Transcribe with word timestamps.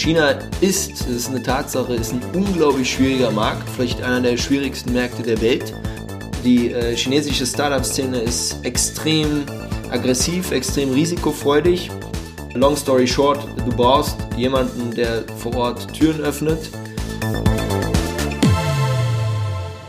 China 0.00 0.30
ist, 0.62 0.92
das 0.92 1.08
ist 1.08 1.28
eine 1.28 1.42
Tatsache, 1.42 1.92
ist 1.92 2.14
ein 2.14 2.22
unglaublich 2.32 2.90
schwieriger 2.90 3.30
Markt, 3.30 3.68
vielleicht 3.68 4.00
einer 4.00 4.22
der 4.22 4.38
schwierigsten 4.38 4.94
Märkte 4.94 5.22
der 5.22 5.38
Welt. 5.42 5.74
Die 6.42 6.72
äh, 6.72 6.96
chinesische 6.96 7.44
Startup-Szene 7.44 8.18
ist 8.18 8.64
extrem 8.64 9.44
aggressiv, 9.90 10.52
extrem 10.52 10.90
risikofreudig. 10.92 11.90
Long 12.54 12.76
story 12.76 13.06
short, 13.06 13.46
du 13.58 13.76
brauchst 13.76 14.16
jemanden, 14.38 14.94
der 14.94 15.22
vor 15.36 15.54
Ort 15.54 15.92
Türen 15.92 16.22
öffnet. 16.22 16.70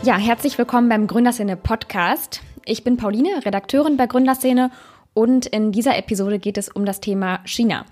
Ja, 0.02 0.18
herzlich 0.18 0.58
willkommen 0.58 0.90
beim 0.90 1.06
Gründerszene 1.06 1.56
Podcast. 1.56 2.42
Ich 2.66 2.84
bin 2.84 2.98
Pauline, 2.98 3.46
Redakteurin 3.46 3.96
bei 3.96 4.06
Gründerszene 4.06 4.70
und 5.14 5.46
in 5.46 5.72
dieser 5.72 5.96
Episode 5.96 6.38
geht 6.38 6.58
es 6.58 6.68
um 6.68 6.84
das 6.84 7.00
Thema 7.00 7.40
China. 7.46 7.86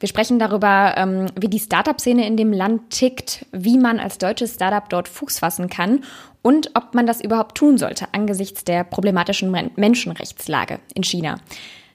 Wir 0.00 0.08
sprechen 0.08 0.38
darüber, 0.38 0.94
ähm, 0.96 1.26
wie 1.38 1.48
die 1.48 1.58
Startup-Szene 1.58 2.26
in 2.26 2.36
dem 2.36 2.52
Land 2.52 2.90
tickt, 2.90 3.46
wie 3.52 3.78
man 3.78 3.98
als 3.98 4.18
deutsches 4.18 4.54
Startup 4.54 4.88
dort 4.88 5.08
Fuß 5.08 5.40
fassen 5.40 5.68
kann 5.68 6.04
und 6.42 6.70
ob 6.74 6.94
man 6.94 7.06
das 7.06 7.20
überhaupt 7.20 7.56
tun 7.56 7.78
sollte 7.78 8.06
angesichts 8.12 8.64
der 8.64 8.84
problematischen 8.84 9.50
Menschenrechtslage 9.76 10.78
in 10.94 11.02
China. 11.02 11.38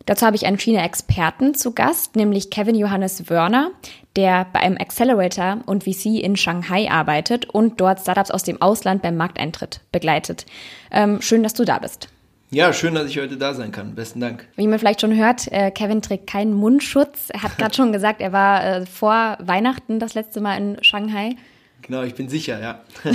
Dazu 0.05 0.26
habe 0.26 0.36
ich 0.36 0.46
einen 0.46 0.58
China-Experten 0.58 1.55
zu 1.55 1.72
Gast, 1.72 2.18
nämlich 2.18 2.50
Kevin 2.50 2.76
Johannes 2.76 3.30
Wörner, 3.30 3.72
der 4.18 4.46
bei 4.52 4.60
einem 4.60 4.77
Accelerator 4.77 5.60
und 5.66 5.85
VC 5.85 6.22
in 6.22 6.35
Shanghai 6.35 6.91
arbeitet 6.91 7.49
und 7.49 7.80
dort 7.80 8.02
Startups 8.02 8.32
aus 8.32 8.44
dem 8.44 8.62
Ausland 8.62 9.02
beim 9.02 9.16
Markteintritt 9.16 9.80
begleitet. 9.94 10.46
Ähm, 10.91 11.22
schön, 11.22 11.41
dass 11.41 11.54
du 11.54 11.63
da 11.63 11.80
bist. 11.80 12.10
Ja, 12.53 12.71
schön, 12.71 12.93
dass 12.93 13.09
ich 13.09 13.17
heute 13.17 13.35
da 13.35 13.55
sein 13.55 13.71
kann. 13.71 13.95
Besten 13.95 14.20
Dank. 14.20 14.48
Wie 14.57 14.67
man 14.67 14.77
vielleicht 14.77 15.02
schon 15.02 15.16
hört, 15.17 15.52
äh, 15.52 15.71
Kevin 15.71 16.03
trägt 16.03 16.27
keinen 16.27 16.53
Mundschutz. 16.53 17.29
Er 17.29 17.41
hat 17.41 17.57
gerade 17.57 17.73
schon 17.76 17.91
gesagt, 17.91 18.21
er 18.21 18.31
war 18.31 18.63
äh, 18.63 18.85
vor 18.85 19.39
Weihnachten 19.41 19.99
das 19.99 20.13
letzte 20.13 20.39
Mal 20.39 20.57
in 20.57 20.84
Shanghai. 20.84 21.35
Genau, 21.82 22.04
ich 22.04 22.13
bin 22.13 22.29
sicher, 22.29 22.62
ja. 22.62 22.82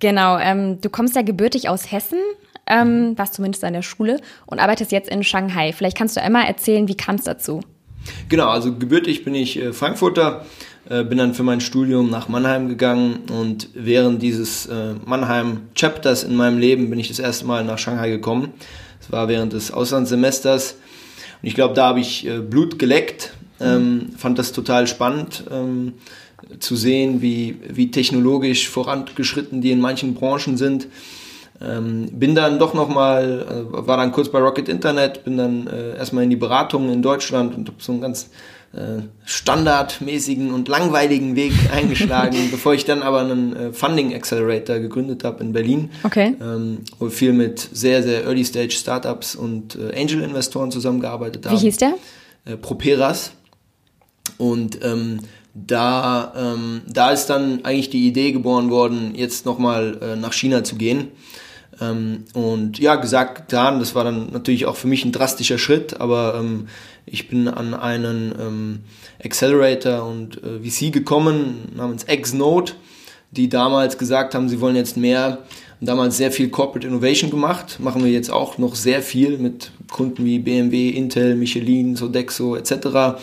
genau, 0.00 0.38
ähm, 0.38 0.80
du 0.80 0.90
kommst 0.90 1.14
ja 1.14 1.22
gebürtig 1.22 1.68
aus 1.68 1.92
Hessen, 1.92 2.18
ähm, 2.66 3.16
warst 3.16 3.34
zumindest 3.34 3.62
an 3.62 3.74
der 3.74 3.82
Schule 3.82 4.20
und 4.46 4.58
arbeitest 4.58 4.90
jetzt 4.90 5.08
in 5.08 5.22
Shanghai. 5.22 5.72
Vielleicht 5.72 5.96
kannst 5.96 6.16
du 6.16 6.20
einmal 6.20 6.46
erzählen, 6.46 6.88
wie 6.88 6.96
kam 6.96 7.14
es 7.14 7.22
dazu? 7.22 7.60
Genau, 8.28 8.48
also 8.48 8.74
gebürtig 8.74 9.24
bin 9.24 9.36
ich 9.36 9.56
äh, 9.56 9.72
Frankfurter, 9.72 10.44
äh, 10.88 11.04
bin 11.04 11.18
dann 11.18 11.34
für 11.34 11.42
mein 11.42 11.60
Studium 11.60 12.10
nach 12.10 12.28
Mannheim 12.28 12.68
gegangen 12.68 13.22
und 13.32 13.68
während 13.74 14.22
dieses 14.22 14.66
äh, 14.66 14.94
Mannheim-Chapters 15.04 16.24
in 16.24 16.36
meinem 16.36 16.58
Leben 16.58 16.90
bin 16.90 16.98
ich 16.98 17.08
das 17.08 17.18
erste 17.18 17.46
Mal 17.46 17.64
nach 17.64 17.78
Shanghai 17.78 18.10
gekommen. 18.10 18.52
Das 19.00 19.12
war 19.12 19.28
während 19.28 19.52
des 19.52 19.70
Auslandssemesters 19.70 20.76
und 21.42 21.48
ich 21.48 21.54
glaube, 21.54 21.74
da 21.74 21.88
habe 21.88 22.00
ich 22.00 22.26
äh, 22.26 22.38
Blut 22.38 22.78
geleckt, 22.78 23.34
ähm, 23.60 24.10
fand 24.16 24.38
das 24.38 24.52
total 24.52 24.86
spannend. 24.86 25.44
Ähm, 25.50 25.94
zu 26.58 26.76
sehen, 26.76 27.22
wie, 27.22 27.56
wie 27.68 27.90
technologisch 27.90 28.68
vorangeschritten 28.68 29.60
die 29.60 29.70
in 29.70 29.80
manchen 29.80 30.14
Branchen 30.14 30.56
sind. 30.56 30.88
Ähm, 31.60 32.08
bin 32.12 32.34
dann 32.34 32.58
doch 32.58 32.74
nochmal, 32.74 33.46
äh, 33.48 33.86
war 33.86 33.96
dann 33.96 34.12
kurz 34.12 34.28
bei 34.28 34.40
Rocket 34.40 34.68
Internet, 34.68 35.24
bin 35.24 35.36
dann 35.36 35.66
äh, 35.66 35.96
erstmal 35.96 36.24
in 36.24 36.30
die 36.30 36.36
Beratung 36.36 36.92
in 36.92 37.00
Deutschland 37.00 37.54
und 37.54 37.68
habe 37.68 37.78
so 37.80 37.92
einen 37.92 38.00
ganz 38.00 38.30
äh, 38.74 39.02
standardmäßigen 39.24 40.52
und 40.52 40.68
langweiligen 40.68 41.36
Weg 41.36 41.52
eingeschlagen, 41.72 42.50
bevor 42.50 42.74
ich 42.74 42.84
dann 42.84 43.02
aber 43.02 43.20
einen 43.20 43.54
äh, 43.54 43.72
Funding 43.72 44.14
Accelerator 44.14 44.78
gegründet 44.78 45.24
habe 45.24 45.42
in 45.42 45.52
Berlin. 45.52 45.90
Okay. 46.02 46.34
Ähm, 46.40 46.78
wo 46.98 47.06
wir 47.06 47.12
viel 47.12 47.32
mit 47.32 47.68
sehr, 47.72 48.02
sehr 48.02 48.24
Early 48.24 48.44
Stage 48.44 48.72
Startups 48.72 49.34
und 49.36 49.76
äh, 49.76 50.00
Angel 50.00 50.22
Investoren 50.22 50.70
zusammengearbeitet 50.70 51.46
haben. 51.46 51.56
Wie 51.56 51.60
hieß 51.60 51.76
der? 51.76 51.94
Äh, 52.44 52.56
Properas. 52.56 53.32
Und 54.38 54.82
ähm, 54.82 55.20
da, 55.54 56.32
ähm, 56.36 56.82
da 56.88 57.10
ist 57.10 57.26
dann 57.26 57.64
eigentlich 57.64 57.90
die 57.90 58.08
Idee 58.08 58.32
geboren 58.32 58.70
worden, 58.70 59.14
jetzt 59.14 59.46
nochmal 59.46 59.98
äh, 60.02 60.16
nach 60.16 60.32
China 60.32 60.64
zu 60.64 60.74
gehen. 60.74 61.12
Ähm, 61.80 62.24
und 62.34 62.78
ja, 62.78 62.96
gesagt, 62.96 63.48
getan, 63.48 63.78
das 63.78 63.94
war 63.94 64.04
dann 64.04 64.30
natürlich 64.32 64.66
auch 64.66 64.76
für 64.76 64.88
mich 64.88 65.04
ein 65.04 65.12
drastischer 65.12 65.58
Schritt, 65.58 66.00
aber 66.00 66.36
ähm, 66.38 66.68
ich 67.06 67.28
bin 67.28 67.48
an 67.48 67.74
einen 67.74 68.34
ähm, 68.38 68.80
Accelerator 69.22 70.06
und 70.06 70.42
äh, 70.42 70.60
VC 70.60 70.92
gekommen 70.92 71.72
namens 71.76 72.06
Xnode, 72.06 72.72
die 73.30 73.48
damals 73.48 73.98
gesagt 73.98 74.34
haben, 74.34 74.48
sie 74.48 74.60
wollen 74.60 74.76
jetzt 74.76 74.96
mehr, 74.96 75.38
damals 75.80 76.16
sehr 76.16 76.30
viel 76.30 76.48
Corporate 76.48 76.86
Innovation 76.86 77.30
gemacht, 77.30 77.78
machen 77.80 78.04
wir 78.04 78.10
jetzt 78.10 78.30
auch 78.30 78.58
noch 78.58 78.74
sehr 78.74 79.02
viel 79.02 79.38
mit 79.38 79.70
Kunden 79.90 80.24
wie 80.24 80.38
BMW, 80.38 80.90
Intel, 80.90 81.34
Michelin, 81.34 81.96
Sodexo 81.96 82.56
etc. 82.56 83.20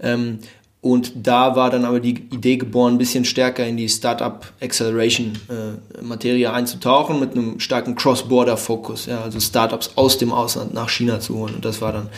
Ähm, 0.00 0.38
und 0.84 1.12
da 1.26 1.56
war 1.56 1.70
dann 1.70 1.86
aber 1.86 1.98
die 1.98 2.10
Idee 2.10 2.58
geboren, 2.58 2.96
ein 2.96 2.98
bisschen 2.98 3.24
stärker 3.24 3.66
in 3.66 3.78
die 3.78 3.88
Startup 3.88 4.44
Acceleration 4.60 5.32
äh, 5.48 6.02
Materie 6.02 6.52
einzutauchen 6.52 7.18
mit 7.18 7.32
einem 7.32 7.58
starken 7.58 7.94
Cross-Border-Fokus, 7.94 9.06
ja, 9.06 9.22
also 9.22 9.40
Startups 9.40 9.92
aus 9.94 10.18
dem 10.18 10.30
Ausland 10.30 10.74
nach 10.74 10.90
China 10.90 11.20
zu 11.20 11.38
holen. 11.38 11.54
Und 11.54 11.64
das 11.64 11.80
war 11.80 11.92
dann 11.92 12.10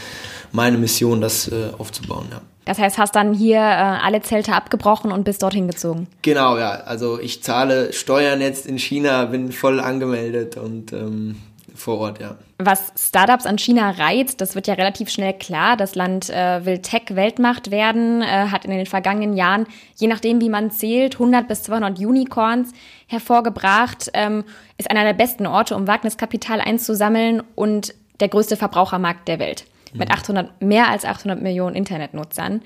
meine 0.51 0.79
Mission, 0.79 1.21
das 1.21 1.47
äh, 1.47 1.69
aufzubauen. 1.79 2.27
Ja. 2.29 2.41
Das 2.65 2.81
heißt, 2.81 2.99
hast 2.99 3.15
dann 3.15 3.35
hier 3.35 3.59
äh, 3.59 3.61
alle 3.61 4.21
Zelte 4.23 4.53
abgebrochen 4.53 5.13
und 5.13 5.23
bist 5.23 5.45
dorthin 5.45 5.69
gezogen? 5.69 6.09
Genau, 6.23 6.59
ja. 6.59 6.71
Also 6.71 7.21
ich 7.21 7.45
zahle 7.45 7.93
Steuern 7.93 8.41
jetzt 8.41 8.67
in 8.67 8.81
China, 8.81 9.27
bin 9.27 9.53
voll 9.53 9.79
angemeldet 9.79 10.57
und 10.57 10.93
ähm, 10.93 11.37
vor 11.77 11.99
Ort, 11.99 12.21
ja. 12.21 12.37
Was 12.59 12.93
Startups 12.99 13.47
an 13.47 13.59
China 13.59 13.91
reizt, 13.91 14.41
das 14.41 14.55
wird 14.55 14.67
ja 14.67 14.75
relativ 14.75 15.11
schnell 15.11 15.35
klar. 15.35 15.77
Das 15.77 15.95
Land 15.95 16.31
äh, 16.31 16.65
will 16.65 16.79
Tech-Weltmacht 16.79 17.71
werden, 17.71 18.23
äh, 18.23 18.27
hat 18.27 18.65
in 18.65 18.71
den 18.71 18.87
vergangenen 18.87 19.37
Jahren, 19.37 19.67
je 19.97 20.09
nachdem 20.09 20.41
wie 20.41 20.49
man 20.49 20.71
zählt, 20.71 21.15
100 21.15 21.47
bis 21.49 21.63
200 21.65 21.99
Unicorns 21.99 22.73
hervorgebracht, 23.07 24.11
ähm, 24.15 24.45
ist 24.79 24.91
einer 24.91 25.05
der 25.05 25.13
besten 25.13 25.47
Orte, 25.47 25.77
um 25.77 25.87
Wagniskapital 25.87 26.61
einzusammeln 26.61 27.43
und 27.55 27.95
der 28.21 28.29
größte 28.29 28.57
Verbrauchermarkt 28.57 29.29
der 29.29 29.39
Welt. 29.39 29.65
Mit 29.95 30.11
800, 30.11 30.61
mhm. 30.61 30.69
mehr 30.69 30.89
als 30.89 31.05
800 31.05 31.41
Millionen 31.41 31.77
Internetnutzern. 31.77 32.61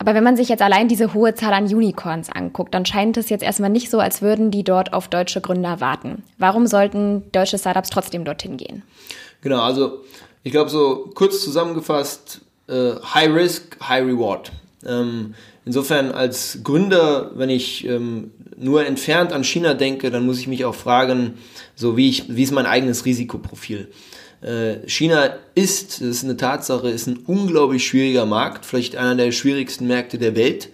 Aber 0.00 0.14
wenn 0.14 0.24
man 0.24 0.34
sich 0.34 0.48
jetzt 0.48 0.62
allein 0.62 0.88
diese 0.88 1.12
hohe 1.12 1.34
Zahl 1.34 1.52
an 1.52 1.64
Unicorns 1.64 2.30
anguckt, 2.30 2.72
dann 2.72 2.86
scheint 2.86 3.18
es 3.18 3.28
jetzt 3.28 3.42
erstmal 3.42 3.68
nicht 3.68 3.90
so, 3.90 4.00
als 4.00 4.22
würden 4.22 4.50
die 4.50 4.64
dort 4.64 4.94
auf 4.94 5.08
deutsche 5.08 5.42
Gründer 5.42 5.80
warten. 5.80 6.22
Warum 6.38 6.66
sollten 6.66 7.30
deutsche 7.32 7.58
Startups 7.58 7.90
trotzdem 7.90 8.24
dorthin 8.24 8.56
gehen? 8.56 8.82
Genau, 9.42 9.60
also 9.60 10.00
ich 10.42 10.52
glaube 10.52 10.70
so 10.70 11.10
kurz 11.14 11.44
zusammengefasst, 11.44 12.40
äh, 12.66 12.92
High 13.12 13.34
Risk, 13.34 13.76
High 13.86 14.06
Reward. 14.06 14.52
Ähm, 14.86 15.34
insofern 15.66 16.12
als 16.12 16.60
Gründer, 16.64 17.32
wenn 17.34 17.50
ich 17.50 17.86
ähm, 17.86 18.30
nur 18.56 18.86
entfernt 18.86 19.34
an 19.34 19.44
China 19.44 19.74
denke, 19.74 20.10
dann 20.10 20.24
muss 20.24 20.40
ich 20.40 20.46
mich 20.46 20.64
auch 20.64 20.74
fragen, 20.74 21.34
so 21.74 21.98
wie 21.98 22.08
ich, 22.08 22.34
wie 22.34 22.42
ist 22.42 22.52
mein 22.52 22.64
eigenes 22.64 23.04
Risikoprofil? 23.04 23.88
Äh, 24.42 24.86
China 24.86 25.34
ist, 25.54 26.00
das 26.00 26.08
ist 26.08 26.24
eine 26.24 26.36
Tatsache, 26.36 26.88
ist 26.88 27.06
ein 27.06 27.18
unglaublich 27.26 27.86
schwieriger 27.86 28.26
Markt, 28.26 28.64
vielleicht 28.64 28.96
einer 28.96 29.14
der 29.14 29.32
schwierigsten 29.32 29.86
Märkte 29.86 30.18
der 30.18 30.34
Welt. 30.34 30.70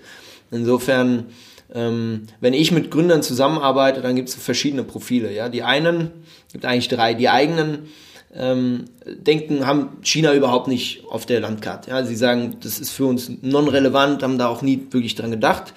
Insofern, 0.51 1.27
ähm, 1.75 2.23
wenn 2.41 2.55
ich 2.55 2.71
mit 2.71 2.91
Gründern 2.91 3.23
zusammenarbeite, 3.23 4.01
dann 4.01 4.15
gibt 4.15 4.29
es 4.29 4.35
verschiedene 4.37 4.85
Profile. 4.85 5.33
Ja, 5.33 5.49
die 5.49 5.63
einen, 5.63 6.11
gibt 6.53 6.65
eigentlich 6.65 6.89
drei, 6.89 7.15
die 7.15 7.29
eigenen 7.29 7.89
ähm, 8.35 8.85
denken, 9.05 9.67
haben 9.67 9.99
China 10.03 10.35
überhaupt 10.35 10.69
nicht 10.69 11.05
auf 11.09 11.27
der 11.27 11.41
Landkarte. 11.41 11.91
Ja, 11.91 12.05
sie 12.05 12.17
sagen, 12.17 12.57
das 12.63 12.79
ist 12.79 12.91
für 12.91 13.07
uns 13.07 13.31
non-relevant, 13.43 14.23
haben 14.23 14.39
da 14.39 14.49
auch 14.49 14.63
nie 14.63 14.87
wirklich 14.91 15.15
dran 15.15 15.31
gedacht. 15.31 15.73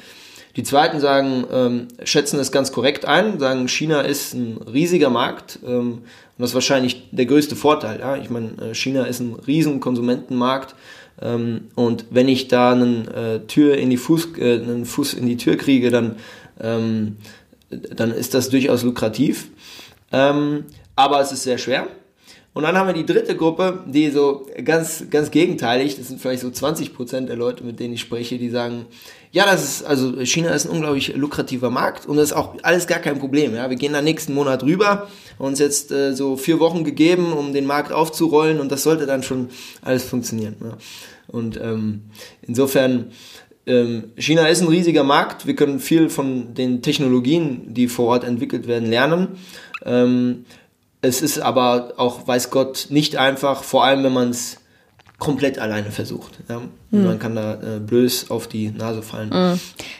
Die 0.59 0.63
zweiten 0.63 0.99
sagen, 0.99 1.45
ähm, 1.53 1.87
schätzen 2.03 2.37
es 2.37 2.51
ganz 2.51 2.73
korrekt 2.73 3.05
ein, 3.05 3.39
sagen, 3.39 3.69
China 3.69 4.01
ist 4.01 4.33
ein 4.33 4.57
riesiger 4.57 5.09
Markt 5.09 5.57
ähm, 5.65 5.99
und 5.99 6.03
das 6.37 6.49
ist 6.49 6.53
wahrscheinlich 6.53 7.07
der 7.11 7.27
größte 7.27 7.55
Vorteil. 7.55 8.01
Ja? 8.01 8.17
Ich 8.17 8.29
meine, 8.29 8.49
äh, 8.61 8.75
China 8.75 9.05
ist 9.05 9.21
ein 9.21 9.35
riesen 9.47 9.79
Konsumentenmarkt 9.79 10.75
ähm, 11.21 11.69
und 11.75 12.07
wenn 12.09 12.27
ich 12.27 12.49
da 12.49 12.73
einen, 12.73 13.07
äh, 13.07 13.39
Tür 13.47 13.77
in 13.77 13.89
die 13.89 13.95
Fuß, 13.95 14.37
äh, 14.37 14.55
einen 14.55 14.83
Fuß 14.83 15.13
in 15.13 15.27
die 15.27 15.37
Tür 15.37 15.55
kriege, 15.55 15.91
dann, 15.91 16.17
ähm, 16.59 17.15
dann 17.69 18.11
ist 18.11 18.33
das 18.33 18.49
durchaus 18.49 18.83
lukrativ. 18.83 19.51
Ähm, 20.11 20.65
aber 20.97 21.21
es 21.21 21.31
ist 21.31 21.43
sehr 21.43 21.57
schwer. 21.57 21.87
Und 22.53 22.63
dann 22.63 22.77
haben 22.77 22.87
wir 22.87 22.93
die 22.93 23.05
dritte 23.05 23.37
Gruppe, 23.37 23.85
die 23.85 24.09
so 24.09 24.45
ganz, 24.65 25.05
ganz 25.09 25.31
gegenteilig, 25.31 25.95
das 25.95 26.09
sind 26.09 26.19
vielleicht 26.19 26.41
so 26.41 26.49
20 26.49 26.93
Prozent 26.93 27.29
der 27.29 27.37
Leute, 27.37 27.63
mit 27.63 27.79
denen 27.79 27.93
ich 27.93 28.01
spreche, 28.01 28.37
die 28.37 28.49
sagen, 28.49 28.87
ja, 29.31 29.45
das 29.45 29.63
ist, 29.63 29.83
also 29.85 30.23
China 30.25 30.49
ist 30.49 30.65
ein 30.65 30.71
unglaublich 30.71 31.15
lukrativer 31.15 31.69
Markt 31.69 32.07
und 32.07 32.17
das 32.17 32.31
ist 32.31 32.35
auch 32.35 32.55
alles 32.63 32.87
gar 32.87 32.99
kein 32.99 33.19
Problem. 33.19 33.53
Ja, 33.53 33.69
wir 33.69 33.77
gehen 33.77 33.93
da 33.93 34.01
nächsten 34.01 34.33
Monat 34.33 34.63
rüber, 34.63 35.07
uns 35.37 35.59
jetzt 35.59 35.91
äh, 35.91 36.15
so 36.15 36.35
vier 36.35 36.59
Wochen 36.59 36.83
gegeben, 36.83 37.33
um 37.33 37.53
den 37.53 37.65
Markt 37.65 37.91
aufzurollen 37.91 38.59
und 38.59 38.71
das 38.71 38.83
sollte 38.83 39.05
dann 39.05 39.21
schon 39.21 39.49
alles 39.81 40.03
funktionieren. 40.03 40.55
Ja. 40.61 40.77
Und 41.27 41.59
ähm, 41.61 42.05
insofern, 42.41 43.11
ähm, 43.67 44.05
China 44.17 44.47
ist 44.47 44.61
ein 44.61 44.67
riesiger 44.67 45.03
Markt. 45.03 45.45
Wir 45.45 45.55
können 45.55 45.79
viel 45.79 46.09
von 46.09 46.55
den 46.55 46.81
Technologien, 46.81 47.73
die 47.73 47.87
vor 47.87 48.07
Ort 48.07 48.23
entwickelt 48.23 48.67
werden, 48.67 48.89
lernen. 48.89 49.27
Ähm, 49.85 50.45
es 51.01 51.21
ist 51.21 51.39
aber 51.39 51.93
auch, 51.97 52.27
weiß 52.27 52.49
Gott, 52.49 52.87
nicht 52.89 53.17
einfach, 53.17 53.63
vor 53.63 53.85
allem 53.85 54.03
wenn 54.03 54.13
man 54.13 54.31
es 54.31 54.58
komplett 55.19 55.59
alleine 55.59 55.91
versucht. 55.91 56.39
Ja? 56.49 56.61
Mhm. 56.91 57.03
Man 57.05 57.19
kann 57.19 57.35
da 57.35 57.53
äh, 57.55 57.79
blöd 57.79 58.25
auf 58.29 58.47
die 58.47 58.69
Nase 58.71 59.01
fallen. 59.01 59.29
Mhm. 59.29 59.59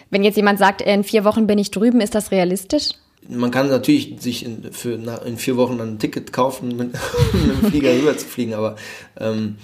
Wenn 0.10 0.24
jetzt 0.24 0.38
jemand 0.38 0.58
sagt, 0.58 0.82
in 0.82 1.04
vier 1.04 1.24
Wochen 1.24 1.46
bin 1.46 1.60
ich 1.60 1.72
drüben, 1.72 2.02
ist 2.02 2.16
das 2.16 2.32
realistisch? 2.32 2.92
Man 3.28 3.52
kann 3.52 3.68
natürlich 3.68 4.16
sich 4.20 4.44
in, 4.44 4.72
für, 4.72 4.94
in 5.26 5.38
vier 5.38 5.58
Wochen 5.58 5.78
dann 5.78 5.96
ein 5.96 6.00
Ticket 6.00 6.34
kaufen, 6.34 6.70
mit, 6.78 6.94
mit 6.94 7.64
dem 7.64 7.70
Flieger 7.70 7.92
rüber 7.92 8.18
zu 8.18 8.26
fliegen, 8.26 8.54
aber 8.54 8.76
ähm, 9.20 9.58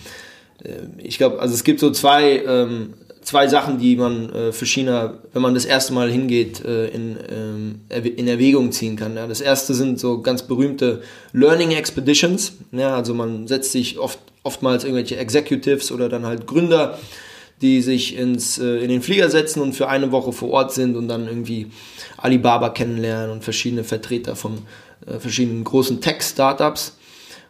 äh, 0.64 0.70
ich 0.98 1.18
glaube, 1.18 1.40
also 1.40 1.54
es 1.54 1.64
gibt 1.64 1.80
so 1.80 1.90
zwei, 1.92 2.44
ähm, 2.46 2.94
zwei 3.22 3.48
Sachen, 3.48 3.80
die 3.80 3.96
man 3.96 4.30
äh, 4.30 4.52
für 4.52 4.66
China, 4.66 5.16
wenn 5.34 5.42
man 5.42 5.54
das 5.54 5.66
erste 5.66 5.94
Mal 5.94 6.12
hingeht, 6.12 6.64
äh, 6.64 6.88
in, 6.88 7.18
ähm, 7.30 7.82
in 7.90 8.28
Erwägung 8.28 8.72
ziehen 8.72 8.98
kann. 8.98 9.16
Ja. 9.16 9.26
Das 9.26 9.42
erste 9.42 9.74
sind 9.74 10.00
so 10.00 10.22
ganz 10.22 10.44
berühmte 10.44 11.02
Learning 11.34 11.72
Expeditions. 11.72 12.54
Ja, 12.72 12.96
also 12.96 13.14
man 13.14 13.48
setzt 13.48 13.72
sich 13.72 13.98
oft, 13.98 14.20
oftmals 14.46 14.84
irgendwelche 14.84 15.18
Executives 15.18 15.92
oder 15.92 16.08
dann 16.08 16.26
halt 16.26 16.48
Gründer, 16.48 16.98
die 17.62 17.82
sich 17.82 18.18
ins, 18.18 18.60
äh, 18.60 18.78
in 18.78 18.90
den 18.90 19.02
Flieger 19.02 19.30
setzen 19.30 19.62
und 19.62 19.74
für 19.74 19.88
eine 19.88 20.12
Woche 20.12 20.34
vor 20.34 20.52
Ort 20.52 20.74
sind 20.74 20.96
und 20.96 21.08
dann 21.08 21.28
irgendwie 21.28 21.68
Alibaba 22.18 22.70
kennenlernen 22.70 23.32
und 23.32 23.44
verschiedene 23.44 23.84
Vertreter 23.84 24.36
von 24.36 24.60
äh, 25.06 25.20
verschiedenen 25.20 25.64
großen 25.64 26.02
Tech-Startups 26.02 26.98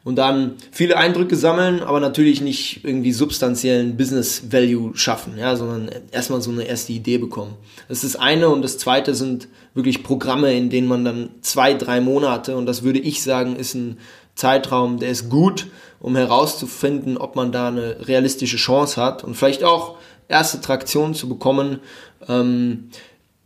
und 0.05 0.17
dann 0.17 0.53
viele 0.71 0.97
Eindrücke 0.97 1.35
sammeln, 1.35 1.81
aber 1.81 1.99
natürlich 1.99 2.39
nicht 2.39 2.81
irgendwie 2.83 3.11
substanziellen 3.11 3.97
Business 3.97 4.43
Value 4.51 4.95
schaffen, 4.95 5.37
ja, 5.37 5.55
sondern 5.55 5.89
erstmal 6.11 6.41
so 6.41 6.51
eine 6.51 6.63
erste 6.63 6.93
Idee 6.93 7.17
bekommen. 7.17 7.55
Das 7.89 8.03
ist 8.03 8.13
das 8.13 8.21
eine 8.21 8.49
und 8.49 8.61
das 8.61 8.77
zweite 8.77 9.15
sind 9.15 9.47
wirklich 9.73 10.03
Programme, 10.03 10.53
in 10.53 10.69
denen 10.69 10.87
man 10.87 11.03
dann 11.03 11.29
zwei, 11.41 11.73
drei 11.73 12.01
Monate 12.01 12.55
und 12.55 12.67
das 12.67 12.83
würde 12.83 12.99
ich 12.99 13.23
sagen, 13.23 13.55
ist 13.55 13.73
ein 13.73 13.97
Zeitraum, 14.35 14.99
der 14.99 15.09
ist 15.09 15.29
gut, 15.29 15.67
um 15.99 16.15
herauszufinden, 16.15 17.17
ob 17.17 17.35
man 17.35 17.51
da 17.51 17.69
eine 17.69 18.07
realistische 18.07 18.57
Chance 18.57 19.01
hat 19.01 19.23
und 19.23 19.35
vielleicht 19.35 19.63
auch 19.63 19.97
erste 20.27 20.61
Traktion 20.61 21.13
zu 21.13 21.29
bekommen. 21.29 21.79
Ähm, 22.27 22.89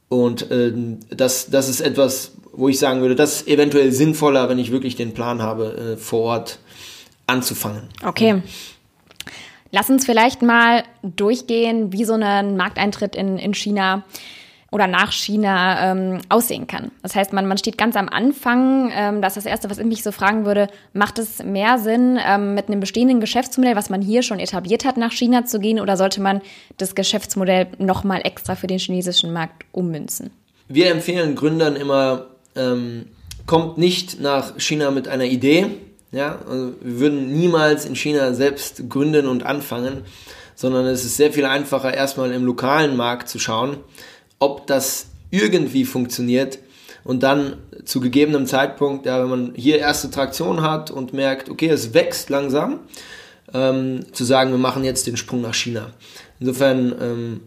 und 0.10 0.50
äh, 0.50 0.74
das, 1.10 1.50
das 1.50 1.70
ist 1.70 1.82
etwas, 1.82 2.32
wo 2.52 2.68
ich 2.68 2.80
sagen 2.80 3.02
würde, 3.02 3.16
das 3.16 3.42
ist 3.42 3.48
eventuell 3.48 3.92
sinnvoller, 3.92 4.50
wenn 4.50 4.60
ich 4.60 4.72
wirklich 4.72 4.96
den 4.96 5.14
Plan 5.14 5.42
habe, 5.42 5.94
äh, 5.94 5.98
vor 5.98 6.22
Ort 6.22 6.60
anzufangen. 7.28 7.84
Okay. 8.04 8.42
Lass 9.72 9.90
uns 9.90 10.06
vielleicht 10.06 10.42
mal 10.42 10.84
durchgehen, 11.04 11.94
wie 11.94 12.04
so 12.04 12.14
ein 12.14 12.58
Markteintritt 12.58 13.16
in, 13.16 13.38
in 13.38 13.54
China 13.54 14.04
oder 14.72 14.88
nach 14.88 15.12
China 15.12 15.92
ähm, 15.92 16.20
aussehen 16.30 16.68
kann. 16.68 16.92
Das 17.02 17.16
heißt, 17.16 17.34
man, 17.34 17.48
man 17.48 17.58
steht 17.58 17.78
ganz 17.78 17.96
am 17.96 18.10
Anfang. 18.10 18.92
Ähm, 18.94 19.22
das 19.22 19.36
ist 19.36 19.46
das 19.46 19.52
Erste, 19.52 19.70
was 19.70 19.80
ich 19.80 19.86
mich 19.86 20.04
so 20.04 20.12
fragen 20.12 20.46
würde, 20.46 20.68
macht 20.94 21.20
es 21.20 21.44
mehr 21.44 21.80
Sinn, 21.80 22.20
ähm, 22.24 22.54
mit 22.54 22.68
einem 22.68 22.80
bestehenden 22.80 23.20
Geschäftsmodell, 23.20 23.76
was 23.76 23.90
man 23.90 24.02
hier 24.02 24.22
schon 24.22 24.40
etabliert 24.40 24.86
hat, 24.86 24.98
nach 24.98 25.12
China 25.12 25.46
zu 25.46 25.60
gehen 25.60 25.80
oder 25.80 25.98
sollte 25.98 26.22
man 26.22 26.42
das 26.78 26.96
Geschäftsmodell 26.96 27.68
nochmal 27.78 28.22
extra 28.24 28.56
für 28.56 28.68
den 28.68 28.80
chinesischen 28.80 29.34
Markt 29.34 29.66
ummünzen? 29.72 30.32
Wir 30.68 30.92
empfehlen 30.92 31.36
Gründern 31.36 31.76
immer, 31.76 32.28
ähm, 32.56 33.08
kommt 33.48 33.80
nicht 33.80 34.22
nach 34.22 34.60
China 34.60 34.92
mit 34.92 35.08
einer 35.08 35.24
Idee. 35.24 35.68
Ja, 36.12 36.40
also 36.48 36.74
wir 36.82 37.00
würden 37.00 37.32
niemals 37.32 37.86
in 37.86 37.96
China 37.96 38.34
selbst 38.34 38.90
gründen 38.90 39.28
und 39.28 39.44
anfangen, 39.46 40.04
sondern 40.56 40.86
es 40.86 41.06
ist 41.06 41.18
sehr 41.18 41.32
viel 41.32 41.46
einfacher, 41.46 41.94
erstmal 41.94 42.32
im 42.32 42.46
lokalen 42.46 42.98
Markt 42.98 43.30
zu 43.30 43.40
schauen, 43.40 43.78
ob 44.40 44.68
das 44.68 45.08
irgendwie 45.32 45.86
funktioniert 45.86 46.60
und 47.04 47.24
dann 47.24 47.58
zu 47.86 48.00
gegebenem 48.00 48.46
Zeitpunkt, 48.46 49.06
ja, 49.06 49.22
wenn 49.22 49.30
man 49.30 49.54
hier 49.56 49.80
erste 49.80 50.10
Traktion 50.10 50.62
hat 50.62 50.92
und 50.92 51.14
merkt, 51.14 51.50
okay, 51.50 51.70
es 51.70 51.94
wächst 51.94 52.30
langsam, 52.30 52.82
ähm, 53.54 54.06
zu 54.12 54.24
sagen, 54.24 54.52
wir 54.52 54.58
machen 54.58 54.84
jetzt 54.84 55.08
den 55.08 55.18
Sprung 55.18 55.42
nach 55.42 55.54
China. 55.54 55.92
Insofern 56.40 56.96
ähm, 57.02 57.42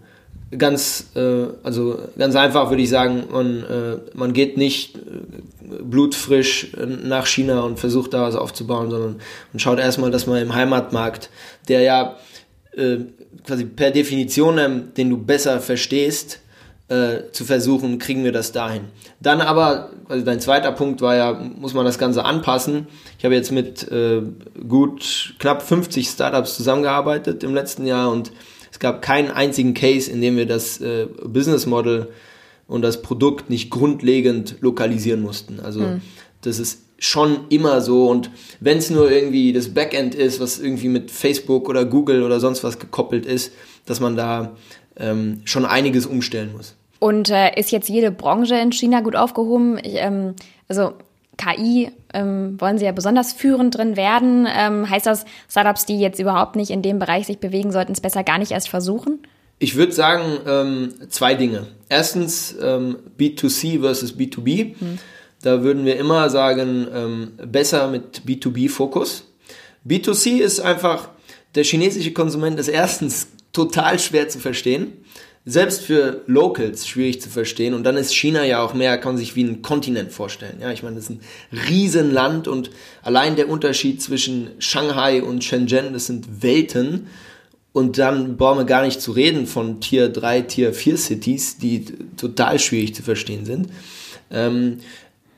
ganz, 0.56 1.10
äh, 1.14 1.46
also 1.62 1.98
ganz 2.18 2.34
einfach 2.34 2.70
würde 2.70 2.82
ich 2.82 2.90
sagen, 2.90 3.24
man, 3.30 3.64
äh, 3.64 3.96
man 4.14 4.32
geht 4.32 4.56
nicht 4.56 4.96
äh, 4.96 5.00
blutfrisch 5.82 6.72
nach 7.04 7.26
China 7.26 7.60
und 7.60 7.78
versucht 7.78 8.14
da 8.14 8.22
was 8.22 8.34
aufzubauen, 8.34 8.90
sondern 8.90 9.20
man 9.52 9.60
schaut 9.60 9.78
erstmal, 9.78 10.10
dass 10.10 10.26
man 10.26 10.42
im 10.42 10.54
Heimatmarkt, 10.54 11.30
der 11.68 11.80
ja 11.80 12.16
äh, 12.76 12.98
quasi 13.46 13.64
per 13.64 13.90
Definition, 13.90 14.58
ähm, 14.58 14.94
den 14.96 15.10
du 15.10 15.18
besser 15.18 15.60
verstehst, 15.60 16.40
äh, 16.92 17.32
zu 17.32 17.46
versuchen, 17.46 17.98
kriegen 17.98 18.22
wir 18.22 18.32
das 18.32 18.52
dahin. 18.52 18.82
Dann 19.18 19.40
aber, 19.40 19.90
also 20.08 20.26
dein 20.26 20.40
zweiter 20.40 20.72
Punkt 20.72 21.00
war 21.00 21.16
ja, 21.16 21.32
muss 21.32 21.72
man 21.72 21.86
das 21.86 21.98
Ganze 21.98 22.24
anpassen. 22.26 22.86
Ich 23.18 23.24
habe 23.24 23.34
jetzt 23.34 23.50
mit 23.50 23.90
äh, 23.90 24.20
gut 24.68 25.34
knapp 25.38 25.62
50 25.62 26.06
Startups 26.06 26.54
zusammengearbeitet 26.54 27.44
im 27.44 27.54
letzten 27.54 27.86
Jahr 27.86 28.12
und 28.12 28.32
es 28.70 28.78
gab 28.78 29.00
keinen 29.00 29.30
einzigen 29.30 29.72
Case, 29.72 30.10
in 30.10 30.20
dem 30.20 30.36
wir 30.36 30.44
das 30.44 30.82
äh, 30.82 31.06
Business 31.24 31.64
Model 31.64 32.08
und 32.66 32.82
das 32.82 33.00
Produkt 33.00 33.48
nicht 33.48 33.70
grundlegend 33.70 34.56
lokalisieren 34.60 35.22
mussten. 35.22 35.60
Also 35.60 35.80
mhm. 35.80 36.02
das 36.42 36.58
ist 36.58 36.82
schon 36.98 37.46
immer 37.48 37.80
so 37.80 38.10
und 38.10 38.30
wenn 38.60 38.76
es 38.76 38.90
nur 38.90 39.10
irgendwie 39.10 39.54
das 39.54 39.70
Backend 39.70 40.14
ist, 40.14 40.40
was 40.40 40.58
irgendwie 40.58 40.88
mit 40.88 41.10
Facebook 41.10 41.70
oder 41.70 41.86
Google 41.86 42.22
oder 42.22 42.38
sonst 42.38 42.62
was 42.64 42.78
gekoppelt 42.78 43.24
ist, 43.24 43.52
dass 43.86 43.98
man 43.98 44.14
da 44.14 44.56
ähm, 44.96 45.40
schon 45.46 45.64
einiges 45.64 46.04
umstellen 46.04 46.52
muss. 46.54 46.74
Und 47.02 47.30
äh, 47.30 47.58
ist 47.58 47.72
jetzt 47.72 47.88
jede 47.88 48.12
Branche 48.12 48.54
in 48.54 48.70
China 48.70 49.00
gut 49.00 49.16
aufgehoben? 49.16 49.76
Ich, 49.82 49.94
ähm, 49.96 50.36
also 50.68 50.92
KI 51.36 51.90
ähm, 52.14 52.60
wollen 52.60 52.78
sie 52.78 52.84
ja 52.84 52.92
besonders 52.92 53.32
führend 53.32 53.76
drin 53.76 53.96
werden. 53.96 54.46
Ähm, 54.48 54.88
heißt 54.88 55.06
das, 55.06 55.24
Startups, 55.50 55.84
die 55.84 55.98
jetzt 55.98 56.20
überhaupt 56.20 56.54
nicht 56.54 56.70
in 56.70 56.80
dem 56.80 57.00
Bereich 57.00 57.26
sich 57.26 57.38
bewegen, 57.38 57.72
sollten 57.72 57.90
es 57.90 58.00
besser 58.00 58.22
gar 58.22 58.38
nicht 58.38 58.52
erst 58.52 58.68
versuchen? 58.68 59.18
Ich 59.58 59.74
würde 59.74 59.90
sagen, 59.90 60.38
ähm, 60.46 60.94
zwei 61.08 61.34
Dinge. 61.34 61.66
Erstens 61.88 62.54
ähm, 62.62 62.98
B2C 63.18 63.80
versus 63.80 64.16
B2B. 64.16 64.78
Hm. 64.78 64.98
Da 65.42 65.64
würden 65.64 65.84
wir 65.84 65.96
immer 65.96 66.30
sagen, 66.30 66.86
ähm, 66.94 67.32
besser 67.44 67.88
mit 67.88 68.22
B2B-Fokus. 68.28 69.24
B2C 69.84 70.38
ist 70.38 70.60
einfach, 70.60 71.08
der 71.56 71.64
chinesische 71.64 72.12
Konsument 72.12 72.60
ist 72.60 72.68
erstens 72.68 73.26
total 73.52 73.98
schwer 73.98 74.28
zu 74.28 74.38
verstehen 74.38 74.92
selbst 75.44 75.82
für 75.82 76.22
Locals 76.26 76.86
schwierig 76.86 77.20
zu 77.20 77.28
verstehen. 77.28 77.74
Und 77.74 77.84
dann 77.84 77.96
ist 77.96 78.14
China 78.14 78.44
ja 78.44 78.62
auch 78.62 78.74
mehr, 78.74 78.96
kann 78.98 79.14
man 79.14 79.18
sich 79.18 79.34
wie 79.34 79.42
ein 79.42 79.60
Kontinent 79.60 80.12
vorstellen. 80.12 80.58
Ja, 80.60 80.70
ich 80.70 80.82
meine, 80.82 80.96
das 80.96 81.04
ist 81.04 81.10
ein 81.10 81.20
Riesenland 81.68 82.46
und 82.46 82.70
allein 83.02 83.34
der 83.34 83.48
Unterschied 83.48 84.00
zwischen 84.00 84.50
Shanghai 84.58 85.22
und 85.22 85.42
Shenzhen, 85.42 85.92
das 85.92 86.06
sind 86.06 86.42
Welten. 86.42 87.08
Und 87.72 87.98
dann 87.98 88.36
brauchen 88.36 88.58
wir 88.58 88.64
gar 88.66 88.84
nicht 88.84 89.00
zu 89.00 89.12
reden 89.12 89.46
von 89.46 89.80
Tier 89.80 90.10
3, 90.10 90.42
Tier 90.42 90.74
4 90.74 90.96
Cities, 90.96 91.56
die 91.56 91.86
total 92.16 92.58
schwierig 92.58 92.94
zu 92.94 93.02
verstehen 93.02 93.46
sind. 93.46 93.68
Ähm, 94.30 94.78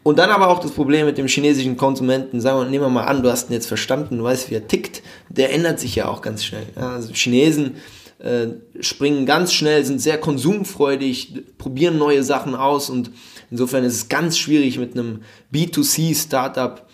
und 0.02 0.18
dann 0.18 0.30
aber 0.30 0.48
auch 0.48 0.58
das 0.58 0.72
Problem 0.72 1.06
mit 1.06 1.16
dem 1.16 1.28
chinesischen 1.28 1.78
Konsumenten. 1.78 2.40
Sagen 2.40 2.58
wir, 2.58 2.64
nehmen 2.66 2.84
wir 2.84 2.90
mal 2.90 3.04
an, 3.04 3.22
du 3.22 3.30
hast 3.30 3.48
ihn 3.48 3.54
jetzt 3.54 3.66
verstanden, 3.66 4.18
du 4.18 4.24
weißt, 4.24 4.50
wie 4.50 4.56
er 4.56 4.66
tickt. 4.66 5.02
Der 5.30 5.52
ändert 5.52 5.80
sich 5.80 5.94
ja 5.94 6.08
auch 6.08 6.20
ganz 6.20 6.44
schnell. 6.44 6.66
Also 6.74 7.14
Chinesen 7.14 7.76
äh, 8.18 8.48
springen 8.80 9.26
ganz 9.26 9.52
schnell, 9.52 9.84
sind 9.84 10.00
sehr 10.00 10.18
konsumfreudig, 10.18 11.34
probieren 11.58 11.98
neue 11.98 12.22
Sachen 12.22 12.54
aus 12.54 12.90
und 12.90 13.10
insofern 13.50 13.84
ist 13.84 13.94
es 13.94 14.08
ganz 14.08 14.38
schwierig 14.38 14.78
mit 14.78 14.92
einem 14.92 15.22
B2C-Startup 15.52 16.86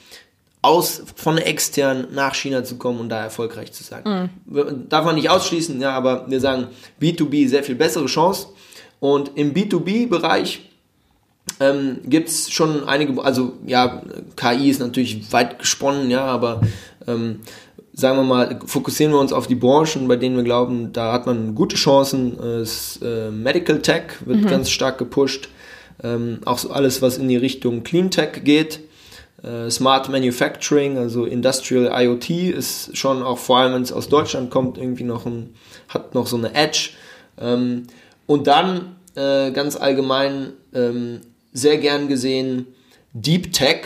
aus, 0.63 1.03
von 1.17 1.39
extern 1.39 2.09
nach 2.13 2.35
China 2.35 2.65
zu 2.65 2.77
kommen 2.77 3.01
und 3.01 3.09
da 3.09 3.23
erfolgreich 3.23 3.73
zu 3.73 3.83
sein. 3.83 4.31
Mhm. 4.47 4.89
Darf 4.89 5.05
man 5.05 5.15
nicht 5.15 5.31
ausschließen, 5.31 5.81
ja, 5.81 5.93
aber 5.93 6.31
wir 6.31 6.41
sagen 6.41 6.69
B2B 7.01 7.49
sehr 7.49 7.65
viel 7.65 7.77
bessere 7.77 8.07
Chance. 8.07 8.49
Und 8.99 9.33
im 9.37 9.55
B2B-Bereich 9.55 10.61
ähm, 11.59 12.01
gibt 12.05 12.29
es 12.29 12.51
schon 12.51 12.85
einige, 12.85 13.23
also 13.23 13.55
ja, 13.67 14.03
KI 14.37 14.69
ist 14.69 14.81
natürlich 14.81 15.33
weit 15.33 15.59
gesponnen, 15.59 16.11
ja, 16.11 16.25
aber 16.27 16.61
ähm, 17.07 17.41
sagen 18.01 18.17
wir 18.17 18.25
mal, 18.25 18.59
fokussieren 18.65 19.13
wir 19.13 19.21
uns 19.21 19.33
auf 19.33 19.47
die 19.47 19.55
Branchen, 19.55 20.09
bei 20.09 20.17
denen 20.17 20.37
wir 20.37 20.43
glauben, 20.43 20.93
da 20.93 21.13
hat 21.13 21.27
man 21.27 21.55
gute 21.55 21.77
Chancen. 21.77 22.37
Das, 22.37 22.99
äh, 23.03 23.31
Medical 23.31 23.81
Tech 23.81 24.05
wird 24.25 24.41
mhm. 24.41 24.47
ganz 24.47 24.71
stark 24.71 24.99
gepusht. 24.99 25.49
Ähm, 26.03 26.41
auch 26.45 26.59
so 26.59 26.71
alles, 26.71 27.03
was 27.03 27.19
in 27.19 27.29
die 27.29 27.37
Richtung 27.37 27.83
Clean 27.83 28.11
Tech 28.11 28.43
geht. 28.43 28.81
Äh, 29.43 29.71
Smart 29.71 30.09
Manufacturing, 30.09 30.99
also 30.99 31.25
Industrial 31.25 31.91
IoT 32.03 32.31
ist 32.31 32.97
schon 32.97 33.23
auch 33.23 33.39
vor 33.39 33.59
allem, 33.59 33.75
wenn 33.75 33.83
es 33.83 33.93
aus 33.93 34.09
Deutschland 34.09 34.51
kommt, 34.51 34.79
irgendwie 34.79 35.05
noch 35.05 35.27
ein, 35.27 35.55
hat 35.89 36.15
noch 36.15 36.27
so 36.27 36.37
eine 36.37 36.55
Edge. 36.55 36.91
Ähm, 37.39 37.87
und 38.27 38.47
dann 38.47 38.97
äh, 39.15 39.51
ganz 39.51 39.77
allgemein 39.77 40.53
ähm, 40.75 41.21
sehr 41.53 41.79
gern 41.79 42.09
gesehen 42.09 42.67
Deep 43.13 43.53
Tech, 43.53 43.83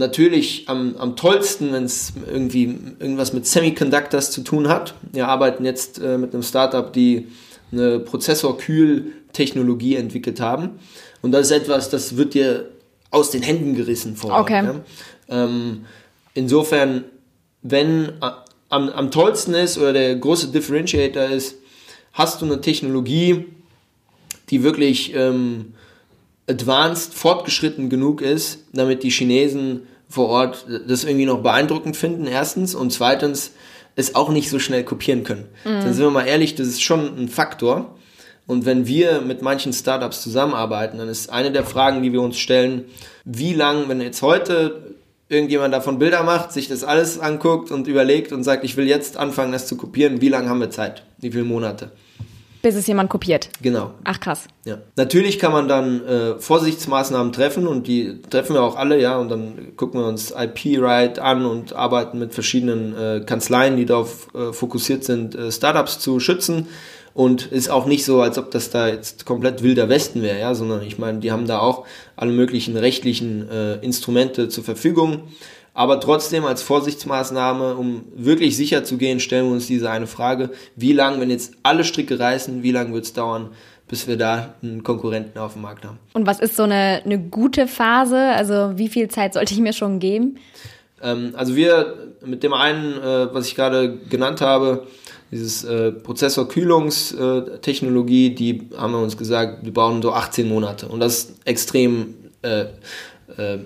natürlich 0.00 0.68
am, 0.68 0.96
am 0.96 1.14
tollsten, 1.14 1.72
wenn 1.72 1.84
es 1.84 2.12
irgendwie 2.26 2.76
irgendwas 2.98 3.32
mit 3.32 3.46
Semiconductors 3.46 4.32
zu 4.32 4.42
tun 4.42 4.68
hat. 4.68 4.94
Wir 5.12 5.28
arbeiten 5.28 5.64
jetzt 5.64 6.00
äh, 6.00 6.18
mit 6.18 6.34
einem 6.34 6.42
Startup, 6.42 6.92
die 6.92 7.28
eine 7.70 8.00
Prozessorkühl-Technologie 8.00 9.94
entwickelt 9.94 10.40
haben. 10.40 10.80
Und 11.22 11.30
das 11.30 11.46
ist 11.46 11.52
etwas, 11.52 11.90
das 11.90 12.16
wird 12.16 12.34
dir 12.34 12.70
aus 13.12 13.30
den 13.30 13.42
Händen 13.42 13.76
gerissen 13.76 14.16
vor. 14.16 14.40
Okay. 14.40 14.64
Ja? 14.64 14.80
Ähm, 15.28 15.84
insofern, 16.34 17.04
wenn 17.62 18.08
äh, 18.20 18.30
am, 18.68 18.88
am 18.88 19.10
tollsten 19.10 19.54
ist 19.54 19.78
oder 19.78 19.92
der 19.92 20.16
große 20.16 20.48
Differentiator 20.48 21.24
ist, 21.24 21.56
hast 22.12 22.42
du 22.42 22.46
eine 22.46 22.60
Technologie, 22.60 23.46
die 24.48 24.62
wirklich 24.62 25.14
ähm, 25.14 25.74
advanced, 26.50 27.14
fortgeschritten 27.14 27.88
genug 27.88 28.20
ist, 28.20 28.64
damit 28.72 29.02
die 29.02 29.10
Chinesen 29.10 29.82
vor 30.08 30.28
Ort 30.28 30.66
das 30.88 31.04
irgendwie 31.04 31.26
noch 31.26 31.42
beeindruckend 31.42 31.96
finden, 31.96 32.26
erstens, 32.26 32.74
und 32.74 32.92
zweitens 32.92 33.52
es 33.96 34.14
auch 34.14 34.30
nicht 34.30 34.50
so 34.50 34.58
schnell 34.58 34.84
kopieren 34.84 35.24
können. 35.24 35.46
Mhm. 35.64 35.68
Dann 35.68 35.94
sind 35.94 36.04
wir 36.04 36.10
mal 36.10 36.26
ehrlich, 36.26 36.54
das 36.54 36.68
ist 36.68 36.82
schon 36.82 37.16
ein 37.16 37.28
Faktor. 37.28 37.94
Und 38.46 38.66
wenn 38.66 38.86
wir 38.86 39.20
mit 39.20 39.42
manchen 39.42 39.72
Startups 39.72 40.22
zusammenarbeiten, 40.22 40.98
dann 40.98 41.08
ist 41.08 41.30
eine 41.30 41.52
der 41.52 41.64
Fragen, 41.64 42.02
die 42.02 42.12
wir 42.12 42.20
uns 42.20 42.38
stellen, 42.38 42.86
wie 43.24 43.54
lang, 43.54 43.88
wenn 43.88 44.00
jetzt 44.00 44.22
heute 44.22 44.96
irgendjemand 45.28 45.72
davon 45.72 46.00
Bilder 46.00 46.24
macht, 46.24 46.50
sich 46.50 46.66
das 46.66 46.82
alles 46.82 47.20
anguckt 47.20 47.70
und 47.70 47.86
überlegt 47.86 48.32
und 48.32 48.42
sagt, 48.42 48.64
ich 48.64 48.76
will 48.76 48.88
jetzt 48.88 49.16
anfangen, 49.16 49.52
das 49.52 49.68
zu 49.68 49.76
kopieren, 49.76 50.20
wie 50.20 50.28
lange 50.28 50.48
haben 50.48 50.58
wir 50.58 50.70
Zeit? 50.70 51.04
Wie 51.18 51.30
viele 51.30 51.44
Monate? 51.44 51.92
Bis 52.62 52.74
es 52.74 52.86
jemand 52.86 53.08
kopiert. 53.08 53.48
Genau. 53.62 53.92
Ach 54.04 54.20
krass. 54.20 54.46
Ja. 54.64 54.78
Natürlich 54.96 55.38
kann 55.38 55.52
man 55.52 55.66
dann 55.66 56.04
äh, 56.04 56.38
Vorsichtsmaßnahmen 56.38 57.32
treffen 57.32 57.66
und 57.66 57.86
die 57.86 58.20
treffen 58.28 58.54
wir 58.54 58.62
auch 58.62 58.76
alle, 58.76 59.00
ja, 59.00 59.16
und 59.16 59.30
dann 59.30 59.76
gucken 59.76 60.00
wir 60.00 60.06
uns 60.06 60.32
IP-Right 60.36 61.18
an 61.18 61.46
und 61.46 61.72
arbeiten 61.74 62.18
mit 62.18 62.34
verschiedenen 62.34 62.96
äh, 62.96 63.20
Kanzleien, 63.24 63.76
die 63.76 63.86
darauf 63.86 64.28
äh, 64.34 64.52
fokussiert 64.52 65.04
sind, 65.04 65.34
äh, 65.34 65.50
Startups 65.50 65.98
zu 65.98 66.20
schützen. 66.20 66.68
Und 67.12 67.46
ist 67.46 67.70
auch 67.70 67.86
nicht 67.86 68.04
so, 68.04 68.20
als 68.20 68.38
ob 68.38 68.52
das 68.52 68.70
da 68.70 68.86
jetzt 68.86 69.26
komplett 69.26 69.64
wilder 69.64 69.88
Westen 69.88 70.22
wäre, 70.22 70.38
ja, 70.38 70.54
sondern 70.54 70.82
ich 70.82 70.96
meine, 70.96 71.18
die 71.18 71.32
haben 71.32 71.46
da 71.46 71.58
auch 71.58 71.84
alle 72.14 72.30
möglichen 72.30 72.76
rechtlichen 72.76 73.50
äh, 73.50 73.74
Instrumente 73.78 74.48
zur 74.48 74.62
Verfügung. 74.62 75.24
Aber 75.80 75.98
trotzdem 75.98 76.44
als 76.44 76.60
Vorsichtsmaßnahme, 76.60 77.74
um 77.74 78.02
wirklich 78.14 78.54
sicher 78.54 78.84
zu 78.84 78.98
gehen, 78.98 79.18
stellen 79.18 79.46
wir 79.46 79.52
uns 79.52 79.66
diese 79.66 79.90
eine 79.90 80.06
Frage, 80.06 80.50
wie 80.76 80.92
lange, 80.92 81.18
wenn 81.22 81.30
jetzt 81.30 81.54
alle 81.62 81.84
Stricke 81.84 82.20
reißen, 82.20 82.62
wie 82.62 82.70
lange 82.70 82.92
wird 82.92 83.06
es 83.06 83.14
dauern, 83.14 83.48
bis 83.88 84.06
wir 84.06 84.18
da 84.18 84.56
einen 84.62 84.82
Konkurrenten 84.82 85.38
auf 85.38 85.54
dem 85.54 85.62
Markt 85.62 85.86
haben. 85.86 85.98
Und 86.12 86.26
was 86.26 86.38
ist 86.38 86.54
so 86.54 86.64
eine, 86.64 87.00
eine 87.02 87.18
gute 87.18 87.66
Phase? 87.66 88.18
Also 88.18 88.72
wie 88.76 88.90
viel 88.90 89.08
Zeit 89.08 89.32
sollte 89.32 89.54
ich 89.54 89.60
mir 89.60 89.72
schon 89.72 90.00
geben? 90.00 90.36
Ähm, 91.02 91.32
also 91.34 91.56
wir 91.56 92.10
mit 92.26 92.42
dem 92.42 92.52
einen, 92.52 92.98
äh, 92.98 93.32
was 93.32 93.46
ich 93.46 93.54
gerade 93.54 93.96
genannt 94.10 94.42
habe, 94.42 94.86
dieses 95.30 95.64
äh, 95.64 95.92
Prozessorkühlungstechnologie, 95.92 98.34
die 98.34 98.68
haben 98.76 98.92
wir 98.92 99.00
uns 99.00 99.16
gesagt, 99.16 99.64
wir 99.64 99.72
brauchen 99.72 100.02
so 100.02 100.12
18 100.12 100.46
Monate. 100.46 100.88
Und 100.88 101.00
das 101.00 101.20
ist 101.20 101.36
extrem 101.46 102.16
äh, 102.42 102.66
äh, 103.38 103.60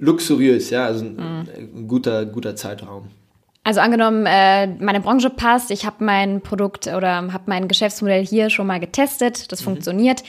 luxuriös, 0.00 0.70
ja, 0.70 0.86
also 0.86 1.04
ein, 1.04 1.46
mhm. 1.74 1.86
guter, 1.86 2.26
guter 2.26 2.56
Zeitraum. 2.56 3.08
Also 3.62 3.80
angenommen, 3.80 4.24
äh, 4.26 4.66
meine 4.66 5.00
Branche 5.00 5.30
passt, 5.30 5.70
ich 5.70 5.84
habe 5.84 6.02
mein 6.02 6.40
Produkt 6.40 6.86
oder 6.86 7.32
habe 7.32 7.44
mein 7.46 7.68
Geschäftsmodell 7.68 8.24
hier 8.26 8.50
schon 8.50 8.66
mal 8.66 8.80
getestet, 8.80 9.52
das 9.52 9.60
mhm. 9.60 9.64
funktioniert, 9.64 10.22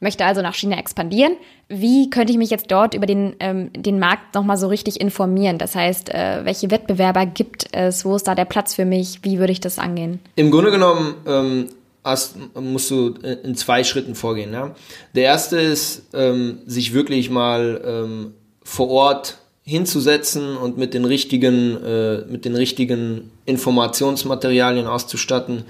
möchte 0.00 0.26
also 0.26 0.42
nach 0.42 0.54
China 0.54 0.76
expandieren. 0.76 1.32
Wie 1.68 2.10
könnte 2.10 2.30
ich 2.30 2.38
mich 2.38 2.50
jetzt 2.50 2.70
dort 2.70 2.92
über 2.92 3.06
den, 3.06 3.36
ähm, 3.40 3.70
den 3.72 3.98
Markt 3.98 4.34
nochmal 4.34 4.58
so 4.58 4.68
richtig 4.68 5.00
informieren? 5.00 5.56
Das 5.56 5.74
heißt, 5.74 6.10
äh, 6.10 6.44
welche 6.44 6.70
Wettbewerber 6.70 7.24
gibt 7.24 7.68
es? 7.72 8.04
Wo 8.04 8.14
ist 8.14 8.28
da 8.28 8.34
der 8.34 8.44
Platz 8.44 8.74
für 8.74 8.84
mich? 8.84 9.20
Wie 9.22 9.38
würde 9.38 9.52
ich 9.52 9.60
das 9.60 9.78
angehen? 9.78 10.20
Im 10.36 10.50
Grunde 10.50 10.70
genommen 10.70 11.14
ähm, 11.26 11.68
hast, 12.04 12.36
musst 12.54 12.90
du 12.90 13.14
in 13.44 13.54
zwei 13.54 13.82
Schritten 13.82 14.14
vorgehen. 14.14 14.52
Ja? 14.52 14.74
Der 15.14 15.24
erste 15.24 15.58
ist, 15.58 16.10
ähm, 16.12 16.58
sich 16.66 16.92
wirklich 16.92 17.30
mal 17.30 17.80
ähm, 17.82 18.34
vor 18.64 18.90
Ort 18.90 19.38
hinzusetzen 19.62 20.56
und 20.56 20.76
mit 20.76 20.92
den 20.94 21.04
richtigen, 21.04 21.82
äh, 21.82 22.22
mit 22.28 22.44
den 22.44 22.56
richtigen 22.56 23.30
Informationsmaterialien 23.46 24.86
auszustatten. 24.86 25.64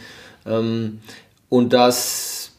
Ähm, 0.46 1.00
und 1.48 1.72
das, 1.72 2.52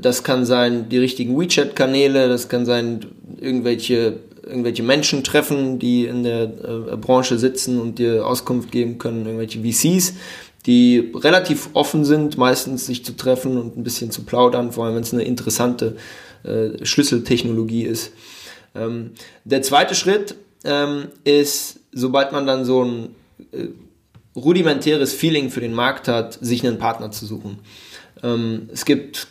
das 0.00 0.24
kann 0.24 0.44
sein 0.44 0.88
die 0.88 0.98
richtigen 0.98 1.38
WeChat-Kanäle, 1.38 2.28
das 2.28 2.48
kann 2.48 2.66
sein 2.66 3.06
irgendwelche, 3.40 4.18
irgendwelche 4.44 4.82
Menschen 4.82 5.22
treffen, 5.22 5.78
die 5.78 6.06
in 6.06 6.24
der 6.24 6.44
äh, 6.44 6.96
Branche 6.96 7.38
sitzen 7.38 7.80
und 7.80 7.98
dir 7.98 8.26
Auskunft 8.26 8.72
geben 8.72 8.98
können, 8.98 9.26
irgendwelche 9.26 9.60
VCs, 9.60 10.14
die 10.66 11.12
relativ 11.14 11.70
offen 11.72 12.04
sind, 12.04 12.36
meistens 12.36 12.86
sich 12.86 13.04
zu 13.04 13.16
treffen 13.16 13.56
und 13.56 13.76
ein 13.76 13.84
bisschen 13.84 14.10
zu 14.10 14.24
plaudern, 14.24 14.72
vor 14.72 14.86
allem 14.86 14.96
wenn 14.96 15.02
es 15.02 15.14
eine 15.14 15.22
interessante 15.22 15.96
äh, 16.42 16.84
Schlüsseltechnologie 16.84 17.84
ist. 17.84 18.12
Ähm, 18.74 19.12
der 19.44 19.62
zweite 19.62 19.94
Schritt 19.94 20.36
ähm, 20.64 21.08
ist, 21.24 21.80
sobald 21.92 22.32
man 22.32 22.46
dann 22.46 22.64
so 22.64 22.84
ein 22.84 23.14
äh, 23.52 23.68
rudimentäres 24.36 25.12
Feeling 25.12 25.50
für 25.50 25.60
den 25.60 25.74
Markt 25.74 26.08
hat, 26.08 26.38
sich 26.40 26.66
einen 26.66 26.78
Partner 26.78 27.10
zu 27.10 27.26
suchen. 27.26 27.58
Ähm, 28.22 28.68
es 28.72 28.84
gibt 28.84 29.26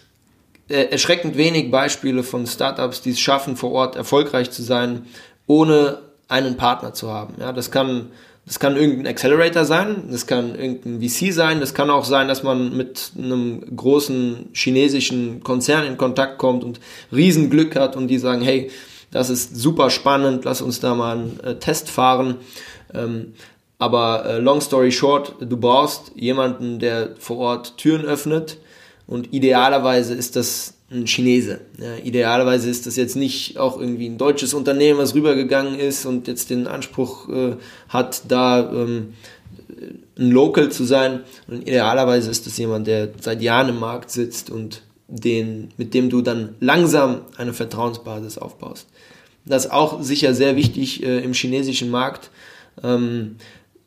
äh, 0.67 0.85
erschreckend 0.85 1.37
wenig 1.37 1.71
Beispiele 1.71 2.23
von 2.23 2.45
Startups, 2.47 3.01
die 3.01 3.11
es 3.11 3.19
schaffen, 3.19 3.55
vor 3.55 3.71
Ort 3.71 3.95
erfolgreich 3.95 4.51
zu 4.51 4.61
sein, 4.61 5.05
ohne 5.47 5.99
einen 6.27 6.57
Partner 6.57 6.93
zu 6.93 7.11
haben. 7.11 7.35
Ja, 7.39 7.53
das 7.53 7.71
kann 7.71 8.11
das 8.49 8.59
kann 8.59 8.77
irgendein 8.77 9.05
Accelerator 9.05 9.63
sein, 9.63 10.05
das 10.09 10.25
kann 10.25 10.55
irgendein 10.55 11.07
VC 11.07 11.31
sein, 11.31 11.59
das 11.59 11.75
kann 11.75 11.91
auch 11.91 12.03
sein, 12.03 12.27
dass 12.27 12.41
man 12.41 12.75
mit 12.75 13.11
einem 13.15 13.75
großen 13.75 14.49
chinesischen 14.53 15.43
Konzern 15.43 15.85
in 15.85 15.97
Kontakt 15.97 16.39
kommt 16.39 16.63
und 16.63 16.79
Riesenglück 17.11 17.75
hat 17.75 17.95
und 17.95 18.07
die 18.07 18.17
sagen, 18.17 18.41
hey, 18.41 18.71
das 19.11 19.29
ist 19.29 19.55
super 19.55 19.89
spannend, 19.89 20.45
lass 20.45 20.61
uns 20.61 20.79
da 20.79 20.95
mal 20.95 21.17
einen 21.17 21.39
äh, 21.41 21.55
Test 21.55 21.89
fahren. 21.89 22.35
Ähm, 22.93 23.33
aber 23.77 24.25
äh, 24.25 24.39
long 24.39 24.61
story 24.61 24.91
short, 24.91 25.35
du 25.39 25.57
brauchst 25.57 26.11
jemanden, 26.15 26.79
der 26.79 27.15
vor 27.17 27.37
Ort 27.37 27.77
Türen 27.77 28.05
öffnet 28.05 28.57
und 29.07 29.33
idealerweise 29.33 30.13
ist 30.13 30.35
das 30.35 30.73
ein 30.91 31.05
Chinese. 31.05 31.61
Ja, 31.77 31.95
idealerweise 32.03 32.69
ist 32.69 32.87
das 32.87 32.95
jetzt 32.95 33.15
nicht 33.15 33.57
auch 33.57 33.79
irgendwie 33.79 34.07
ein 34.07 34.17
deutsches 34.17 34.53
Unternehmen, 34.53 34.99
was 34.99 35.13
rübergegangen 35.13 35.79
ist 35.79 36.05
und 36.05 36.27
jetzt 36.27 36.49
den 36.49 36.67
Anspruch 36.67 37.29
äh, 37.29 37.55
hat, 37.87 38.23
da 38.27 38.71
ähm, 38.71 39.13
ein 40.17 40.31
Local 40.31 40.71
zu 40.71 40.83
sein. 40.83 41.21
Und 41.47 41.61
idealerweise 41.61 42.29
ist 42.29 42.45
das 42.47 42.57
jemand, 42.57 42.87
der 42.87 43.09
seit 43.21 43.41
Jahren 43.41 43.69
im 43.69 43.79
Markt 43.79 44.11
sitzt 44.11 44.49
und 44.49 44.81
den, 45.09 45.69
mit 45.77 45.93
dem 45.93 46.09
du 46.09 46.21
dann 46.21 46.55
langsam 46.59 47.21
eine 47.37 47.53
Vertrauensbasis 47.53 48.37
aufbaust. 48.37 48.87
Das 49.45 49.65
ist 49.65 49.71
auch 49.71 50.01
sicher 50.01 50.33
sehr 50.33 50.55
wichtig 50.55 51.03
äh, 51.03 51.19
im 51.19 51.33
chinesischen 51.33 51.89
Markt. 51.89 52.29
Ähm, 52.83 53.37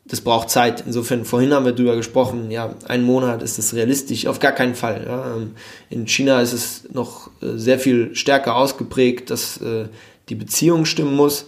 das 0.05 0.21
braucht 0.21 0.51
Zeit. 0.51 0.83
Insofern, 0.85 1.25
vorhin 1.25 1.55
haben 1.55 1.65
wir 1.65 1.73
darüber 1.73 1.97
gesprochen, 1.97 2.51
ja, 2.51 2.75
ein 2.89 3.03
Monat 3.03 3.43
ist 3.43 3.59
das 3.59 3.73
realistisch, 3.73 4.27
auf 4.27 4.41
gar 4.41 4.53
keinen 4.53 4.75
Fall. 4.75 5.05
Ja. 5.07 5.37
Ähm, 5.37 5.53
in 5.91 6.09
China 6.09 6.41
ist 6.41 6.53
es 6.53 6.89
noch 6.93 7.31
äh, 7.41 7.57
sehr 7.57 7.79
viel 7.79 8.15
stärker 8.15 8.57
ausgeprägt, 8.57 9.31
dass 9.31 9.59
äh, 9.59 9.87
die 10.29 10.35
Beziehung 10.35 10.85
stimmen 10.85 11.15
muss. 11.15 11.47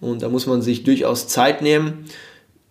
Und 0.00 0.22
da 0.22 0.30
muss 0.30 0.46
man 0.46 0.62
sich 0.62 0.82
durchaus 0.82 1.28
Zeit 1.28 1.60
nehmen. 1.60 2.06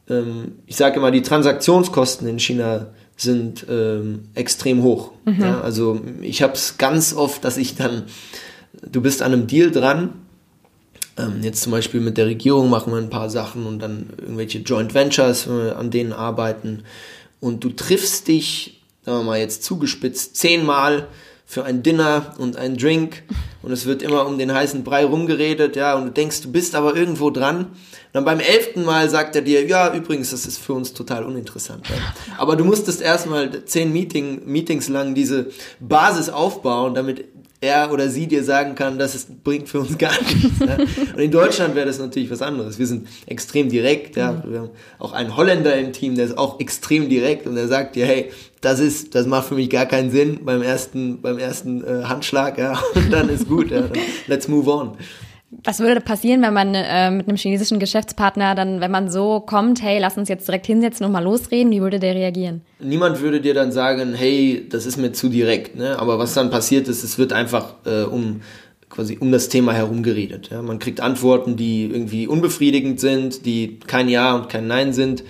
Ähm, 0.10 0.54
ich 0.66 0.76
sage 0.76 0.98
immer, 0.98 1.12
die 1.12 1.22
Transaktionskosten 1.22 2.28
in 2.28 2.40
China 2.40 2.88
sind 3.22 3.66
ähm, 3.70 4.30
extrem 4.36 4.84
hoch. 4.84 5.12
Mhm. 5.26 5.42
Ja, 5.42 5.62
also 5.62 6.02
ich 6.22 6.42
habe 6.42 6.54
es 6.54 6.78
ganz 6.78 7.14
oft, 7.14 7.44
dass 7.44 7.58
ich 7.58 7.76
dann, 7.76 8.04
du 8.90 9.02
bist 9.02 9.22
an 9.22 9.34
einem 9.34 9.48
Deal 9.48 9.72
dran, 9.72 10.14
ähm, 11.18 11.40
jetzt 11.42 11.62
zum 11.62 11.72
Beispiel 11.72 12.02
mit 12.02 12.18
der 12.18 12.28
Regierung 12.28 12.70
machen 12.70 12.94
wir 12.94 12.98
ein 12.98 13.10
paar 13.10 13.30
Sachen 13.30 13.66
und 13.66 13.80
dann 13.80 14.10
irgendwelche 14.18 14.60
Joint 14.60 14.94
Ventures, 14.94 15.48
an 15.48 15.92
denen 15.92 16.14
arbeiten 16.14 16.84
und 17.40 17.64
du 17.64 17.70
triffst 17.70 18.28
dich, 18.28 18.82
sagen 19.04 19.20
wir 19.20 19.24
mal 19.24 19.40
jetzt 19.40 19.64
zugespitzt, 19.64 20.36
zehnmal 20.36 21.08
für 21.50 21.66
ein 21.66 21.82
Dinner 21.82 22.36
und 22.38 22.58
ein 22.58 22.78
Drink 22.78 23.24
und 23.64 23.72
es 23.72 23.88
wird 23.88 24.04
immer 24.04 24.28
um 24.28 24.38
den 24.38 24.54
heißen 24.54 24.84
Brei 24.84 25.04
rumgeredet, 25.04 25.76
ja, 25.76 25.96
und 25.96 26.06
du 26.06 26.12
denkst, 26.12 26.42
du 26.42 26.52
bist 26.52 26.76
aber 26.76 26.96
irgendwo 26.96 27.32
dran. 27.32 27.66
Und 27.66 27.74
dann 28.14 28.24
beim 28.24 28.40
elften 28.40 28.86
Mal 28.86 29.10
sagt 29.10 29.36
er 29.36 29.42
dir, 29.42 29.66
ja, 29.66 29.92
übrigens, 29.92 30.30
das 30.30 30.46
ist 30.46 30.60
für 30.60 30.74
uns 30.74 30.94
total 30.94 31.24
uninteressant. 31.24 31.90
Ja. 31.90 31.96
Aber 32.38 32.56
du 32.56 32.64
musstest 32.64 33.02
erstmal 33.02 33.66
zehn 33.66 33.92
Meeting, 33.92 34.44
Meetings 34.46 34.90
lang 34.90 35.16
diese 35.16 35.48
Basis 35.80 36.30
aufbauen, 36.30 36.94
damit 36.94 37.26
er 37.62 37.92
oder 37.92 38.10
sie 38.10 38.28
dir 38.28 38.44
sagen 38.44 38.76
kann, 38.76 38.98
das 38.98 39.16
ist, 39.16 39.44
bringt 39.44 39.68
für 39.68 39.82
uns 39.82 39.98
gar 39.98 40.14
nichts. 40.22 40.60
Ja. 40.60 40.78
Und 41.14 41.20
in 41.20 41.32
Deutschland 41.32 41.76
wäre 41.76 41.86
das 41.86 42.00
natürlich 42.00 42.32
was 42.32 42.42
anderes. 42.42 42.80
Wir 42.80 42.88
sind 42.88 43.08
extrem 43.26 43.70
direkt. 43.70 44.16
Ja. 44.16 44.32
Mhm. 44.32 44.52
Wir 44.52 44.60
haben 44.60 44.70
auch 44.98 45.12
einen 45.12 45.36
Holländer 45.36 45.76
im 45.76 45.92
Team, 45.92 46.16
der 46.16 46.26
ist 46.26 46.38
auch 46.38 46.60
extrem 46.60 47.10
direkt 47.10 47.48
und 47.48 47.56
der 47.56 47.68
sagt 47.68 47.96
dir, 47.96 48.06
hey, 48.06 48.32
das 48.62 48.80
ist, 48.80 49.16
das 49.16 49.26
macht 49.26 49.48
für 49.48 49.56
mich 49.56 49.70
gar 49.70 49.86
keinen 49.86 50.12
Sinn 50.12 50.40
beim 50.44 50.62
ersten, 50.62 51.22
beim 51.22 51.38
ersten 51.38 51.84
äh, 51.84 52.04
Handschlag, 52.06 52.58
ja, 52.58 52.82
und 52.96 53.12
dann 53.12 53.30
ist 53.30 53.48
gut, 53.48 53.72
ja, 53.72 53.84
let's 54.28 54.48
move 54.48 54.70
on. 54.70 54.98
Was 55.64 55.80
würde 55.80 56.00
passieren, 56.00 56.44
wenn 56.44 56.54
man 56.54 56.76
äh, 56.76 57.10
mit 57.10 57.28
einem 57.28 57.38
chinesischen 57.38 57.80
Geschäftspartner 57.80 58.54
dann, 58.54 58.82
wenn 58.82 58.92
man 58.92 59.10
so 59.10 59.40
kommt, 59.40 59.82
hey, 59.82 60.00
lass 60.00 60.16
uns 60.18 60.30
jetzt 60.30 60.48
direkt 60.48 60.68
hinsetzen 60.68 61.06
und 61.06 61.12
mal 61.12 61.24
losreden, 61.24 61.72
wie 61.72 61.82
würde 61.82 62.00
der 62.00 62.14
reagieren? 62.14 62.62
Niemand 62.80 63.20
würde 63.20 63.42
dir 63.42 63.56
dann 63.56 63.72
sagen, 63.72 64.14
hey, 64.14 64.68
das 64.70 64.86
ist 64.86 64.98
mir 64.98 65.12
zu 65.12 65.28
direkt, 65.28 65.76
ne? 65.76 65.98
Aber 65.98 66.20
was 66.20 66.36
dann 66.36 66.52
passiert 66.52 66.88
ist, 66.88 67.04
es 67.04 67.18
wird 67.18 67.34
einfach 67.34 67.74
äh, 67.86 68.04
um 68.04 68.42
quasi 68.90 69.18
um 69.20 69.32
das 69.32 69.50
Thema 69.50 69.74
herum 69.74 70.04
geredet. 70.04 70.50
Ja? 70.52 70.62
Man 70.62 70.80
kriegt 70.80 71.00
Antworten, 71.00 71.56
die 71.56 71.86
irgendwie 71.86 72.28
unbefriedigend 72.28 73.00
sind, 73.00 73.46
die 73.46 73.80
kein 73.80 74.10
Ja 74.10 74.36
und 74.36 74.50
kein 74.50 74.68
Nein 74.68 74.94
sind. 74.94 75.24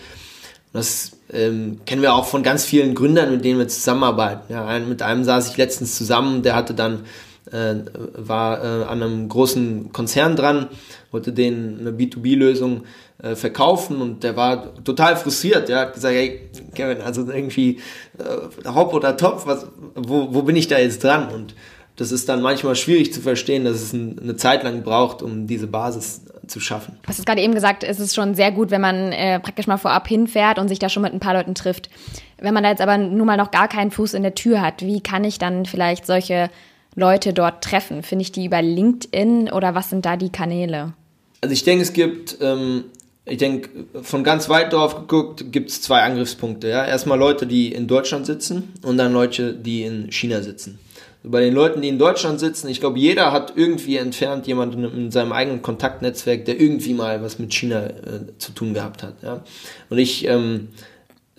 Das 0.73 1.11
ähm, 1.31 1.79
kennen 1.85 2.01
wir 2.01 2.13
auch 2.13 2.25
von 2.25 2.43
ganz 2.43 2.63
vielen 2.65 2.95
Gründern, 2.95 3.31
mit 3.31 3.43
denen 3.43 3.59
wir 3.59 3.67
zusammenarbeiten. 3.67 4.51
Ja, 4.51 4.79
mit 4.79 5.01
einem 5.01 5.23
saß 5.23 5.49
ich 5.51 5.57
letztens 5.57 5.95
zusammen, 5.95 6.41
der 6.41 6.55
hatte 6.55 6.73
dann 6.73 7.01
äh, 7.51 7.83
war 8.13 8.63
äh, 8.63 8.83
an 8.85 9.03
einem 9.03 9.29
großen 9.29 9.91
Konzern 9.91 10.35
dran, 10.35 10.67
wollte 11.11 11.33
denen 11.33 11.79
eine 11.79 11.91
B2B-Lösung 11.91 12.83
äh, 13.21 13.35
verkaufen 13.35 14.01
und 14.01 14.23
der 14.23 14.35
war 14.35 14.83
total 14.83 15.15
frustriert. 15.15 15.69
Der 15.69 15.79
hat 15.79 15.93
gesagt, 15.93 16.15
hey 16.15 16.49
Kevin, 16.73 17.01
also 17.01 17.29
irgendwie 17.29 17.79
äh, 18.17 18.69
Hop 18.69 18.93
oder 18.93 19.17
Top, 19.17 19.45
was, 19.45 19.67
wo, 19.95 20.33
wo 20.33 20.41
bin 20.43 20.55
ich 20.55 20.67
da 20.67 20.77
jetzt 20.79 21.03
dran? 21.03 21.29
Und 21.29 21.55
das 21.95 22.13
ist 22.13 22.29
dann 22.29 22.41
manchmal 22.41 22.75
schwierig 22.75 23.13
zu 23.13 23.19
verstehen, 23.19 23.65
dass 23.65 23.75
es 23.75 23.91
ein, 23.91 24.17
eine 24.19 24.37
Zeit 24.37 24.63
lang 24.63 24.83
braucht, 24.83 25.21
um 25.21 25.47
diese 25.47 25.67
Basis 25.67 26.21
zu 26.47 26.59
schaffen. 26.59 26.97
Du 27.01 27.09
hast 27.09 27.19
es 27.19 27.25
gerade 27.25 27.41
eben 27.41 27.53
gesagt, 27.53 27.83
es 27.83 27.99
ist 27.99 28.15
schon 28.15 28.35
sehr 28.35 28.51
gut, 28.51 28.71
wenn 28.71 28.81
man 28.81 29.11
äh, 29.11 29.39
praktisch 29.39 29.67
mal 29.67 29.77
vorab 29.77 30.07
hinfährt 30.07 30.57
und 30.57 30.67
sich 30.67 30.79
da 30.79 30.89
schon 30.89 31.03
mit 31.03 31.13
ein 31.13 31.19
paar 31.19 31.33
Leuten 31.33 31.55
trifft. 31.55 31.89
Wenn 32.37 32.53
man 32.53 32.63
da 32.63 32.69
jetzt 32.69 32.81
aber 32.81 32.97
nun 32.97 33.27
mal 33.27 33.37
noch 33.37 33.51
gar 33.51 33.67
keinen 33.67 33.91
Fuß 33.91 34.13
in 34.13 34.23
der 34.23 34.33
Tür 34.33 34.61
hat, 34.61 34.81
wie 34.81 35.01
kann 35.01 35.23
ich 35.23 35.39
dann 35.39 35.65
vielleicht 35.65 36.05
solche 36.05 36.49
Leute 36.95 37.33
dort 37.33 37.63
treffen? 37.63 38.03
Finde 38.03 38.23
ich 38.23 38.31
die 38.31 38.45
über 38.45 38.61
LinkedIn 38.61 39.51
oder 39.51 39.75
was 39.75 39.89
sind 39.89 40.05
da 40.05 40.17
die 40.17 40.31
Kanäle? 40.31 40.93
Also 41.41 41.53
ich 41.53 41.63
denke, 41.63 41.83
es 41.83 41.93
gibt, 41.93 42.37
ähm, 42.41 42.85
ich 43.25 43.37
denke, 43.37 43.69
von 44.01 44.23
ganz 44.23 44.49
weit 44.49 44.73
drauf 44.73 44.95
geguckt, 44.95 45.51
gibt 45.51 45.69
es 45.69 45.81
zwei 45.81 46.01
Angriffspunkte. 46.01 46.67
Ja? 46.67 46.85
Erstmal 46.85 47.17
Leute, 47.17 47.47
die 47.47 47.71
in 47.71 47.87
Deutschland 47.87 48.25
sitzen 48.25 48.73
und 48.81 48.97
dann 48.97 49.13
Leute, 49.13 49.53
die 49.53 49.83
in 49.83 50.11
China 50.11 50.41
sitzen. 50.41 50.79
Bei 51.21 51.41
den 51.41 51.53
Leuten, 51.53 51.81
die 51.81 51.89
in 51.89 51.99
Deutschland 51.99 52.39
sitzen, 52.39 52.69
ich 52.69 52.79
glaube, 52.79 52.97
jeder 52.97 53.33
hat 53.33 53.53
irgendwie 53.57 53.97
entfernt 53.97 54.47
jemanden 54.47 54.85
in 54.85 55.11
seinem 55.11 55.33
eigenen 55.33 55.61
Kontaktnetzwerk, 55.61 56.45
der 56.45 56.59
irgendwie 56.59 56.93
mal 56.93 57.21
was 57.21 57.39
mit 57.39 57.53
China 57.53 57.87
äh, 57.87 58.37
zu 58.37 58.53
tun 58.53 58.73
gehabt 58.73 59.03
hat. 59.03 59.21
Ja? 59.21 59.43
Und 59.89 59.97
ich 59.97 60.25
ähm, 60.27 60.69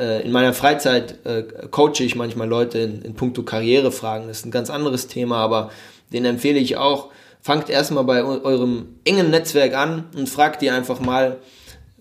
äh, 0.01 0.23
in 0.23 0.33
meiner 0.33 0.55
Freizeit 0.55 1.25
äh, 1.25 1.45
coache 1.71 2.01
ich 2.03 2.17
manchmal 2.17 2.49
Leute 2.49 2.79
in, 2.79 3.03
in 3.03 3.15
puncto 3.15 3.43
Karrierefragen. 3.43 4.27
Das 4.29 4.39
ist 4.39 4.47
ein 4.47 4.51
ganz 4.51 4.71
anderes 4.71 5.07
Thema, 5.07 5.37
aber 5.37 5.71
den 6.13 6.25
empfehle 6.25 6.59
ich 6.59 6.77
auch. 6.77 7.11
Fangt 7.43 7.71
erstmal 7.71 8.05
bei 8.05 8.23
eurem 8.25 8.97
engen 9.05 9.31
Netzwerk 9.31 9.75
an 9.75 10.05
und 10.17 10.29
fragt 10.29 10.63
die 10.63 10.71
einfach 10.71 11.01
mal 11.01 11.37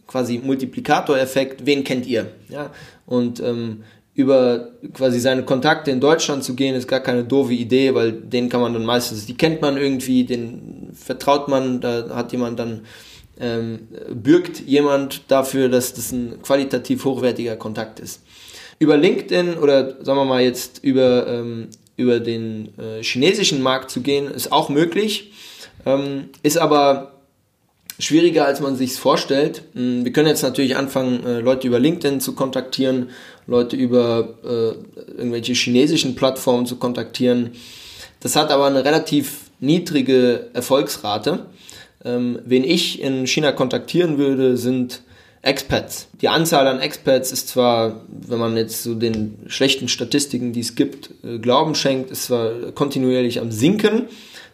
quasi 0.07 0.39
Multiplikatoreffekt, 0.39 1.65
wen 1.65 1.83
kennt 1.83 2.07
ihr? 2.07 2.27
Ja? 2.49 2.71
Und 3.05 3.39
ähm, 3.41 3.83
über 4.15 4.69
quasi 4.93 5.19
seine 5.19 5.43
Kontakte 5.43 5.91
in 5.91 6.01
Deutschland 6.01 6.43
zu 6.43 6.55
gehen, 6.55 6.75
ist 6.75 6.87
gar 6.87 6.99
keine 6.99 7.23
doofe 7.23 7.53
Idee, 7.53 7.95
weil 7.95 8.11
den 8.11 8.49
kann 8.49 8.59
man 8.59 8.73
dann 8.73 8.83
meistens, 8.83 9.25
die 9.25 9.37
kennt 9.37 9.61
man 9.61 9.77
irgendwie, 9.77 10.25
den 10.25 10.89
vertraut 10.93 11.47
man, 11.47 11.79
da 11.79 12.09
hat 12.15 12.31
jemand 12.31 12.59
dann, 12.59 12.81
ähm, 13.39 13.87
bürgt 14.09 14.61
jemand 14.61 15.23
dafür, 15.29 15.69
dass 15.69 15.93
das 15.93 16.11
ein 16.11 16.41
qualitativ 16.41 17.05
hochwertiger 17.05 17.55
Kontakt 17.55 17.99
ist. 17.99 18.21
Über 18.79 18.97
LinkedIn 18.97 19.57
oder 19.57 20.03
sagen 20.03 20.19
wir 20.19 20.25
mal 20.25 20.41
jetzt 20.41 20.83
über, 20.83 21.27
ähm, 21.27 21.67
über 21.97 22.19
den 22.19 22.69
äh, 22.77 23.03
chinesischen 23.03 23.61
Markt 23.61 23.91
zu 23.91 24.01
gehen, 24.01 24.29
ist 24.29 24.51
auch 24.51 24.69
möglich, 24.69 25.33
ähm, 25.85 26.29
ist 26.43 26.57
aber 26.57 27.19
schwieriger, 27.99 28.45
als 28.45 28.61
man 28.61 28.75
sich 28.75 28.93
vorstellt. 28.93 29.63
Hm, 29.73 30.05
wir 30.05 30.13
können 30.13 30.27
jetzt 30.27 30.41
natürlich 30.41 30.77
anfangen, 30.77 31.25
äh, 31.25 31.39
Leute 31.41 31.67
über 31.67 31.79
LinkedIn 31.79 32.21
zu 32.21 32.33
kontaktieren, 32.33 33.09
Leute 33.45 33.75
über 33.75 34.35
äh, 34.43 35.17
irgendwelche 35.17 35.53
chinesischen 35.53 36.15
Plattformen 36.15 36.65
zu 36.65 36.77
kontaktieren. 36.77 37.51
Das 38.21 38.35
hat 38.35 38.51
aber 38.51 38.65
eine 38.65 38.85
relativ 38.85 39.49
niedrige 39.59 40.49
Erfolgsrate. 40.53 41.45
Ähm, 42.03 42.39
wen 42.45 42.63
ich 42.63 43.01
in 43.01 43.27
China 43.27 43.51
kontaktieren 43.51 44.17
würde, 44.17 44.57
sind 44.57 45.01
Expats. 45.41 46.07
Die 46.21 46.27
Anzahl 46.27 46.67
an 46.67 46.79
Expats 46.79 47.31
ist 47.31 47.47
zwar, 47.47 48.01
wenn 48.09 48.39
man 48.39 48.57
jetzt 48.57 48.83
so 48.83 48.93
den 48.93 49.37
schlechten 49.47 49.87
Statistiken, 49.87 50.51
die 50.53 50.59
es 50.59 50.75
gibt, 50.75 51.11
äh, 51.23 51.39
Glauben 51.39 51.75
schenkt, 51.75 52.11
ist 52.11 52.25
zwar 52.25 52.71
kontinuierlich 52.73 53.39
am 53.39 53.51
Sinken, 53.51 54.07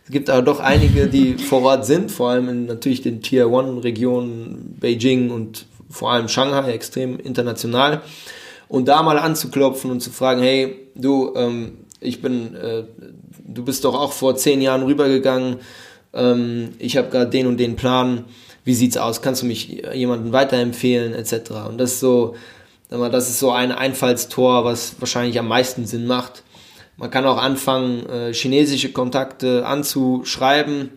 es 0.05 0.11
gibt 0.11 0.29
aber 0.29 0.43
doch 0.43 0.59
einige, 0.59 1.07
die 1.07 1.33
vor 1.37 1.63
Ort 1.63 1.85
sind, 1.85 2.11
vor 2.11 2.29
allem 2.29 2.47
in 2.49 2.65
natürlich 2.67 3.01
den 3.01 3.21
Tier 3.21 3.49
One 3.49 3.83
Regionen, 3.83 4.77
Beijing 4.79 5.31
und 5.31 5.65
vor 5.89 6.11
allem 6.11 6.27
Shanghai, 6.27 6.71
extrem 6.71 7.19
international. 7.19 8.01
Und 8.67 8.87
da 8.87 9.01
mal 9.01 9.17
anzuklopfen 9.17 9.91
und 9.91 10.01
zu 10.01 10.11
fragen, 10.11 10.41
hey, 10.41 10.75
du, 10.95 11.33
ähm, 11.35 11.79
ich 11.99 12.21
bin, 12.21 12.55
äh, 12.55 12.83
du 13.47 13.63
bist 13.63 13.83
doch 13.83 13.95
auch 13.95 14.11
vor 14.11 14.35
zehn 14.35 14.61
Jahren 14.61 14.83
rübergegangen, 14.83 15.57
ähm, 16.15 16.73
ich 16.79 16.97
habe 16.97 17.09
gerade 17.09 17.29
den 17.29 17.47
und 17.47 17.57
den 17.57 17.75
Plan, 17.75 18.25
wie 18.63 18.73
sieht's 18.73 18.97
aus, 18.97 19.21
kannst 19.21 19.41
du 19.41 19.45
mich 19.45 19.83
jemanden 19.93 20.31
weiterempfehlen, 20.31 21.13
etc. 21.13 21.51
Und 21.67 21.77
das 21.77 21.93
ist 21.93 21.99
so, 21.99 22.35
das 22.89 23.29
ist 23.29 23.39
so 23.39 23.51
ein 23.51 23.71
Einfallstor, 23.71 24.65
was 24.65 24.95
wahrscheinlich 24.99 25.37
am 25.39 25.47
meisten 25.47 25.85
Sinn 25.85 26.07
macht. 26.07 26.43
Man 26.97 27.11
kann 27.11 27.25
auch 27.25 27.37
anfangen, 27.37 28.07
äh, 28.09 28.33
chinesische 28.33 28.91
Kontakte 28.91 29.65
anzuschreiben, 29.65 30.91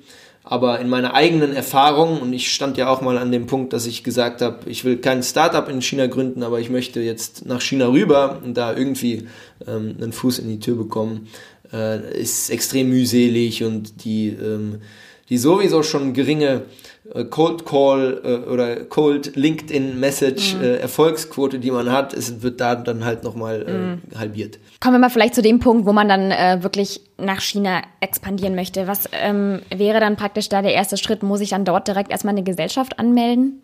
aber 0.45 0.81
in 0.81 0.89
meiner 0.89 1.13
eigenen 1.13 1.55
Erfahrung, 1.55 2.23
und 2.23 2.33
ich 2.33 2.53
stand 2.53 2.79
ja 2.79 2.89
auch 2.89 3.03
mal 3.03 3.19
an 3.19 3.33
dem 3.33 3.47
Punkt, 3.47 3.73
dass 3.73 3.85
ich 3.85 4.05
gesagt 4.05 4.41
habe, 4.41 4.71
ich 4.71 4.85
will 4.85 4.99
kein 4.99 5.23
Startup 5.23 5.69
in 5.69 5.83
China 5.83 6.07
gründen, 6.07 6.43
aber 6.43 6.61
ich 6.61 6.71
möchte 6.71 7.01
jetzt 7.01 7.45
nach 7.45 7.61
China 7.61 7.89
rüber 7.89 8.41
und 8.43 8.57
da 8.57 8.75
irgendwie 8.75 9.27
ähm, 9.67 9.97
einen 10.01 10.13
Fuß 10.13 10.39
in 10.39 10.49
die 10.49 10.61
Tür 10.61 10.77
bekommen, 10.77 11.29
äh, 11.73 12.19
ist 12.19 12.49
extrem 12.49 12.89
mühselig 12.89 13.65
und 13.65 14.05
die, 14.05 14.29
ähm, 14.29 14.81
die 15.29 15.39
sowieso 15.39 15.83
schon 15.83 16.15
geringe 16.15 16.63
äh, 17.15 17.25
Cold 17.25 17.65
Call 17.65 18.21
äh, 18.25 18.51
oder 18.51 18.85
Cold 18.85 19.37
LinkedIn 19.37 19.99
Message 19.99 20.55
mhm. 20.55 20.63
äh, 20.63 20.77
Erfolgsquote, 20.77 21.59
die 21.59 21.71
man 21.71 21.91
hat, 21.91 22.13
es 22.15 22.43
wird 22.43 22.61
da 22.61 22.75
dann 22.75 23.05
halt 23.05 23.25
nochmal 23.25 24.01
mhm. 24.13 24.19
halbiert. 24.19 24.59
Kommen 24.81 24.95
wir 24.95 25.01
mal 25.01 25.11
vielleicht 25.11 25.35
zu 25.35 25.43
dem 25.43 25.59
Punkt, 25.59 25.87
wo 25.87 25.93
man 25.93 26.09
dann 26.09 26.31
äh, 26.31 26.63
wirklich 26.63 27.01
nach 27.19 27.41
China 27.41 27.83
expandieren 28.01 28.55
möchte. 28.55 28.87
Was 28.87 29.05
ähm, 29.13 29.61
wäre 29.75 30.01
dann 30.01 30.17
praktisch 30.17 30.49
da 30.49 30.63
der 30.63 30.75
erste 30.75 30.97
Schritt? 30.97 31.23
Muss 31.23 31.41
ich 31.41 31.51
dann 31.51 31.65
dort 31.65 31.89
direkt 31.89 32.11
erstmal 32.11 32.35
eine 32.35 32.45
Gesellschaft 32.45 32.99
anmelden? 32.99 33.63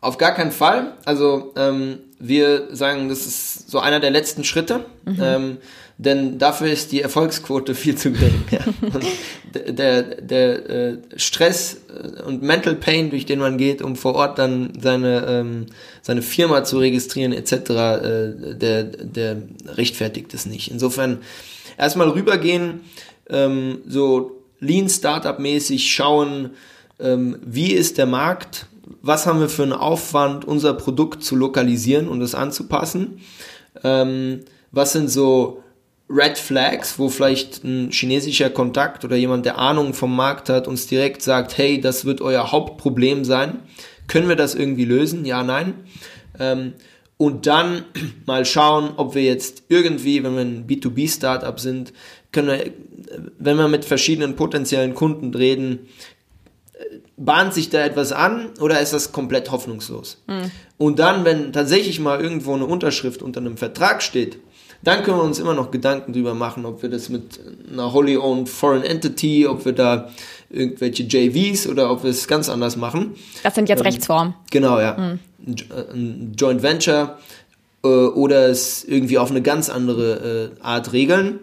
Auf 0.00 0.18
gar 0.18 0.34
keinen 0.34 0.50
Fall. 0.50 0.94
Also 1.04 1.52
ähm, 1.56 1.98
wir 2.18 2.74
sagen, 2.74 3.08
das 3.08 3.26
ist 3.26 3.70
so 3.70 3.78
einer 3.78 4.00
der 4.00 4.10
letzten 4.10 4.42
Schritte. 4.42 4.84
Mhm. 5.04 5.18
Ähm, 5.22 5.58
denn 6.04 6.38
dafür 6.38 6.70
ist 6.70 6.92
die 6.92 7.00
Erfolgsquote 7.00 7.74
viel 7.74 7.96
zu 7.96 8.12
gering. 8.12 8.44
Ja. 8.50 8.60
der 9.72 10.02
der 10.02 10.70
äh, 10.70 10.98
Stress 11.16 11.82
äh, 11.88 12.22
und 12.22 12.42
Mental 12.42 12.74
Pain, 12.74 13.10
durch 13.10 13.26
den 13.26 13.38
man 13.38 13.58
geht, 13.58 13.82
um 13.82 13.96
vor 13.96 14.14
Ort 14.14 14.38
dann 14.38 14.72
seine, 14.80 15.26
ähm, 15.28 15.66
seine 16.02 16.22
Firma 16.22 16.64
zu 16.64 16.78
registrieren 16.78 17.32
etc., 17.32 17.52
äh, 17.52 18.54
der, 18.54 18.84
der 18.84 19.42
rechtfertigt 19.66 20.34
es 20.34 20.46
nicht. 20.46 20.70
Insofern 20.70 21.18
erstmal 21.78 22.08
rübergehen, 22.08 22.80
ähm, 23.28 23.78
so 23.86 24.42
Lean 24.60 24.88
Startup 24.88 25.38
mäßig 25.38 25.92
schauen, 25.92 26.50
ähm, 27.00 27.38
wie 27.44 27.72
ist 27.72 27.98
der 27.98 28.06
Markt, 28.06 28.66
was 29.02 29.26
haben 29.26 29.40
wir 29.40 29.48
für 29.48 29.64
einen 29.64 29.72
Aufwand, 29.72 30.44
unser 30.44 30.74
Produkt 30.74 31.24
zu 31.24 31.36
lokalisieren 31.36 32.08
und 32.08 32.22
es 32.22 32.34
anzupassen. 32.34 33.20
Ähm, 33.82 34.40
was 34.70 34.92
sind 34.92 35.10
so 35.10 35.62
Red 36.12 36.36
Flags, 36.36 36.98
wo 36.98 37.08
vielleicht 37.08 37.64
ein 37.64 37.90
chinesischer 37.90 38.50
Kontakt 38.50 39.04
oder 39.04 39.16
jemand, 39.16 39.46
der 39.46 39.58
Ahnung 39.58 39.94
vom 39.94 40.14
Markt 40.14 40.48
hat, 40.48 40.68
uns 40.68 40.86
direkt 40.86 41.22
sagt, 41.22 41.56
hey, 41.56 41.80
das 41.80 42.04
wird 42.04 42.20
euer 42.20 42.52
Hauptproblem 42.52 43.24
sein. 43.24 43.60
Können 44.08 44.28
wir 44.28 44.36
das 44.36 44.54
irgendwie 44.54 44.84
lösen? 44.84 45.24
Ja, 45.24 45.42
nein. 45.42 45.74
Ähm, 46.38 46.74
und 47.16 47.46
dann 47.46 47.84
mal 48.26 48.44
schauen, 48.44 48.90
ob 48.96 49.14
wir 49.14 49.22
jetzt 49.22 49.64
irgendwie, 49.68 50.22
wenn 50.22 50.34
wir 50.34 50.42
ein 50.42 50.66
B2B-Startup 50.66 51.58
sind, 51.58 51.92
können 52.30 52.48
wir, 52.48 52.72
wenn 53.38 53.56
wir 53.56 53.68
mit 53.68 53.84
verschiedenen 53.84 54.36
potenziellen 54.36 54.94
Kunden 54.94 55.34
reden, 55.34 55.80
bahnt 57.16 57.54
sich 57.54 57.70
da 57.70 57.84
etwas 57.84 58.12
an 58.12 58.50
oder 58.60 58.80
ist 58.80 58.92
das 58.92 59.12
komplett 59.12 59.50
hoffnungslos? 59.50 60.22
Mhm. 60.26 60.50
Und 60.78 60.98
dann, 60.98 61.24
wenn 61.24 61.52
tatsächlich 61.52 62.00
mal 62.00 62.20
irgendwo 62.20 62.54
eine 62.54 62.66
Unterschrift 62.66 63.22
unter 63.22 63.40
einem 63.40 63.56
Vertrag 63.56 64.02
steht, 64.02 64.38
dann 64.82 65.02
können 65.04 65.18
wir 65.18 65.24
uns 65.24 65.38
immer 65.38 65.54
noch 65.54 65.70
Gedanken 65.70 66.12
drüber 66.12 66.34
machen, 66.34 66.66
ob 66.66 66.82
wir 66.82 66.88
das 66.90 67.08
mit 67.08 67.38
einer 67.72 67.92
wholly 67.92 68.16
owned 68.16 68.48
foreign 68.48 68.82
entity, 68.82 69.46
ob 69.46 69.64
wir 69.64 69.72
da 69.72 70.10
irgendwelche 70.50 71.04
JVs 71.04 71.68
oder 71.68 71.90
ob 71.90 72.02
wir 72.02 72.10
es 72.10 72.26
ganz 72.26 72.48
anders 72.48 72.76
machen. 72.76 73.14
Das 73.42 73.54
sind 73.54 73.68
jetzt 73.68 73.80
ähm, 73.80 73.86
Rechtsformen. 73.86 74.34
Genau, 74.50 74.80
ja. 74.80 74.96
Mhm. 74.98 75.18
Ein 75.46 76.34
Joint 76.36 76.62
Venture 76.62 77.18
äh, 77.84 77.88
oder 77.88 78.48
es 78.48 78.84
irgendwie 78.84 79.18
auf 79.18 79.30
eine 79.30 79.42
ganz 79.42 79.70
andere 79.70 80.52
äh, 80.58 80.62
Art 80.62 80.92
regeln. 80.92 81.38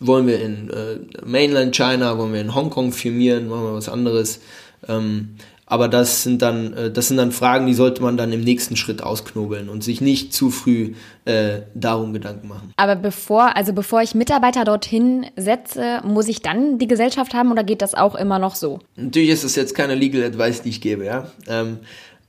Wollen 0.00 0.26
wir 0.26 0.40
in 0.40 0.70
äh, 0.70 0.98
Mainland 1.24 1.76
China, 1.76 2.18
wollen 2.18 2.32
wir 2.32 2.40
in 2.40 2.54
Hongkong 2.54 2.92
firmieren, 2.92 3.50
wollen 3.50 3.62
wir 3.62 3.74
was 3.74 3.88
anderes? 3.88 4.40
Ähm, 4.88 5.36
aber 5.72 5.88
das 5.88 6.22
sind 6.22 6.42
dann, 6.42 6.74
äh, 6.74 6.90
das 6.90 7.08
sind 7.08 7.16
dann 7.16 7.32
Fragen, 7.32 7.66
die 7.66 7.72
sollte 7.72 8.02
man 8.02 8.18
dann 8.18 8.30
im 8.30 8.42
nächsten 8.42 8.76
Schritt 8.76 9.02
ausknobeln 9.02 9.70
und 9.70 9.82
sich 9.82 10.02
nicht 10.02 10.34
zu 10.34 10.50
früh 10.50 10.92
äh, 11.24 11.62
darum 11.74 12.12
Gedanken 12.12 12.48
machen. 12.48 12.74
Aber 12.76 12.94
bevor, 12.94 13.56
also 13.56 13.72
bevor 13.72 14.02
ich 14.02 14.14
Mitarbeiter 14.14 14.64
dorthin 14.64 15.24
setze, 15.34 16.02
muss 16.04 16.28
ich 16.28 16.42
dann 16.42 16.76
die 16.76 16.88
Gesellschaft 16.88 17.32
haben 17.32 17.50
oder 17.50 17.64
geht 17.64 17.80
das 17.80 17.94
auch 17.94 18.16
immer 18.16 18.38
noch 18.38 18.54
so? 18.54 18.80
Natürlich 18.96 19.30
ist 19.30 19.44
das 19.44 19.56
jetzt 19.56 19.74
keine 19.74 19.94
Legal 19.94 20.22
Advice, 20.24 20.60
die 20.60 20.68
ich 20.68 20.82
gebe, 20.82 21.06
ja. 21.06 21.28
Ähm, 21.48 21.78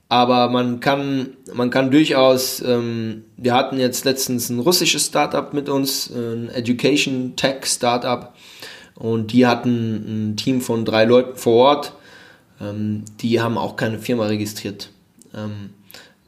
aber 0.08 0.48
man 0.48 0.80
kann, 0.80 1.36
man 1.52 1.68
kann 1.68 1.90
durchaus, 1.90 2.62
ähm, 2.62 3.24
wir 3.36 3.52
hatten 3.52 3.78
jetzt 3.78 4.06
letztens 4.06 4.48
ein 4.48 4.58
russisches 4.58 5.04
Startup 5.04 5.52
mit 5.52 5.68
uns, 5.68 6.08
ein 6.08 6.48
Education 6.48 7.36
Tech 7.36 7.66
Startup, 7.66 8.32
und 8.94 9.32
die 9.32 9.46
hatten 9.46 10.30
ein 10.30 10.36
Team 10.38 10.62
von 10.62 10.86
drei 10.86 11.04
Leuten 11.04 11.36
vor 11.36 11.56
Ort. 11.56 11.92
Ähm, 12.64 13.04
die 13.20 13.40
haben 13.40 13.58
auch 13.58 13.76
keine 13.76 13.98
Firma 13.98 14.26
registriert. 14.26 14.90
Ähm, 15.34 15.70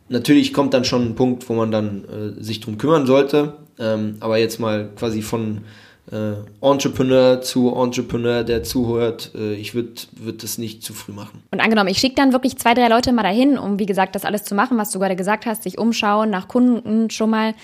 natürlich 0.09 0.53
kommt 0.53 0.75
dann 0.75 0.85
schon 0.85 1.07
ein 1.07 1.15
Punkt, 1.15 1.49
wo 1.49 1.55
man 1.55 1.71
dann 1.71 2.05
äh, 2.05 2.43
sich 2.43 2.61
drum 2.61 2.79
kümmern 2.79 3.07
sollte. 3.07 3.55
Ähm, 3.79 4.17
aber 4.21 4.39
jetzt 4.39 4.59
mal 4.59 4.89
quasi 4.97 5.23
von 5.23 5.63
äh, 6.11 6.35
Entrepreneur 6.61 7.41
zu 7.41 7.75
Entrepreneur, 7.75 8.45
der 8.45 8.63
zuhört, 8.63 9.33
äh, 9.35 9.55
ich 9.55 9.75
würde 9.75 9.93
würd 10.13 10.43
das 10.43 10.59
nicht 10.59 10.83
zu 10.83 10.95
früh 10.95 11.13
machen. 11.13 11.43
Und 11.51 11.61
angenommen, 11.61 11.89
ich 11.89 11.99
schicke 11.99 12.15
dann 12.15 12.33
wirklich 12.33 12.57
zwei, 12.59 12.75
drei 12.75 12.89
Leute 12.89 13.13
mal 13.13 13.23
dahin, 13.23 13.59
um 13.59 13.79
wie 13.79 13.87
gesagt 13.87 14.15
das 14.15 14.25
alles 14.25 14.45
zu 14.45 14.55
machen, 14.55 14.79
was 14.79 14.91
du 14.93 14.99
gerade 14.99 15.17
gesagt 15.17 15.47
hast, 15.47 15.65
sich 15.65 15.79
umschauen, 15.79 16.31
nach 16.31 16.49
Kunden 16.49 17.11
schon 17.11 17.31
mal 17.31 17.55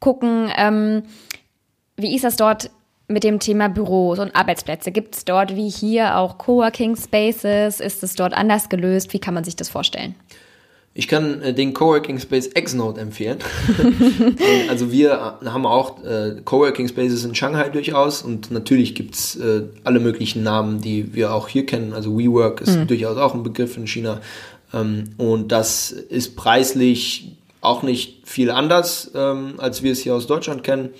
gucken. 0.00 0.50
Ähm, 0.56 1.04
wie 1.96 2.14
ist 2.14 2.24
das 2.24 2.36
dort 2.36 2.70
mit 3.12 3.24
dem 3.24 3.38
Thema 3.38 3.68
Büros 3.68 4.18
und 4.18 4.34
Arbeitsplätze? 4.34 4.92
Gibt 4.92 5.14
es 5.14 5.24
dort 5.24 5.54
wie 5.54 5.68
hier 5.68 6.16
auch 6.16 6.38
Coworking 6.38 6.96
Spaces? 6.96 7.80
Ist 7.80 8.02
es 8.02 8.14
dort 8.14 8.34
anders 8.34 8.68
gelöst? 8.68 9.12
Wie 9.12 9.18
kann 9.18 9.34
man 9.34 9.44
sich 9.44 9.56
das 9.56 9.68
vorstellen? 9.68 10.14
Ich 10.94 11.08
kann 11.08 11.40
äh, 11.40 11.54
den 11.54 11.72
Coworking 11.72 12.18
Space 12.18 12.50
Xnode 12.52 13.00
empfehlen. 13.00 13.38
also 14.68 14.92
wir 14.92 15.38
äh, 15.40 15.46
haben 15.46 15.64
auch 15.64 16.04
äh, 16.04 16.36
Coworking 16.44 16.88
Spaces 16.88 17.24
in 17.24 17.34
Shanghai 17.34 17.70
durchaus 17.70 18.22
und 18.22 18.50
natürlich 18.50 18.94
gibt's 18.94 19.36
äh, 19.36 19.62
alle 19.84 20.00
möglichen 20.00 20.42
Namen, 20.42 20.82
die 20.82 21.14
wir 21.14 21.32
auch 21.32 21.48
hier 21.48 21.64
kennen. 21.64 21.94
Also 21.94 22.18
WeWork 22.18 22.60
ist 22.60 22.76
mhm. 22.76 22.86
durchaus 22.88 23.16
auch 23.16 23.34
ein 23.34 23.42
Begriff 23.42 23.76
in 23.76 23.86
China. 23.86 24.20
Ähm, 24.74 25.04
und 25.16 25.50
das 25.50 25.92
ist 25.92 26.36
preislich 26.36 27.36
auch 27.62 27.82
nicht 27.82 28.28
viel 28.28 28.50
anders, 28.50 29.12
ähm, 29.14 29.54
als 29.58 29.82
wir 29.82 29.92
es 29.92 30.00
hier 30.00 30.14
aus 30.14 30.26
Deutschland 30.26 30.62
kennen. 30.62 30.90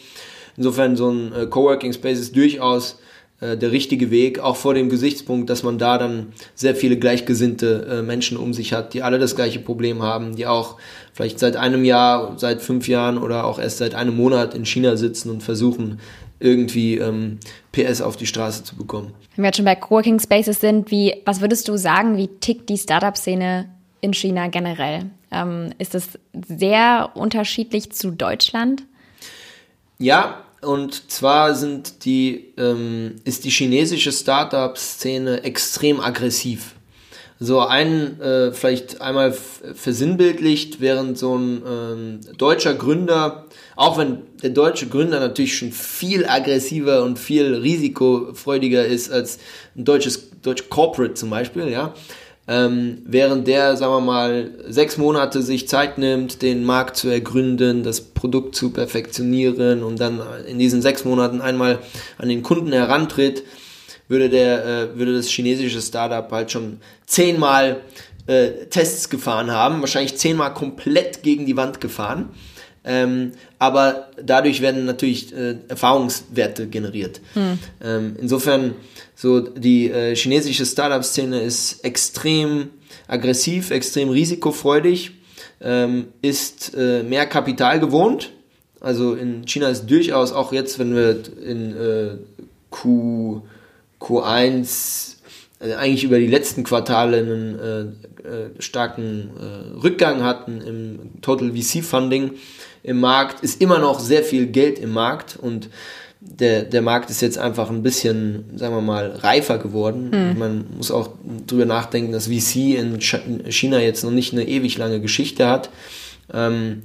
Insofern 0.57 0.97
so 0.97 1.11
ein 1.11 1.33
äh, 1.33 1.47
Coworking 1.47 1.93
Space 1.93 2.19
ist 2.19 2.37
durchaus 2.37 2.99
äh, 3.43 3.57
der 3.57 3.73
richtige 3.73 4.11
Weg, 4.11 4.38
auch 4.38 4.57
vor 4.57 4.75
dem 4.75 4.88
Gesichtspunkt, 4.88 5.51
dass 5.51 5.65
man 5.65 5.77
da 5.77 5.99
dann 5.99 6.33
sehr 6.55 6.77
viele 6.77 6.97
gleichgesinnte 6.97 7.87
äh, 7.91 8.03
Menschen 8.03 8.37
um 8.37 8.55
sich 8.55 8.73
hat, 8.73 8.95
die 8.95 9.03
alle 9.03 9.19
das 9.19 9.35
gleiche 9.35 9.59
Problem 9.59 10.03
haben, 10.03 10.37
die 10.37 10.47
auch 10.47 10.77
vielleicht 11.12 11.41
seit 11.41 11.57
einem 11.57 11.85
Jahr, 11.85 12.38
seit 12.38 12.62
fünf 12.62 12.87
Jahren 12.87 13.19
oder 13.19 13.45
auch 13.45 13.59
erst 13.59 13.79
seit 13.79 13.95
einem 13.95 14.17
Monat 14.17 14.55
in 14.55 14.65
China 14.65 14.97
sitzen 14.97 15.29
und 15.31 15.43
versuchen, 15.43 15.99
irgendwie 16.38 16.99
ähm, 16.99 17.38
PS 17.73 18.01
auf 18.01 18.17
die 18.17 18.27
Straße 18.27 18.65
zu 18.65 18.77
bekommen. 18.77 19.12
Wenn 19.35 19.45
wir 19.45 19.49
jetzt 19.49 19.57
schon 19.57 19.65
bei 19.65 19.75
Coworking 19.75 20.21
Spaces 20.21 20.61
sind, 20.61 20.91
wie, 20.91 21.15
was 21.25 21.41
würdest 21.41 21.69
du 21.69 21.77
sagen, 21.77 22.17
wie 22.17 22.29
tickt 22.29 22.69
die 22.69 22.79
Startup-Szene 22.79 23.69
in 24.01 24.12
China 24.12 24.49
generell? 24.49 25.11
Ähm, 25.33 25.71
ist 25.79 25.95
es 25.95 26.19
sehr 26.47 27.11
unterschiedlich 27.15 27.93
zu 27.93 28.11
Deutschland? 28.11 28.85
Ja, 30.03 30.43
und 30.62 31.12
zwar 31.12 31.55
sind 31.55 32.05
die, 32.05 32.55
ähm, 32.59 33.21
ist 33.23 33.45
die 33.45 33.51
chinesische 33.51 34.11
Startup-Szene 34.11 35.45
extrem 35.45 36.01
aggressiv. 36.01 36.75
So 37.38 37.61
ein, 37.61 38.21
äh, 38.21 38.51
vielleicht 38.51 39.01
einmal 39.01 39.33
versinnbildlicht, 39.33 40.81
während 40.81 41.19
so 41.19 41.37
ein 41.37 41.62
ähm, 41.65 42.21
deutscher 42.37 42.75
Gründer, 42.75 43.47
auch 43.77 43.97
wenn 43.97 44.23
der 44.43 44.51
deutsche 44.51 44.88
Gründer 44.88 45.21
natürlich 45.21 45.57
schon 45.57 45.71
viel 45.71 46.27
aggressiver 46.27 47.05
und 47.05 47.17
viel 47.17 47.55
risikofreudiger 47.55 48.85
ist 48.85 49.12
als 49.12 49.38
ein 49.77 49.85
deutsches, 49.85 50.31
deutsches 50.43 50.69
Corporate 50.69 51.15
zum 51.15 51.31
Beispiel, 51.31 51.69
ja, 51.69 51.95
ähm, 52.49 53.03
während 53.05 53.47
der, 53.47 53.77
sagen 53.77 53.93
wir 53.93 54.01
mal, 54.01 54.51
sechs 54.69 54.97
Monate 54.99 55.43
sich 55.43 55.69
Zeit 55.69 55.99
nimmt, 55.99 56.43
den 56.43 56.65
Markt 56.65 56.97
zu 56.97 57.09
ergründen, 57.09 57.85
das 57.85 58.01
Produkt 58.01 58.57
zu 58.57 58.71
perfektionieren 58.71 59.83
und 59.83 60.01
dann 60.01 60.21
in 60.47 60.59
diesen 60.59 60.83
sechs 60.83 61.05
Monaten 61.05 61.41
einmal 61.41 61.79
an 62.19 62.29
den 62.29 62.43
Kunden 62.43 62.73
herantritt, 62.73 63.45
würde 64.09 64.29
der, 64.29 64.65
äh, 64.65 64.99
würde 64.99 65.15
das 65.15 65.29
chinesische 65.29 65.81
Startup 65.81 66.31
halt 66.33 66.51
schon 66.51 66.79
zehnmal 67.07 67.81
äh, 68.27 68.67
Tests 68.71 69.09
gefahren 69.09 69.51
haben, 69.51 69.81
wahrscheinlich 69.81 70.17
zehnmal 70.17 70.53
komplett 70.53 71.23
gegen 71.23 71.47
die 71.47 71.57
Wand 71.57 71.81
gefahren. 71.81 72.31
Ähm, 72.85 73.33
aber 73.61 74.09
dadurch 74.21 74.61
werden 74.61 74.85
natürlich 74.87 75.33
äh, 75.33 75.57
Erfahrungswerte 75.69 76.67
generiert. 76.67 77.21
Hm. 77.35 77.59
Ähm, 77.81 78.17
insofern 78.21 78.75
so, 79.23 79.39
die 79.39 79.89
äh, 79.89 80.17
chinesische 80.17 80.67
Startup-Szene 80.67 81.43
ist 81.43 81.85
extrem 81.85 82.71
aggressiv, 83.07 83.71
extrem 83.71 84.09
risikofreudig, 84.09 85.13
ähm, 85.61 86.09
ist 86.23 86.75
äh, 86.77 87.05
mehr 87.05 87.27
Kapital 87.27 87.79
gewohnt. 87.79 88.33
Also 88.81 89.15
in 89.15 89.47
China 89.47 89.69
ist 89.69 89.89
durchaus 89.89 90.33
auch 90.33 90.53
jetzt, 90.53 90.81
wenn 90.81 90.97
wir 90.97 91.23
in 91.41 91.77
äh, 91.77 92.17
Q, 92.71 93.43
Q1 94.01 95.19
also 95.61 95.77
eigentlich 95.77 96.03
über 96.03 96.19
die 96.19 96.27
letzten 96.27 96.65
Quartale 96.65 97.19
einen 97.19 97.59
äh, 97.61 98.29
äh, 98.29 98.51
starken 98.59 99.31
äh, 99.39 99.79
Rückgang 99.85 100.25
hatten 100.25 100.61
im 100.61 101.23
Total 101.23 101.53
VC 101.53 101.85
Funding 101.85 102.33
im 102.83 102.99
Markt, 102.99 103.45
ist 103.45 103.61
immer 103.61 103.79
noch 103.79 104.01
sehr 104.01 104.25
viel 104.25 104.47
Geld 104.47 104.81
im 104.81 104.93
Markt 104.93 105.39
und 105.41 105.69
der, 106.25 106.63
der 106.63 106.83
Markt 106.83 107.11
ist 107.11 107.21
jetzt 107.21 107.39
einfach 107.39 107.71
ein 107.71 107.83
bisschen, 107.83 108.45
sagen 108.57 108.75
wir 108.75 108.81
mal, 108.81 109.11
reifer 109.11 109.59
geworden. 109.59 110.11
Mhm. 110.11 110.39
Man 110.39 110.65
muss 110.77 110.91
auch 110.91 111.11
drüber 111.47 111.67
nachdenken, 111.67 112.13
dass 112.13 112.29
VC 112.29 112.77
in 112.77 113.01
China 113.01 113.81
jetzt 113.81 114.05
noch 114.05 114.11
nicht 114.11 114.33
eine 114.33 114.47
ewig 114.47 114.79
lange 114.79 115.01
Geschichte 115.01 115.49
hat. 115.49 115.71
Ähm, 116.33 116.83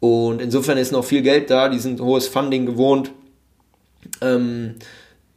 und 0.00 0.40
insofern 0.40 0.78
ist 0.78 0.92
noch 0.92 1.04
viel 1.04 1.22
Geld 1.22 1.50
da, 1.50 1.68
die 1.68 1.78
sind 1.78 2.00
hohes 2.00 2.26
Funding 2.26 2.64
gewohnt, 2.64 3.10
ähm, 4.22 4.76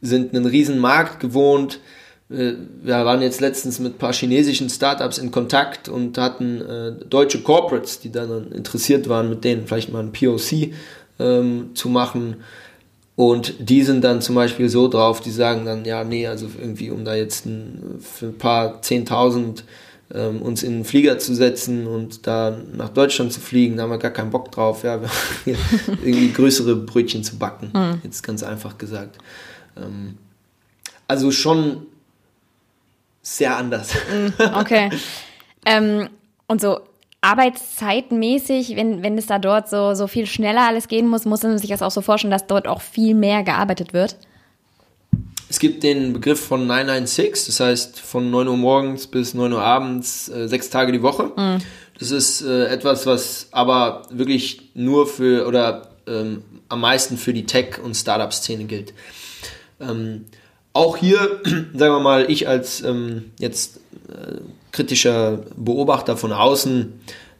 sind 0.00 0.34
einen 0.34 0.46
riesen 0.46 0.78
Markt 0.78 1.20
gewohnt. 1.20 1.80
Äh, 2.30 2.54
wir 2.82 3.04
waren 3.04 3.20
jetzt 3.20 3.42
letztens 3.42 3.78
mit 3.78 3.96
ein 3.96 3.98
paar 3.98 4.14
chinesischen 4.14 4.70
Startups 4.70 5.18
in 5.18 5.30
Kontakt 5.30 5.90
und 5.90 6.16
hatten 6.16 6.62
äh, 6.62 6.92
deutsche 7.08 7.42
Corporates, 7.42 8.00
die 8.00 8.10
dann 8.10 8.52
interessiert 8.52 9.08
waren, 9.08 9.28
mit 9.28 9.44
denen 9.44 9.66
vielleicht 9.66 9.92
mal 9.92 10.02
ein 10.02 10.12
POC 10.12 10.72
ähm, 11.18 11.70
zu 11.74 11.90
machen 11.90 12.36
und 13.16 13.54
die 13.58 13.82
sind 13.82 14.02
dann 14.02 14.20
zum 14.20 14.34
Beispiel 14.34 14.68
so 14.68 14.88
drauf, 14.88 15.20
die 15.20 15.30
sagen 15.30 15.64
dann, 15.64 15.84
ja, 15.84 16.02
nee, 16.02 16.26
also 16.26 16.48
irgendwie, 16.58 16.90
um 16.90 17.04
da 17.04 17.14
jetzt 17.14 17.46
ein, 17.46 18.00
für 18.00 18.26
ein 18.26 18.38
paar 18.38 18.82
Zehntausend 18.82 19.64
ähm, 20.12 20.42
uns 20.42 20.62
in 20.62 20.74
einen 20.74 20.84
Flieger 20.84 21.18
zu 21.18 21.34
setzen 21.34 21.86
und 21.86 22.26
da 22.26 22.58
nach 22.72 22.88
Deutschland 22.88 23.32
zu 23.32 23.40
fliegen, 23.40 23.76
da 23.76 23.84
haben 23.84 23.90
wir 23.90 23.98
gar 23.98 24.10
keinen 24.10 24.30
Bock 24.30 24.50
drauf, 24.50 24.82
ja, 24.82 25.00
irgendwie 25.46 26.32
größere 26.32 26.74
Brötchen 26.74 27.22
zu 27.22 27.38
backen, 27.38 27.70
mhm. 27.72 28.00
jetzt 28.02 28.22
ganz 28.22 28.42
einfach 28.42 28.78
gesagt. 28.78 29.18
Ähm, 29.76 30.18
also 31.06 31.30
schon 31.30 31.86
sehr 33.22 33.56
anders. 33.56 33.94
Hm, 34.10 34.32
okay. 34.54 34.90
ähm, 35.66 36.08
und 36.46 36.60
so 36.60 36.80
arbeitszeitmäßig, 37.24 38.76
wenn, 38.76 39.02
wenn 39.02 39.16
es 39.16 39.26
da 39.26 39.38
dort 39.38 39.68
so, 39.68 39.94
so 39.94 40.06
viel 40.06 40.26
schneller 40.26 40.68
alles 40.68 40.88
gehen 40.88 41.08
muss, 41.08 41.24
muss 41.24 41.42
man 41.42 41.58
sich 41.58 41.70
das 41.70 41.82
auch 41.82 41.90
so 41.90 42.02
vorstellen, 42.02 42.30
dass 42.30 42.46
dort 42.46 42.68
auch 42.68 42.82
viel 42.82 43.14
mehr 43.14 43.42
gearbeitet 43.42 43.94
wird? 43.94 44.16
Es 45.48 45.58
gibt 45.58 45.82
den 45.82 46.12
Begriff 46.12 46.44
von 46.44 46.66
996, 46.66 47.46
das 47.46 47.60
heißt 47.60 48.00
von 48.00 48.30
9 48.30 48.48
Uhr 48.48 48.56
morgens 48.56 49.06
bis 49.06 49.34
9 49.34 49.52
Uhr 49.52 49.62
abends, 49.62 50.28
äh, 50.28 50.48
sechs 50.48 50.68
Tage 50.68 50.92
die 50.92 51.02
Woche. 51.02 51.30
Mhm. 51.36 51.58
Das 51.98 52.10
ist 52.10 52.42
äh, 52.42 52.66
etwas, 52.66 53.06
was 53.06 53.48
aber 53.52 54.02
wirklich 54.10 54.70
nur 54.74 55.06
für 55.06 55.46
oder 55.46 55.90
ähm, 56.06 56.42
am 56.68 56.80
meisten 56.80 57.16
für 57.16 57.32
die 57.32 57.46
Tech- 57.46 57.80
und 57.82 57.94
Startup-Szene 57.94 58.64
gilt. 58.64 58.92
Ähm, 59.80 60.26
auch 60.72 60.96
hier, 60.96 61.40
sagen 61.44 61.94
wir 61.94 62.00
mal, 62.00 62.30
ich 62.30 62.48
als 62.48 62.82
ähm, 62.82 63.30
jetzt 63.38 63.78
äh, 64.08 64.40
kritischer 64.74 65.38
Beobachter 65.56 66.16
von 66.16 66.32
außen, 66.32 66.92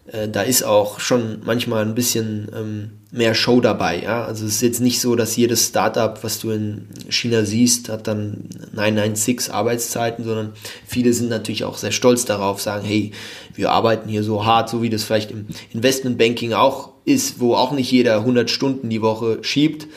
äh, 0.07 0.29
da 0.29 0.43
ist 0.43 0.63
auch 0.63 1.01
schon 1.01 1.41
manchmal 1.45 1.83
ein 1.83 1.95
bisschen 1.95 2.49
ähm, 2.55 2.91
mehr 3.11 3.35
Show 3.35 3.61
dabei. 3.61 4.03
Ja? 4.03 4.25
Also 4.25 4.47
es 4.47 4.55
ist 4.55 4.63
jetzt 4.63 4.81
nicht 4.81 5.01
so, 5.01 5.17
dass 5.17 5.37
jedes 5.37 5.67
Startup, 5.67 6.23
was 6.23 6.39
du 6.39 6.51
in 6.51 6.89
China 7.09 7.45
siehst, 7.45 7.89
hat 7.89 8.07
dann 8.07 8.49
996 8.73 9.53
Arbeitszeiten, 9.53 10.25
sondern 10.25 10.53
viele 10.87 11.13
sind 11.13 11.29
natürlich 11.29 11.65
auch 11.65 11.77
sehr 11.77 11.93
stolz 11.93 12.25
darauf, 12.25 12.61
sagen, 12.61 12.85
hey, 12.87 13.11
wir 13.55 13.73
arbeiten 13.73 14.09
hier 14.09 14.23
so 14.23 14.45
hart, 14.45 14.69
so 14.69 14.81
wie 14.81 14.91
das 14.91 15.03
vielleicht 15.03 15.33
im 15.33 15.47
Investmentbanking 15.73 16.53
auch 16.53 16.91
ist, 17.05 17.41
wo 17.41 17.55
auch 17.55 17.73
nicht 17.73 17.91
jeder 17.91 18.19
100 18.19 18.49
Stunden 18.49 18.91
die 18.91 19.03
Woche 19.03 19.39
schiebt. 19.43 19.89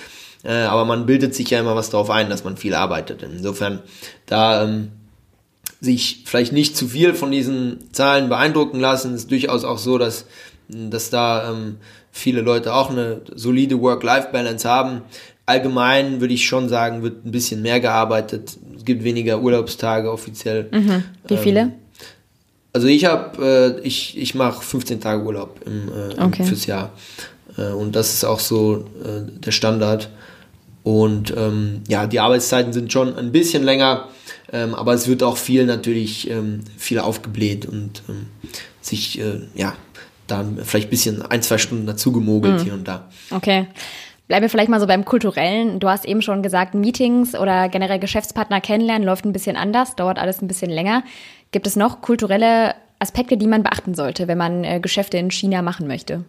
Äh, 0.43 0.53
aber 0.53 0.85
man 0.85 1.05
bildet 1.05 1.35
sich 1.35 1.51
ja 1.51 1.59
immer 1.59 1.75
was 1.75 1.91
darauf 1.91 2.09
ein, 2.09 2.31
dass 2.31 2.43
man 2.43 2.57
viel 2.57 2.73
arbeitet. 2.73 3.21
Insofern, 3.21 3.79
da 4.25 4.63
ähm, 4.63 4.91
sich 5.79 6.23
vielleicht 6.25 6.53
nicht 6.53 6.75
zu 6.75 6.87
viel 6.87 7.13
von 7.13 7.31
diesen 7.31 7.93
Zahlen 7.93 8.29
beeindrucken 8.29 8.79
lassen. 8.79 9.13
Es 9.13 9.21
ist 9.21 9.31
durchaus 9.31 9.63
auch 9.63 9.77
so, 9.77 9.97
dass, 9.97 10.25
dass 10.67 11.09
da 11.09 11.51
ähm, 11.51 11.77
viele 12.11 12.41
Leute 12.41 12.73
auch 12.73 12.89
eine 12.89 13.21
solide 13.35 13.79
Work-Life-Balance 13.79 14.67
haben. 14.67 15.01
Allgemein 15.45 16.19
würde 16.19 16.33
ich 16.33 16.45
schon 16.45 16.67
sagen, 16.67 17.03
wird 17.03 17.25
ein 17.25 17.31
bisschen 17.31 17.61
mehr 17.61 17.79
gearbeitet. 17.79 18.57
Es 18.75 18.85
gibt 18.85 19.03
weniger 19.03 19.39
Urlaubstage 19.39 20.11
offiziell. 20.11 20.67
Mhm. 20.71 21.03
Wie 21.27 21.37
viele? 21.37 21.59
Ähm, 21.59 21.71
Also 22.73 22.87
ich 22.87 23.05
habe, 23.05 23.79
äh, 23.81 23.87
ich, 23.87 24.17
ich 24.17 24.35
mache 24.35 24.61
15 24.61 24.99
Tage 24.99 25.23
Urlaub 25.23 25.61
im, 25.65 25.89
äh, 25.89 26.21
okay. 26.21 26.43
fürs 26.43 26.65
Jahr. 26.65 26.91
Äh, 27.57 27.71
und 27.71 27.95
das 27.95 28.13
ist 28.13 28.25
auch 28.25 28.39
so 28.39 28.85
äh, 29.03 29.31
der 29.39 29.51
Standard. 29.51 30.09
Und 30.87 31.35
ähm, 31.35 31.81
ja, 31.89 32.07
die 32.07 32.21
Arbeitszeiten 32.21 32.71
sind 32.71 32.93
schon 32.93 33.17
ein 33.17 33.33
bisschen 33.33 33.61
länger, 33.61 34.07
ähm, 34.53 34.73
aber 34.73 34.93
es 34.93 35.05
wird 35.09 35.21
auch 35.21 35.35
viel 35.35 35.65
natürlich 35.65 36.29
ähm, 36.29 36.61
viel 36.77 36.99
aufgebläht 36.99 37.65
und 37.65 38.03
ähm, 38.07 38.27
sich 38.79 39.19
äh, 39.19 39.41
ja 39.53 39.73
dann 40.27 40.59
vielleicht 40.63 40.87
ein 40.87 40.89
bisschen 40.89 41.21
ein, 41.23 41.41
zwei 41.41 41.57
Stunden 41.57 41.87
dazu 41.87 42.13
gemogelt 42.13 42.59
mhm. 42.59 42.63
hier 42.63 42.73
und 42.73 42.87
da. 42.87 43.09
Okay. 43.31 43.67
Bleiben 44.29 44.43
wir 44.43 44.49
vielleicht 44.49 44.69
mal 44.69 44.79
so 44.79 44.87
beim 44.87 45.03
Kulturellen. 45.03 45.81
Du 45.81 45.89
hast 45.89 46.05
eben 46.05 46.21
schon 46.21 46.41
gesagt, 46.41 46.73
Meetings 46.73 47.35
oder 47.35 47.67
generell 47.67 47.99
Geschäftspartner 47.99 48.61
kennenlernen 48.61 49.05
läuft 49.05 49.25
ein 49.25 49.33
bisschen 49.33 49.57
anders, 49.57 49.97
dauert 49.97 50.17
alles 50.17 50.41
ein 50.41 50.47
bisschen 50.47 50.69
länger. 50.69 51.03
Gibt 51.51 51.67
es 51.67 51.75
noch 51.75 51.99
kulturelle 51.99 52.75
Aspekte, 52.99 53.35
die 53.35 53.47
man 53.47 53.61
beachten 53.61 53.93
sollte, 53.93 54.29
wenn 54.29 54.37
man 54.37 54.63
äh, 54.63 54.79
Geschäfte 54.79 55.17
in 55.17 55.31
China 55.31 55.61
machen 55.61 55.85
möchte? 55.85 56.23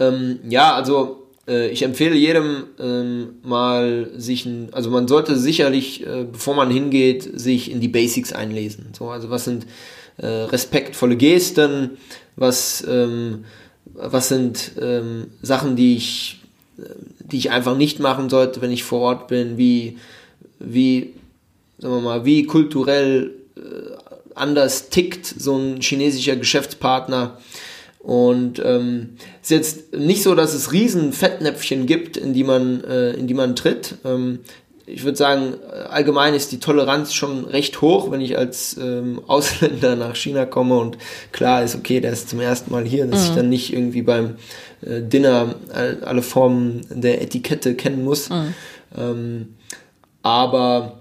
Ähm, 0.00 0.40
ja, 0.42 0.74
also 0.74 1.23
äh, 1.48 1.68
ich 1.68 1.82
empfehle 1.82 2.14
jedem 2.14 2.64
ähm, 2.78 3.36
mal 3.42 4.10
sich, 4.16 4.46
ein, 4.46 4.68
also 4.72 4.90
man 4.90 5.08
sollte 5.08 5.36
sicherlich, 5.36 6.06
äh, 6.06 6.24
bevor 6.30 6.54
man 6.54 6.70
hingeht, 6.70 7.38
sich 7.38 7.70
in 7.70 7.80
die 7.80 7.88
Basics 7.88 8.32
einlesen. 8.32 8.88
So, 8.96 9.08
also 9.08 9.30
was 9.30 9.44
sind 9.44 9.66
äh, 10.18 10.26
respektvolle 10.26 11.16
Gesten, 11.16 11.90
was, 12.36 12.84
ähm, 12.88 13.44
was 13.84 14.28
sind 14.28 14.72
ähm, 14.80 15.26
Sachen, 15.42 15.76
die 15.76 15.96
ich 15.96 16.40
die 16.76 17.38
ich 17.38 17.50
einfach 17.50 17.76
nicht 17.76 18.00
machen 18.00 18.28
sollte, 18.28 18.60
wenn 18.60 18.72
ich 18.72 18.84
vor 18.84 19.00
Ort 19.00 19.28
bin, 19.28 19.56
wie, 19.56 19.98
wie, 20.58 21.14
sagen 21.78 21.94
wir 21.94 22.00
mal, 22.00 22.24
wie 22.24 22.44
kulturell 22.44 23.32
äh, 23.56 23.60
anders 24.34 24.90
tickt 24.90 25.26
so 25.26 25.56
ein 25.56 25.80
chinesischer 25.80 26.36
Geschäftspartner. 26.36 27.38
Und 28.04 28.60
ähm, 28.62 29.16
ist 29.42 29.50
jetzt 29.50 29.94
nicht 29.94 30.22
so, 30.22 30.34
dass 30.34 30.52
es 30.52 30.72
riesen 30.72 31.14
Fettnäpfchen 31.14 31.86
gibt, 31.86 32.18
in 32.18 32.34
die 32.34 32.44
man, 32.44 32.84
äh, 32.84 33.12
in 33.12 33.26
die 33.26 33.32
man 33.32 33.56
tritt. 33.56 33.94
Ähm, 34.04 34.40
ich 34.84 35.04
würde 35.04 35.16
sagen, 35.16 35.54
allgemein 35.88 36.34
ist 36.34 36.52
die 36.52 36.60
Toleranz 36.60 37.14
schon 37.14 37.46
recht 37.46 37.80
hoch, 37.80 38.10
wenn 38.10 38.20
ich 38.20 38.36
als 38.36 38.76
ähm, 38.76 39.22
Ausländer 39.26 39.96
nach 39.96 40.16
China 40.16 40.44
komme 40.44 40.76
und 40.76 40.98
klar 41.32 41.64
ist, 41.64 41.76
okay, 41.76 42.00
der 42.00 42.12
ist 42.12 42.28
zum 42.28 42.40
ersten 42.40 42.70
Mal 42.70 42.84
hier, 42.84 43.06
dass 43.06 43.22
mhm. 43.22 43.26
ich 43.28 43.34
dann 43.36 43.48
nicht 43.48 43.72
irgendwie 43.72 44.02
beim 44.02 44.36
äh, 44.82 45.00
Dinner 45.00 45.54
alle 46.04 46.20
Formen 46.20 46.82
der 46.90 47.22
Etikette 47.22 47.74
kennen 47.74 48.04
muss. 48.04 48.28
Mhm. 48.28 48.54
Ähm, 48.98 49.54
aber 50.20 51.00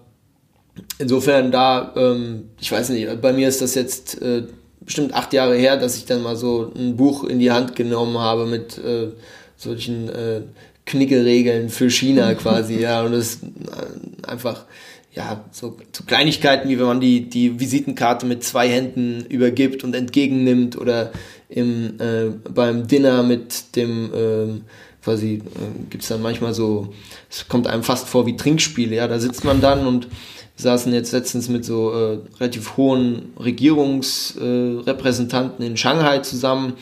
insofern 0.99 1.51
da, 1.51 1.93
ähm, 1.97 2.49
ich 2.61 2.71
weiß 2.71 2.89
nicht, 2.89 3.21
bei 3.21 3.33
mir 3.33 3.49
ist 3.49 3.61
das 3.61 3.75
jetzt 3.75 4.21
äh, 4.21 4.43
bestimmt 4.85 5.13
acht 5.13 5.33
Jahre 5.33 5.55
her, 5.55 5.77
dass 5.77 5.97
ich 5.97 6.05
dann 6.05 6.23
mal 6.23 6.35
so 6.35 6.71
ein 6.75 6.95
Buch 6.95 7.23
in 7.23 7.39
die 7.39 7.51
Hand 7.51 7.75
genommen 7.75 8.17
habe 8.17 8.45
mit 8.45 8.77
äh, 8.77 9.09
solchen 9.57 10.09
äh, 10.09 10.41
Knickeregeln 10.85 11.69
für 11.69 11.89
China 11.89 12.33
quasi, 12.35 12.79
ja, 12.79 13.03
und 13.03 13.13
das 13.13 13.39
äh, 13.43 14.27
einfach, 14.27 14.65
ja, 15.13 15.43
so, 15.51 15.77
so 15.91 16.03
Kleinigkeiten, 16.05 16.69
wie 16.69 16.79
wenn 16.79 16.85
man 16.85 16.99
die, 16.99 17.29
die 17.29 17.59
Visitenkarte 17.59 18.25
mit 18.25 18.43
zwei 18.43 18.67
Händen 18.67 19.25
übergibt 19.29 19.83
und 19.83 19.95
entgegennimmt 19.95 20.77
oder 20.77 21.11
im, 21.49 21.99
äh, 21.99 22.31
beim 22.51 22.87
Dinner 22.87 23.23
mit 23.23 23.75
dem, 23.75 24.13
äh, 24.13 24.61
quasi, 25.03 25.35
äh, 25.35 25.41
gibt's 25.89 26.07
dann 26.07 26.21
manchmal 26.21 26.53
so, 26.53 26.93
es 27.29 27.47
kommt 27.47 27.67
einem 27.67 27.83
fast 27.83 28.07
vor 28.07 28.25
wie 28.25 28.37
Trinkspiele, 28.37 28.95
ja, 28.95 29.07
da 29.07 29.19
sitzt 29.19 29.43
man 29.43 29.61
dann 29.61 29.85
und 29.87 30.07
saßen 30.55 30.93
jetzt 30.93 31.11
letztens 31.11 31.49
mit 31.49 31.65
so 31.65 31.91
äh, 31.91 32.19
relativ 32.39 32.77
hohen 32.77 33.33
Regierungsrepräsentanten 33.39 35.63
äh, 35.63 35.67
in 35.67 35.77
Shanghai 35.77 36.19
zusammen 36.19 36.73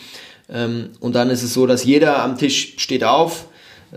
ähm, 0.49 0.89
und 0.99 1.15
dann 1.15 1.29
ist 1.29 1.43
es 1.43 1.53
so, 1.53 1.65
dass 1.65 1.85
jeder 1.85 2.21
am 2.23 2.37
Tisch 2.37 2.73
steht 2.77 3.03
auf 3.03 3.45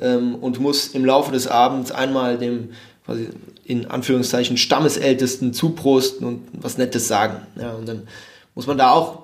ähm, 0.00 0.36
und 0.36 0.60
muss 0.60 0.88
im 0.88 1.04
Laufe 1.04 1.32
des 1.32 1.46
Abends 1.48 1.90
einmal 1.90 2.38
dem 2.38 2.70
quasi 3.04 3.28
in 3.64 3.86
Anführungszeichen 3.86 4.56
Stammesältesten 4.56 5.52
zuprosten 5.52 6.26
und 6.26 6.42
was 6.52 6.78
Nettes 6.78 7.08
sagen. 7.08 7.46
Ja, 7.60 7.72
und 7.72 7.88
dann 7.88 8.06
muss 8.54 8.66
man 8.66 8.78
da 8.78 8.92
auch 8.92 9.23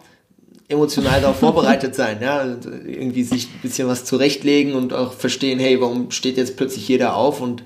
emotional 0.71 1.21
darauf 1.21 1.39
vorbereitet 1.39 1.95
sein, 1.95 2.19
ja, 2.23 2.43
und 2.43 2.65
irgendwie 2.65 3.25
sich 3.25 3.47
ein 3.47 3.61
bisschen 3.61 3.89
was 3.89 4.05
zurechtlegen 4.05 4.75
und 4.75 4.93
auch 4.93 5.13
verstehen, 5.13 5.59
hey, 5.59 5.81
warum 5.81 6.11
steht 6.11 6.37
jetzt 6.37 6.57
plötzlich 6.57 6.87
jeder 6.89 7.17
auf 7.17 7.41
und 7.41 7.63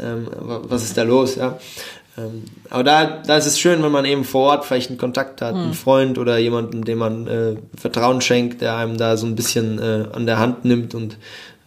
ähm, 0.00 0.28
was 0.32 0.82
ist 0.82 0.96
da 0.96 1.02
los, 1.02 1.36
ja. 1.36 1.58
Ähm, 2.18 2.44
aber 2.70 2.82
da, 2.82 3.04
da 3.26 3.36
ist 3.36 3.46
es 3.46 3.60
schön, 3.60 3.82
wenn 3.82 3.92
man 3.92 4.06
eben 4.06 4.24
vor 4.24 4.50
Ort 4.50 4.64
vielleicht 4.64 4.88
einen 4.88 4.98
Kontakt 4.98 5.42
hat, 5.42 5.54
hm. 5.54 5.62
einen 5.62 5.74
Freund 5.74 6.18
oder 6.18 6.38
jemanden, 6.38 6.82
dem 6.82 6.98
man 6.98 7.26
äh, 7.26 7.56
Vertrauen 7.76 8.22
schenkt, 8.22 8.62
der 8.62 8.76
einem 8.76 8.96
da 8.96 9.16
so 9.16 9.26
ein 9.26 9.36
bisschen 9.36 9.78
äh, 9.78 10.06
an 10.12 10.24
der 10.24 10.38
Hand 10.38 10.64
nimmt 10.64 10.94
und 10.94 11.18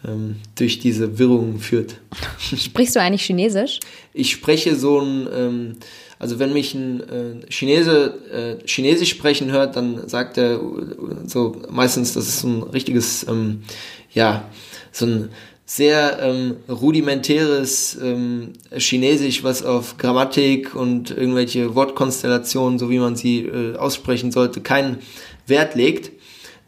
ähm, 0.08 0.38
durch 0.56 0.80
diese 0.80 1.20
Wirrungen 1.20 1.60
führt. 1.60 1.98
Sprichst 2.40 2.96
du 2.96 3.02
eigentlich 3.02 3.24
Chinesisch? 3.24 3.80
Ich 4.14 4.32
spreche 4.32 4.76
so 4.76 5.00
ein, 5.00 5.28
ähm, 5.34 5.76
also 6.20 6.38
wenn 6.38 6.52
mich 6.52 6.74
ein 6.74 7.00
äh, 7.00 7.50
Chinese 7.50 8.60
äh, 8.62 8.68
Chinesisch 8.68 9.10
sprechen 9.10 9.52
hört, 9.52 9.78
dann 9.78 10.08
sagt 10.08 10.38
er 10.38 10.60
so 11.26 11.56
meistens, 11.70 12.14
das 12.14 12.28
ist 12.28 12.42
so 12.42 12.48
ein 12.50 12.64
richtiges, 12.64 13.26
ähm, 13.28 13.64
ja, 14.12 14.50
so 14.92 15.06
ein 15.06 15.30
sehr 15.66 16.20
ähm, 16.22 16.58
rudimentäres 16.68 17.98
ähm, 18.02 18.54
Chinesisch, 18.76 19.44
was 19.44 19.64
auf 19.64 19.98
Grammatik 19.98 20.76
und 20.76 21.12
irgendwelche 21.12 21.74
Wortkonstellationen, 21.74 22.80
so 22.80 22.90
wie 22.90 23.00
man 23.00 23.16
sie 23.16 23.46
äh, 23.46 23.78
aussprechen 23.78 24.32
sollte, 24.32 24.62
keinen 24.62 24.98
Wert 25.48 25.76
legt. 25.76 26.12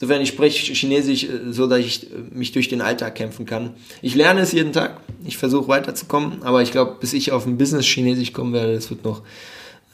Insofern, 0.02 0.24
ich 0.24 0.30
spreche 0.30 0.74
Chinesisch 0.74 1.26
äh, 1.26 1.52
so, 1.52 1.68
dass 1.68 1.80
ich 1.80 2.12
äh, 2.12 2.16
mich 2.32 2.52
durch 2.52 2.68
den 2.68 2.82
Alltag 2.82 3.14
kämpfen 3.14 3.46
kann. 3.46 3.76
Ich 4.02 4.16
lerne 4.16 4.42
es 4.42 4.52
jeden 4.52 4.74
Tag. 4.74 5.00
Ich 5.26 5.38
versuche 5.38 5.68
weiterzukommen, 5.68 6.42
aber 6.42 6.64
ich 6.64 6.72
glaube, 6.72 6.98
bis 7.00 7.14
ich 7.14 7.32
auf 7.32 7.46
ein 7.46 7.60
Business 7.60 7.86
Chinesisch 7.86 8.34
kommen 8.34 8.52
werde, 8.52 8.74
das 8.74 8.90
wird 8.90 9.06
noch 9.06 9.22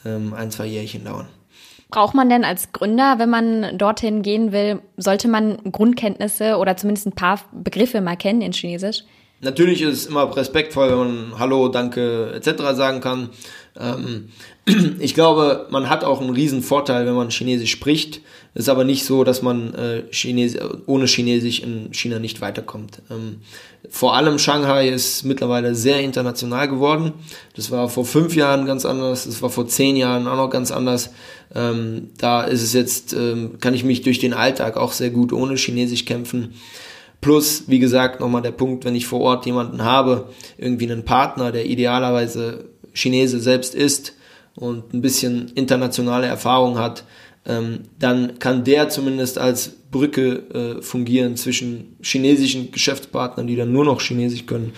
ähm, 0.06 0.32
ein, 0.32 0.50
zwei 0.50 0.64
Jährchen 0.64 1.04
dauern. 1.04 1.28
Braucht 1.90 2.14
man 2.14 2.30
denn 2.30 2.44
als 2.44 2.72
Gründer, 2.72 3.18
wenn 3.18 3.28
man 3.28 3.76
dorthin 3.76 4.22
gehen 4.22 4.50
will, 4.50 4.80
sollte 4.96 5.28
man 5.28 5.58
Grundkenntnisse 5.70 6.56
oder 6.56 6.76
zumindest 6.78 7.06
ein 7.06 7.12
paar 7.12 7.40
Begriffe 7.52 8.00
mal 8.00 8.16
kennen 8.16 8.40
in 8.40 8.52
Chinesisch? 8.52 9.04
Natürlich 9.40 9.82
ist 9.82 9.94
es 9.94 10.06
immer 10.06 10.34
respektvoll, 10.34 10.90
wenn 10.90 10.98
man 10.98 11.38
Hallo, 11.38 11.68
Danke 11.68 12.32
etc. 12.34 12.74
sagen 12.74 13.00
kann. 13.00 13.28
Ähm, 13.78 14.30
ich 14.98 15.14
glaube, 15.14 15.66
man 15.70 15.88
hat 15.88 16.02
auch 16.02 16.20
einen 16.20 16.30
riesen 16.30 16.62
Vorteil, 16.62 17.06
wenn 17.06 17.14
man 17.14 17.30
Chinesisch 17.30 17.70
spricht. 17.70 18.20
Es 18.54 18.62
ist 18.62 18.68
aber 18.68 18.84
nicht 18.84 19.04
so, 19.04 19.24
dass 19.24 19.42
man 19.42 19.74
äh, 19.74 20.02
Chines 20.10 20.56
ohne 20.86 21.06
Chinesisch 21.06 21.60
in 21.60 21.92
China 21.92 22.18
nicht 22.18 22.40
weiterkommt. 22.40 23.02
Ähm, 23.10 23.40
vor 23.88 24.16
allem 24.16 24.38
Shanghai 24.38 24.88
ist 24.88 25.24
mittlerweile 25.24 25.74
sehr 25.74 26.00
international 26.00 26.68
geworden. 26.68 27.12
Das 27.54 27.70
war 27.70 27.88
vor 27.88 28.04
fünf 28.04 28.34
Jahren 28.34 28.66
ganz 28.66 28.84
anders, 28.84 29.24
das 29.24 29.42
war 29.42 29.50
vor 29.50 29.68
zehn 29.68 29.96
Jahren 29.96 30.26
auch 30.26 30.36
noch 30.36 30.50
ganz 30.50 30.70
anders. 30.70 31.10
Ähm, 31.54 32.10
da 32.18 32.42
ist 32.42 32.62
es 32.62 32.72
jetzt, 32.72 33.12
ähm, 33.12 33.58
kann 33.60 33.74
ich 33.74 33.84
mich 33.84 34.02
durch 34.02 34.18
den 34.18 34.34
Alltag 34.34 34.76
auch 34.76 34.92
sehr 34.92 35.10
gut 35.10 35.32
ohne 35.32 35.56
Chinesisch 35.56 36.04
kämpfen. 36.04 36.54
Plus, 37.20 37.64
wie 37.66 37.80
gesagt, 37.80 38.20
nochmal 38.20 38.42
der 38.42 38.52
Punkt, 38.52 38.84
wenn 38.84 38.94
ich 38.94 39.06
vor 39.06 39.20
Ort 39.20 39.44
jemanden 39.44 39.82
habe, 39.82 40.30
irgendwie 40.56 40.90
einen 40.90 41.04
Partner, 41.04 41.50
der 41.50 41.66
idealerweise 41.66 42.66
Chinese 42.94 43.40
selbst 43.40 43.74
ist 43.74 44.14
und 44.54 44.94
ein 44.94 45.00
bisschen 45.00 45.48
internationale 45.54 46.26
Erfahrung 46.26 46.78
hat, 46.78 47.04
dann 47.44 48.38
kann 48.38 48.64
der 48.64 48.90
zumindest 48.90 49.38
als 49.38 49.70
Brücke 49.90 50.78
äh, 50.78 50.82
fungieren 50.82 51.36
zwischen 51.36 51.96
chinesischen 52.02 52.72
Geschäftspartnern, 52.72 53.46
die 53.46 53.56
dann 53.56 53.72
nur 53.72 53.86
noch 53.86 54.02
Chinesisch 54.02 54.44
können, 54.44 54.74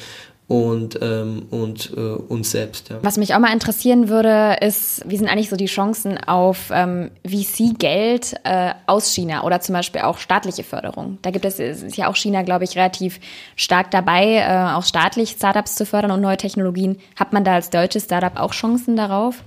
und, 0.51 0.99
ähm, 1.01 1.47
und 1.51 1.93
äh, 1.97 2.01
uns 2.01 2.51
selbst. 2.51 2.89
Ja. 2.89 2.99
Was 3.03 3.17
mich 3.19 3.37
auch 3.37 3.39
mal 3.39 3.53
interessieren 3.53 4.09
würde, 4.09 4.57
ist, 4.61 5.01
wie 5.09 5.17
sind 5.17 5.29
eigentlich 5.29 5.49
so 5.49 5.55
die 5.55 5.67
Chancen 5.67 6.19
auf 6.19 6.73
ähm, 6.73 7.13
VC-Geld 7.25 8.35
äh, 8.43 8.73
aus 8.89 9.15
China 9.15 9.45
oder 9.45 9.61
zum 9.61 9.75
Beispiel 9.75 10.01
auch 10.01 10.19
staatliche 10.19 10.65
Förderung? 10.65 11.19
Da 11.23 11.31
gibt 11.31 11.45
es, 11.45 11.61
ist 11.61 11.97
ja 11.97 12.09
auch 12.09 12.17
China, 12.17 12.43
glaube 12.43 12.65
ich, 12.65 12.75
relativ 12.75 13.21
stark 13.55 13.93
dabei, 13.93 14.39
äh, 14.39 14.75
auch 14.75 14.83
staatlich 14.83 15.31
Startups 15.31 15.77
zu 15.77 15.87
fördern 15.87 16.11
und 16.11 16.21
neue 16.21 16.37
Technologien. 16.37 16.99
Hat 17.15 17.33
man 17.33 17.45
da 17.45 17.55
als 17.55 17.71
deutsches 17.71 18.07
Startup 18.07 18.37
auch 18.37 18.51
Chancen 18.51 18.97
darauf? 18.97 19.45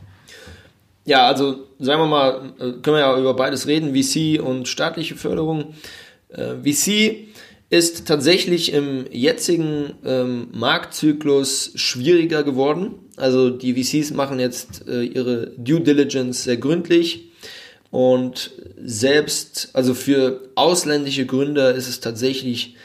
Ja, 1.05 1.27
also 1.27 1.67
sagen 1.79 2.01
wir 2.01 2.07
mal, 2.07 2.53
äh, 2.59 2.71
können 2.81 2.95
wir 2.95 2.99
ja 2.99 3.19
über 3.19 3.33
beides 3.33 3.67
reden, 3.67 3.93
VC 3.93 4.41
und 4.41 4.67
staatliche 4.67 5.15
Förderung. 5.15 5.73
Äh, 6.29 6.55
VC 6.63 7.27
ist 7.69 8.07
tatsächlich 8.07 8.71
im 8.71 9.05
jetzigen 9.11 9.93
ähm, 10.05 10.47
Marktzyklus 10.53 11.71
schwieriger 11.75 12.43
geworden. 12.43 12.93
Also 13.17 13.49
die 13.49 13.73
VCs 13.73 14.11
machen 14.11 14.39
jetzt 14.39 14.87
äh, 14.87 15.03
ihre 15.03 15.51
Due 15.57 15.81
Diligence 15.81 16.43
sehr 16.43 16.57
gründlich 16.57 17.31
und 17.89 18.51
selbst, 18.83 19.69
also 19.73 19.93
für 19.93 20.49
ausländische 20.55 21.25
Gründer 21.25 21.75
ist 21.75 21.87
es 21.87 21.99
tatsächlich 21.99 22.75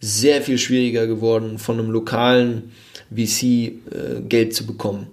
sehr 0.00 0.42
viel 0.42 0.58
schwieriger 0.58 1.06
geworden, 1.06 1.58
von 1.58 1.78
einem 1.78 1.90
lokalen 1.90 2.72
VC 3.14 3.42
äh, 3.42 3.72
Geld 4.28 4.54
zu 4.54 4.66
bekommen. 4.66 5.08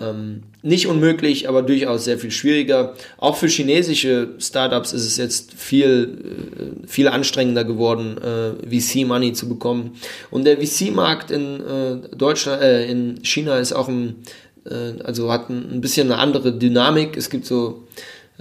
Ähm, 0.00 0.44
nicht 0.62 0.86
unmöglich, 0.86 1.48
aber 1.48 1.62
durchaus 1.62 2.04
sehr 2.04 2.18
viel 2.18 2.30
schwieriger. 2.30 2.94
Auch 3.18 3.36
für 3.36 3.48
chinesische 3.48 4.30
Startups 4.38 4.92
ist 4.92 5.04
es 5.04 5.18
jetzt 5.18 5.52
viel, 5.52 6.82
äh, 6.84 6.86
viel 6.86 7.08
anstrengender 7.08 7.64
geworden, 7.64 8.16
äh, 8.18 8.80
VC-Money 8.80 9.34
zu 9.34 9.48
bekommen. 9.48 9.96
Und 10.30 10.44
der 10.44 10.56
VC-Markt 10.56 11.30
in 11.30 11.60
äh, 11.60 12.16
Deutschland, 12.16 12.62
äh, 12.62 12.90
in 12.90 13.22
China 13.24 13.58
ist 13.58 13.72
auch 13.72 13.88
ein, 13.88 14.16
äh, 14.64 15.02
also 15.04 15.30
hat 15.30 15.50
ein, 15.50 15.70
ein 15.70 15.80
bisschen 15.82 16.10
eine 16.10 16.20
andere 16.20 16.52
Dynamik. 16.56 17.16
Es 17.16 17.28
gibt 17.28 17.44
so, 17.44 17.86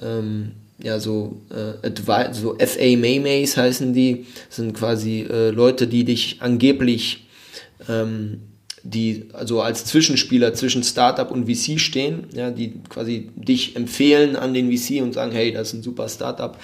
ähm, 0.02 0.52
ja, 0.82 1.00
so, 1.00 1.42
äh, 1.50 2.32
so 2.32 2.58
FA 2.58 2.98
Maymays 2.98 3.58
heißen 3.58 3.94
die. 3.94 4.28
Das 4.48 4.56
sind 4.56 4.74
quasi 4.74 5.28
äh, 5.30 5.50
Leute, 5.50 5.88
die 5.88 6.06
dich 6.06 6.38
angeblich 6.40 7.28
ähm, 7.90 8.42
die 8.84 9.26
also 9.34 9.62
als 9.62 9.86
Zwischenspieler 9.86 10.54
zwischen 10.54 10.84
Startup 10.84 11.30
und 11.32 11.50
VC 11.50 11.80
stehen, 11.80 12.28
ja, 12.34 12.52
die 12.52 12.74
quasi 12.90 13.30
dich 13.36 13.76
empfehlen 13.76 14.36
an 14.36 14.54
den 14.54 14.72
VC 14.72 15.02
und 15.02 15.14
sagen, 15.14 15.32
hey, 15.32 15.52
das 15.52 15.70
ist 15.70 15.74
ein 15.76 15.84
super 15.84 16.08
Startup. 16.10 16.58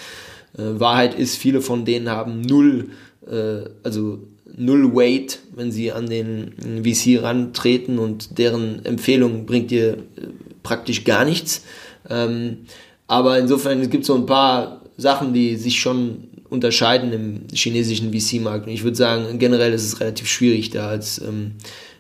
Äh, 0.58 0.80
Wahrheit 0.80 1.14
ist, 1.14 1.36
viele 1.38 1.62
von 1.62 1.86
denen 1.86 2.10
haben 2.10 2.42
null, 2.42 2.90
äh, 3.30 3.70
also 3.84 4.20
null 4.58 4.96
Weight, 4.96 5.40
wenn 5.56 5.72
sie 5.72 5.92
an 5.92 6.08
den 6.08 6.54
VC 6.84 7.22
rantreten 7.22 8.00
und 8.00 8.38
deren 8.38 8.86
Empfehlung 8.86 9.46
bringt 9.46 9.72
dir 9.72 9.94
äh, 9.94 10.28
praktisch 10.64 11.04
gar 11.04 11.26
nichts. 11.26 11.64
Ähm, 12.10 12.60
aber 13.08 13.38
insofern 13.40 13.82
es 13.82 13.90
gibt 13.90 14.06
so 14.06 14.16
ein 14.16 14.26
paar 14.26 14.82
Sachen, 14.98 15.34
die 15.34 15.58
sich 15.58 15.80
schon 15.80 16.30
unterscheiden 16.50 17.12
im 17.12 17.42
chinesischen 17.54 18.14
VC-Markt. 18.14 18.68
Und 18.68 18.74
ich 18.74 18.84
würde 18.84 18.96
sagen, 18.96 19.38
generell 19.40 19.74
ist 19.74 19.84
es 19.84 20.00
relativ 20.00 20.28
schwierig, 20.28 20.70
da 20.70 20.88
als 20.88 21.20
ähm, 21.20 21.54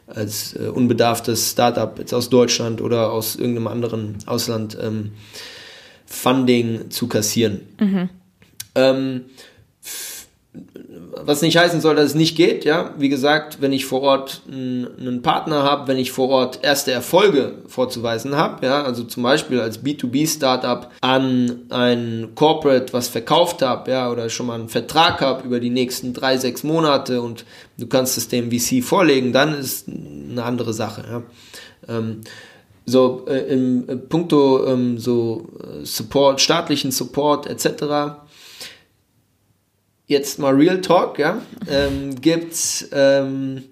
als 0.07 0.55
äh, 0.55 0.67
unbedarftes 0.67 1.51
Startup 1.51 1.97
jetzt 1.97 2.13
aus 2.13 2.29
Deutschland 2.29 2.81
oder 2.81 3.11
aus 3.11 3.35
irgendeinem 3.35 3.67
anderen 3.67 4.17
Ausland 4.25 4.77
ähm, 4.81 5.11
Funding 6.05 6.91
zu 6.91 7.07
kassieren. 7.07 7.61
Mhm. 7.79 8.09
Ähm, 8.75 9.21
was 11.23 11.41
nicht 11.41 11.57
heißen 11.57 11.81
soll, 11.81 11.95
dass 11.95 12.07
es 12.07 12.15
nicht 12.15 12.35
geht, 12.35 12.65
ja. 12.65 12.93
Wie 12.97 13.09
gesagt, 13.09 13.61
wenn 13.61 13.73
ich 13.73 13.85
vor 13.85 14.01
Ort 14.01 14.41
einen 14.47 15.21
Partner 15.21 15.63
habe, 15.63 15.87
wenn 15.87 15.97
ich 15.97 16.11
vor 16.11 16.29
Ort 16.29 16.59
erste 16.63 16.91
Erfolge 16.91 17.53
vorzuweisen 17.67 18.35
habe, 18.35 18.65
ja, 18.65 18.83
also 18.83 19.03
zum 19.03 19.23
Beispiel 19.23 19.59
als 19.59 19.83
B2B-Startup 19.83 20.91
an 21.01 21.61
ein 21.69 22.29
Corporate 22.35 22.91
was 22.93 23.07
verkauft 23.07 23.61
habe, 23.61 23.91
ja, 23.91 24.11
oder 24.11 24.29
schon 24.29 24.47
mal 24.47 24.59
einen 24.59 24.69
Vertrag 24.69 25.21
habe 25.21 25.45
über 25.45 25.59
die 25.59 25.69
nächsten 25.69 26.13
drei, 26.13 26.37
sechs 26.37 26.63
Monate 26.63 27.21
und 27.21 27.45
du 27.77 27.87
kannst 27.87 28.17
es 28.17 28.27
dem 28.27 28.51
VC 28.51 28.83
vorlegen, 28.83 29.31
dann 29.31 29.57
ist 29.57 29.87
eine 29.87 30.43
andere 30.43 30.73
Sache, 30.73 31.03
ja. 31.09 31.23
Ähm, 31.87 32.21
so 32.87 33.25
äh, 33.27 33.39
im 33.51 33.89
äh, 33.89 33.95
puncto 33.95 34.67
ähm, 34.67 34.97
so 34.99 35.47
äh, 35.59 35.85
Support, 35.85 36.41
staatlichen 36.41 36.91
Support 36.91 37.47
etc 37.47 38.24
jetzt 40.07 40.39
mal 40.39 40.53
Real 40.53 40.81
Talk, 40.81 41.19
ja, 41.19 41.41
ähm, 41.69 42.19
gibt's, 42.21 42.87
ähm, 42.91 43.63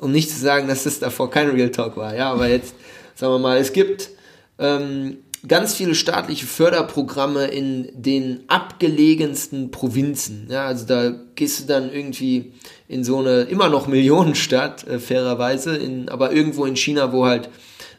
um 0.00 0.12
nicht 0.12 0.30
zu 0.30 0.38
sagen, 0.38 0.68
dass 0.68 0.86
es 0.86 0.98
davor 0.98 1.30
kein 1.30 1.50
Real 1.50 1.70
Talk 1.70 1.96
war, 1.96 2.14
ja, 2.14 2.30
aber 2.32 2.48
jetzt, 2.48 2.74
sagen 3.14 3.32
wir 3.32 3.38
mal, 3.38 3.58
es 3.58 3.72
gibt 3.72 4.10
ähm, 4.58 5.18
ganz 5.48 5.74
viele 5.74 5.94
staatliche 5.94 6.46
Förderprogramme 6.46 7.46
in 7.46 7.90
den 7.94 8.44
abgelegensten 8.48 9.70
Provinzen, 9.70 10.48
ja, 10.50 10.66
also 10.66 10.86
da 10.86 11.12
gehst 11.34 11.60
du 11.60 11.64
dann 11.66 11.92
irgendwie 11.92 12.52
in 12.88 13.04
so 13.04 13.18
eine 13.18 13.42
immer 13.42 13.68
noch 13.68 13.86
Millionenstadt, 13.86 14.86
äh, 14.86 14.98
fairerweise, 14.98 15.76
in, 15.76 16.08
aber 16.08 16.32
irgendwo 16.32 16.66
in 16.66 16.76
China, 16.76 17.12
wo 17.12 17.24
halt, 17.24 17.48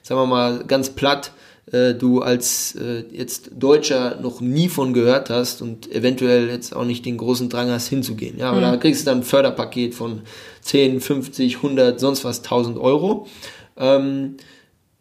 sagen 0.03 0.21
wir 0.21 0.27
mal, 0.27 0.63
ganz 0.67 0.91
platt, 0.91 1.31
äh, 1.71 1.93
du 1.93 2.21
als 2.21 2.75
äh, 2.75 3.03
jetzt 3.11 3.51
Deutscher 3.57 4.19
noch 4.21 4.41
nie 4.41 4.69
von 4.69 4.93
gehört 4.93 5.29
hast 5.29 5.61
und 5.61 5.91
eventuell 5.91 6.49
jetzt 6.49 6.75
auch 6.75 6.85
nicht 6.85 7.05
den 7.05 7.17
großen 7.17 7.49
Drang 7.49 7.69
hast 7.69 7.87
hinzugehen. 7.87 8.37
Ja, 8.37 8.49
aber 8.49 8.59
mhm. 8.59 8.63
da 8.63 8.77
kriegst 8.77 9.01
du 9.01 9.05
dann 9.05 9.19
ein 9.19 9.23
Förderpaket 9.23 9.95
von 9.95 10.21
10, 10.61 11.01
50, 11.01 11.57
100, 11.57 11.99
sonst 11.99 12.23
was 12.23 12.39
1000 12.39 12.77
Euro 12.77 13.27
ähm, 13.77 14.37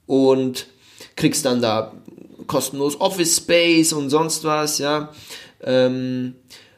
und 0.06 0.66
kriegst 1.16 1.44
dann 1.44 1.62
da 1.62 1.92
kostenlos 2.46 3.00
Office 3.00 3.36
Space 3.36 3.92
und 3.92 4.10
sonst 4.10 4.44
was, 4.44 4.78
ja. 4.78 5.10
Ähm, 5.62 6.34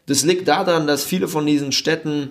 das 0.07 0.25
liegt 0.25 0.49
daran, 0.49 0.87
dass 0.87 1.05
viele 1.05 1.29
von 1.29 1.47
diesen 1.47 1.73
Städten 1.73 2.31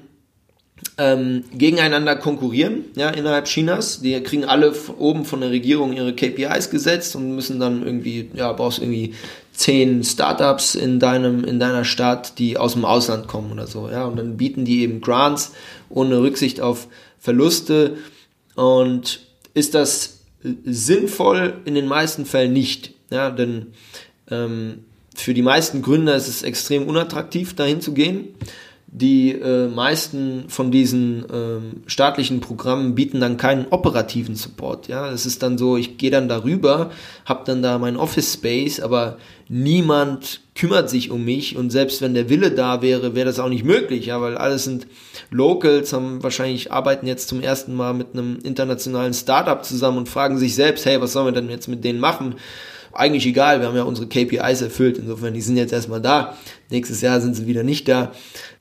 ähm, 0.98 1.44
gegeneinander 1.54 2.16
konkurrieren, 2.16 2.86
ja, 2.96 3.10
innerhalb 3.10 3.46
Chinas. 3.46 4.02
Die 4.02 4.20
kriegen 4.22 4.46
alle 4.46 4.74
oben 4.98 5.26
von 5.26 5.42
der 5.42 5.52
Regierung 5.52 5.94
ihre 5.94 6.14
KPIs 6.14 6.70
gesetzt 6.70 7.16
und 7.16 7.36
müssen 7.36 7.60
dann 7.60 7.86
irgendwie, 7.86 8.30
ja, 8.34 8.52
brauchst 8.54 8.80
irgendwie 8.80 9.16
zehn 9.54 10.04
Startups 10.04 10.76
in 10.76 11.00
deinem, 11.00 11.44
in 11.44 11.60
deiner 11.60 11.86
Stadt, 11.86 12.40
die 12.40 12.58
aus 12.58 12.74
dem 12.74 12.86
Ausland 12.86 13.28
kommen 13.28 13.52
oder 13.52 13.68
so, 13.68 13.90
ja, 13.90 14.06
und 14.06 14.18
dann 14.18 14.38
bieten 14.38 14.66
die 14.66 14.82
eben 14.82 15.02
Grants 15.02 15.52
ohne 15.90 16.22
Rücksicht 16.22 16.62
auf 16.62 16.88
Verluste 17.20 17.98
und 18.56 19.22
ist 19.54 19.76
das 19.76 20.20
sinnvoll 20.44 21.62
in 21.66 21.76
den 21.76 21.88
meisten 21.88 22.26
Fällen 22.26 22.54
nicht, 22.54 22.94
ja, 23.10 23.30
denn 23.30 23.68
ähm, 24.30 24.86
für 25.16 25.34
die 25.34 25.42
meisten 25.42 25.82
Gründer 25.82 26.16
ist 26.16 26.28
es 26.28 26.42
extrem 26.42 26.88
unattraktiv, 26.88 27.56
dahin 27.56 27.82
zu 27.82 27.94
gehen. 27.94 28.30
Die 28.94 29.32
äh, 29.32 29.70
meisten 29.70 30.50
von 30.50 30.70
diesen 30.70 31.26
ähm, 31.32 31.84
staatlichen 31.88 32.42
Programmen 32.42 32.94
bieten 32.94 33.22
dann 33.22 33.38
keinen 33.38 33.68
operativen 33.70 34.36
Support. 34.36 34.90
Ja, 34.90 35.10
es 35.10 35.26
ist 35.26 35.42
dann 35.42 35.58
so, 35.58 35.78
ich 35.78 35.98
gehe 35.98 36.12
dann 36.12 36.28
darüber, 36.28 36.92
habe 37.24 37.44
dann 37.46 37.64
da 37.64 37.78
mein 37.78 37.96
Office 37.96 38.34
Space, 38.34 38.82
aber 38.82 39.18
niemand 39.48 40.42
kümmert 40.56 40.90
sich 40.90 41.10
um 41.10 41.24
mich 41.24 41.56
und 41.56 41.70
selbst 41.70 42.02
wenn 42.02 42.14
der 42.14 42.30
Wille 42.30 42.52
da 42.52 42.82
wäre, 42.82 43.16
wäre 43.16 43.26
das 43.26 43.40
auch 43.40 43.48
nicht 43.48 43.64
möglich, 43.64 44.08
ja, 44.08 44.20
weil 44.20 44.38
alles 44.38 44.66
sind 44.66 44.88
Locals, 45.30 45.94
haben 45.94 46.22
wahrscheinlich 46.22 46.74
arbeiten 46.74 47.08
jetzt 47.08 47.30
zum 47.30 47.42
ersten 47.42 47.74
Mal 47.74 47.94
mit 47.94 48.08
einem 48.14 48.40
internationalen 48.44 49.14
Startup 49.14 49.64
zusammen 49.64 50.00
und 50.00 50.10
fragen 50.10 50.38
sich 50.38 50.54
selbst, 50.54 50.86
hey, 50.86 51.00
was 51.00 51.14
sollen 51.14 51.28
wir 51.28 51.42
denn 51.42 51.50
jetzt 51.50 51.70
mit 51.70 51.86
denen 51.86 52.02
machen? 52.02 52.36
Eigentlich 52.94 53.26
egal, 53.26 53.60
wir 53.60 53.68
haben 53.68 53.76
ja 53.76 53.84
unsere 53.84 54.08
KPIs 54.08 54.62
erfüllt, 54.62 54.98
insofern, 54.98 55.34
die 55.34 55.42
sind 55.42 55.58
jetzt 55.58 55.74
erstmal 55.74 56.02
da. 56.02 56.38
Nächstes 56.70 57.02
Jahr 57.02 57.22
sind 57.22 57.36
sie 57.36 57.48
wieder 57.48 57.64
nicht 57.64 57.88
da 57.88 58.12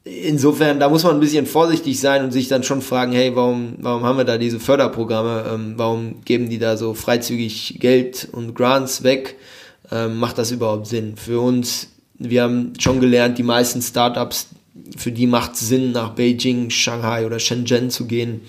insofern, 0.04 0.80
da 0.80 0.88
muss 0.88 1.04
man 1.04 1.14
ein 1.14 1.20
bisschen 1.20 1.46
vorsichtig 1.46 2.00
sein 2.00 2.24
und 2.24 2.32
sich 2.32 2.48
dann 2.48 2.62
schon 2.62 2.82
fragen, 2.82 3.12
hey, 3.12 3.34
warum, 3.34 3.74
warum 3.78 4.04
haben 4.04 4.18
wir 4.18 4.24
da 4.24 4.38
diese 4.38 4.60
Förderprogramme? 4.60 5.44
Ähm, 5.52 5.74
warum 5.76 6.24
geben 6.24 6.48
die 6.48 6.58
da 6.58 6.76
so 6.76 6.94
freizügig 6.94 7.76
Geld 7.80 8.28
und 8.32 8.54
Grants 8.54 9.02
weg? 9.02 9.36
Ähm, 9.90 10.18
macht 10.18 10.38
das 10.38 10.50
überhaupt 10.50 10.86
Sinn? 10.86 11.16
Für 11.16 11.40
uns, 11.40 11.88
wir 12.18 12.42
haben 12.42 12.72
schon 12.78 13.00
gelernt, 13.00 13.38
die 13.38 13.42
meisten 13.42 13.82
Startups, 13.82 14.48
für 14.96 15.12
die 15.12 15.26
macht 15.26 15.54
es 15.54 15.60
Sinn, 15.60 15.92
nach 15.92 16.10
Beijing, 16.10 16.70
Shanghai 16.70 17.26
oder 17.26 17.38
Shenzhen 17.38 17.90
zu 17.90 18.06
gehen. 18.06 18.42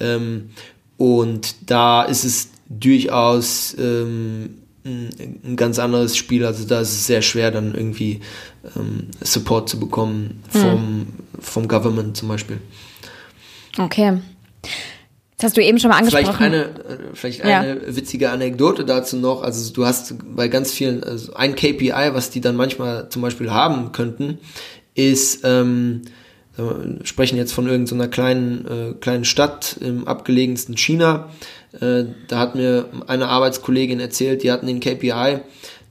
Ähm, 0.00 0.50
und 0.96 1.70
da 1.70 2.04
ist 2.04 2.24
es 2.24 2.48
durchaus 2.68 3.76
ähm, 3.78 4.62
ein 4.86 5.56
ganz 5.56 5.78
anderes 5.78 6.16
Spiel. 6.16 6.44
Also 6.44 6.66
da 6.66 6.80
ist 6.80 6.92
es 6.92 7.06
sehr 7.06 7.22
schwer, 7.22 7.50
dann 7.50 7.74
irgendwie 7.74 8.20
ähm, 8.76 9.08
Support 9.20 9.68
zu 9.68 9.80
bekommen 9.80 10.42
vom, 10.48 10.62
hm. 10.62 11.06
vom 11.40 11.68
Government 11.68 12.16
zum 12.16 12.28
Beispiel. 12.28 12.58
Okay. 13.78 14.18
Das 15.38 15.48
hast 15.48 15.56
du 15.56 15.62
eben 15.62 15.78
schon 15.78 15.90
mal 15.90 15.98
angesprochen. 15.98 16.34
Vielleicht 16.34 16.40
eine, 16.40 16.64
äh, 16.64 16.98
vielleicht 17.12 17.42
eine 17.42 17.80
ja. 17.86 17.96
witzige 17.96 18.30
Anekdote 18.30 18.86
dazu 18.86 19.16
noch. 19.16 19.42
Also 19.42 19.72
du 19.72 19.84
hast 19.84 20.14
bei 20.34 20.48
ganz 20.48 20.72
vielen, 20.72 21.04
also 21.04 21.34
ein 21.34 21.54
KPI, 21.54 22.12
was 22.12 22.30
die 22.30 22.40
dann 22.40 22.56
manchmal 22.56 23.10
zum 23.10 23.20
Beispiel 23.20 23.50
haben 23.50 23.92
könnten, 23.92 24.38
ist, 24.94 25.40
ähm, 25.44 26.02
wir 26.56 27.00
sprechen 27.04 27.36
jetzt 27.36 27.52
von 27.52 27.68
irgendeiner 27.68 28.08
kleinen, 28.08 28.66
äh, 28.66 28.94
kleinen 28.94 29.26
Stadt 29.26 29.76
im 29.80 30.08
abgelegensten 30.08 30.74
China. 30.78 31.28
Äh, 31.80 32.04
da 32.28 32.38
hat 32.38 32.54
mir 32.54 32.88
eine 33.06 33.28
Arbeitskollegin 33.28 34.00
erzählt, 34.00 34.42
die 34.42 34.50
hatten 34.50 34.66
den 34.66 34.80
KPI, 34.80 35.40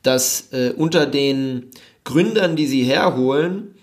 dass 0.04 0.52
äh, 0.52 0.74
unter 0.76 1.06
den 1.06 1.72
Gründern, 2.04 2.56
die 2.56 2.68
sie 2.68 2.84
herholen, 2.84 3.76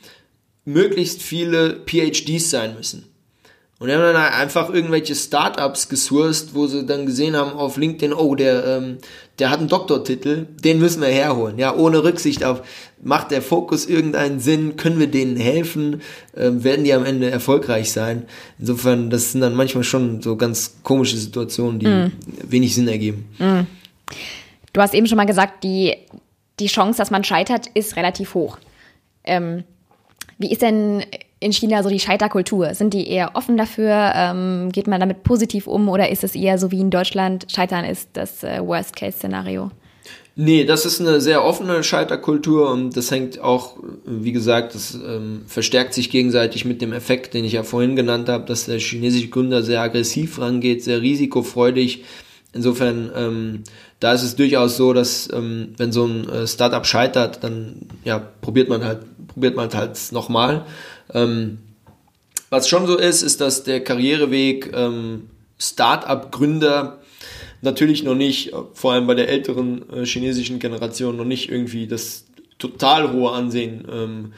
möglichst 0.64 1.22
viele 1.22 1.80
PhDs 1.86 2.50
sein 2.50 2.74
müssen. 2.76 3.11
Und 3.82 3.88
die 3.88 3.94
haben 3.94 4.02
dann 4.02 4.14
einfach 4.14 4.72
irgendwelche 4.72 5.16
Startups 5.16 5.88
gesourced, 5.88 6.54
wo 6.54 6.68
sie 6.68 6.86
dann 6.86 7.04
gesehen 7.04 7.34
haben 7.34 7.50
auf 7.54 7.76
LinkedIn, 7.76 8.12
oh, 8.12 8.36
der, 8.36 8.64
ähm, 8.64 8.98
der 9.40 9.50
hat 9.50 9.58
einen 9.58 9.66
Doktortitel, 9.66 10.46
den 10.62 10.78
müssen 10.78 11.02
wir 11.02 11.08
herholen. 11.08 11.58
Ja, 11.58 11.74
ohne 11.74 12.04
Rücksicht 12.04 12.44
auf, 12.44 12.62
macht 13.02 13.32
der 13.32 13.42
Fokus 13.42 13.86
irgendeinen 13.86 14.38
Sinn, 14.38 14.76
können 14.76 15.00
wir 15.00 15.08
denen 15.08 15.36
helfen, 15.36 16.00
ähm, 16.36 16.62
werden 16.62 16.84
die 16.84 16.94
am 16.94 17.04
Ende 17.04 17.28
erfolgreich 17.28 17.90
sein. 17.90 18.26
Insofern, 18.60 19.10
das 19.10 19.32
sind 19.32 19.40
dann 19.40 19.56
manchmal 19.56 19.82
schon 19.82 20.22
so 20.22 20.36
ganz 20.36 20.76
komische 20.84 21.16
Situationen, 21.16 21.80
die 21.80 21.88
mm. 21.88 22.12
wenig 22.44 22.76
Sinn 22.76 22.86
ergeben. 22.86 23.28
Mm. 23.40 23.62
Du 24.72 24.80
hast 24.80 24.94
eben 24.94 25.08
schon 25.08 25.16
mal 25.16 25.26
gesagt, 25.26 25.64
die, 25.64 25.96
die 26.60 26.68
Chance, 26.68 26.98
dass 26.98 27.10
man 27.10 27.24
scheitert, 27.24 27.66
ist 27.74 27.96
relativ 27.96 28.34
hoch. 28.34 28.58
Ähm, 29.24 29.64
wie 30.38 30.52
ist 30.52 30.62
denn 30.62 31.02
in 31.42 31.52
China 31.52 31.82
so 31.82 31.88
die 31.88 32.00
Scheiterkultur? 32.00 32.74
Sind 32.74 32.94
die 32.94 33.08
eher 33.08 33.32
offen 33.34 33.56
dafür? 33.56 34.12
Ähm, 34.14 34.70
geht 34.72 34.86
man 34.86 35.00
damit 35.00 35.22
positiv 35.22 35.66
um 35.66 35.88
oder 35.88 36.10
ist 36.10 36.24
es 36.24 36.34
eher 36.34 36.58
so 36.58 36.70
wie 36.70 36.80
in 36.80 36.90
Deutschland, 36.90 37.46
Scheitern 37.50 37.84
ist 37.84 38.10
das 38.14 38.42
äh, 38.42 38.60
Worst-Case-Szenario? 38.64 39.70
Nee, 40.34 40.64
das 40.64 40.86
ist 40.86 40.98
eine 40.98 41.20
sehr 41.20 41.44
offene 41.44 41.84
Scheiterkultur 41.84 42.70
und 42.70 42.96
das 42.96 43.10
hängt 43.10 43.38
auch, 43.40 43.76
wie 44.06 44.32
gesagt, 44.32 44.74
das 44.74 44.94
ähm, 44.94 45.42
verstärkt 45.46 45.92
sich 45.92 46.08
gegenseitig 46.08 46.64
mit 46.64 46.80
dem 46.80 46.94
Effekt, 46.94 47.34
den 47.34 47.44
ich 47.44 47.52
ja 47.52 47.64
vorhin 47.64 47.96
genannt 47.96 48.30
habe, 48.30 48.46
dass 48.46 48.64
der 48.64 48.78
chinesische 48.78 49.28
Gründer 49.28 49.62
sehr 49.62 49.82
aggressiv 49.82 50.40
rangeht, 50.40 50.82
sehr 50.82 51.02
risikofreudig. 51.02 52.04
Insofern, 52.54 53.10
ähm, 53.14 53.64
da 54.00 54.14
ist 54.14 54.22
es 54.22 54.34
durchaus 54.34 54.78
so, 54.78 54.94
dass 54.94 55.28
ähm, 55.32 55.74
wenn 55.76 55.92
so 55.92 56.06
ein 56.06 56.28
äh, 56.28 56.46
Startup 56.46 56.86
scheitert, 56.86 57.44
dann 57.44 57.86
ja 58.04 58.18
probiert 58.18 58.70
man 58.70 58.84
halt, 58.84 59.00
probiert 59.28 59.54
man 59.54 59.72
halt 59.74 59.98
nochmal. 60.12 60.64
Ähm, 61.14 61.58
was 62.50 62.68
schon 62.68 62.86
so 62.86 62.98
ist, 62.98 63.22
ist, 63.22 63.40
dass 63.40 63.64
der 63.64 63.82
Karriereweg 63.82 64.72
ähm, 64.74 65.30
Startup-Gründer 65.58 67.00
natürlich 67.62 68.02
noch 68.02 68.14
nicht, 68.14 68.52
vor 68.74 68.92
allem 68.92 69.06
bei 69.06 69.14
der 69.14 69.28
älteren 69.28 69.88
äh, 69.90 70.04
chinesischen 70.04 70.58
Generation, 70.58 71.16
noch 71.16 71.24
nicht 71.24 71.50
irgendwie 71.50 71.86
das 71.86 72.26
total 72.58 73.12
hohe 73.12 73.30
Ansehen 73.30 73.86
ähm, 73.90 74.32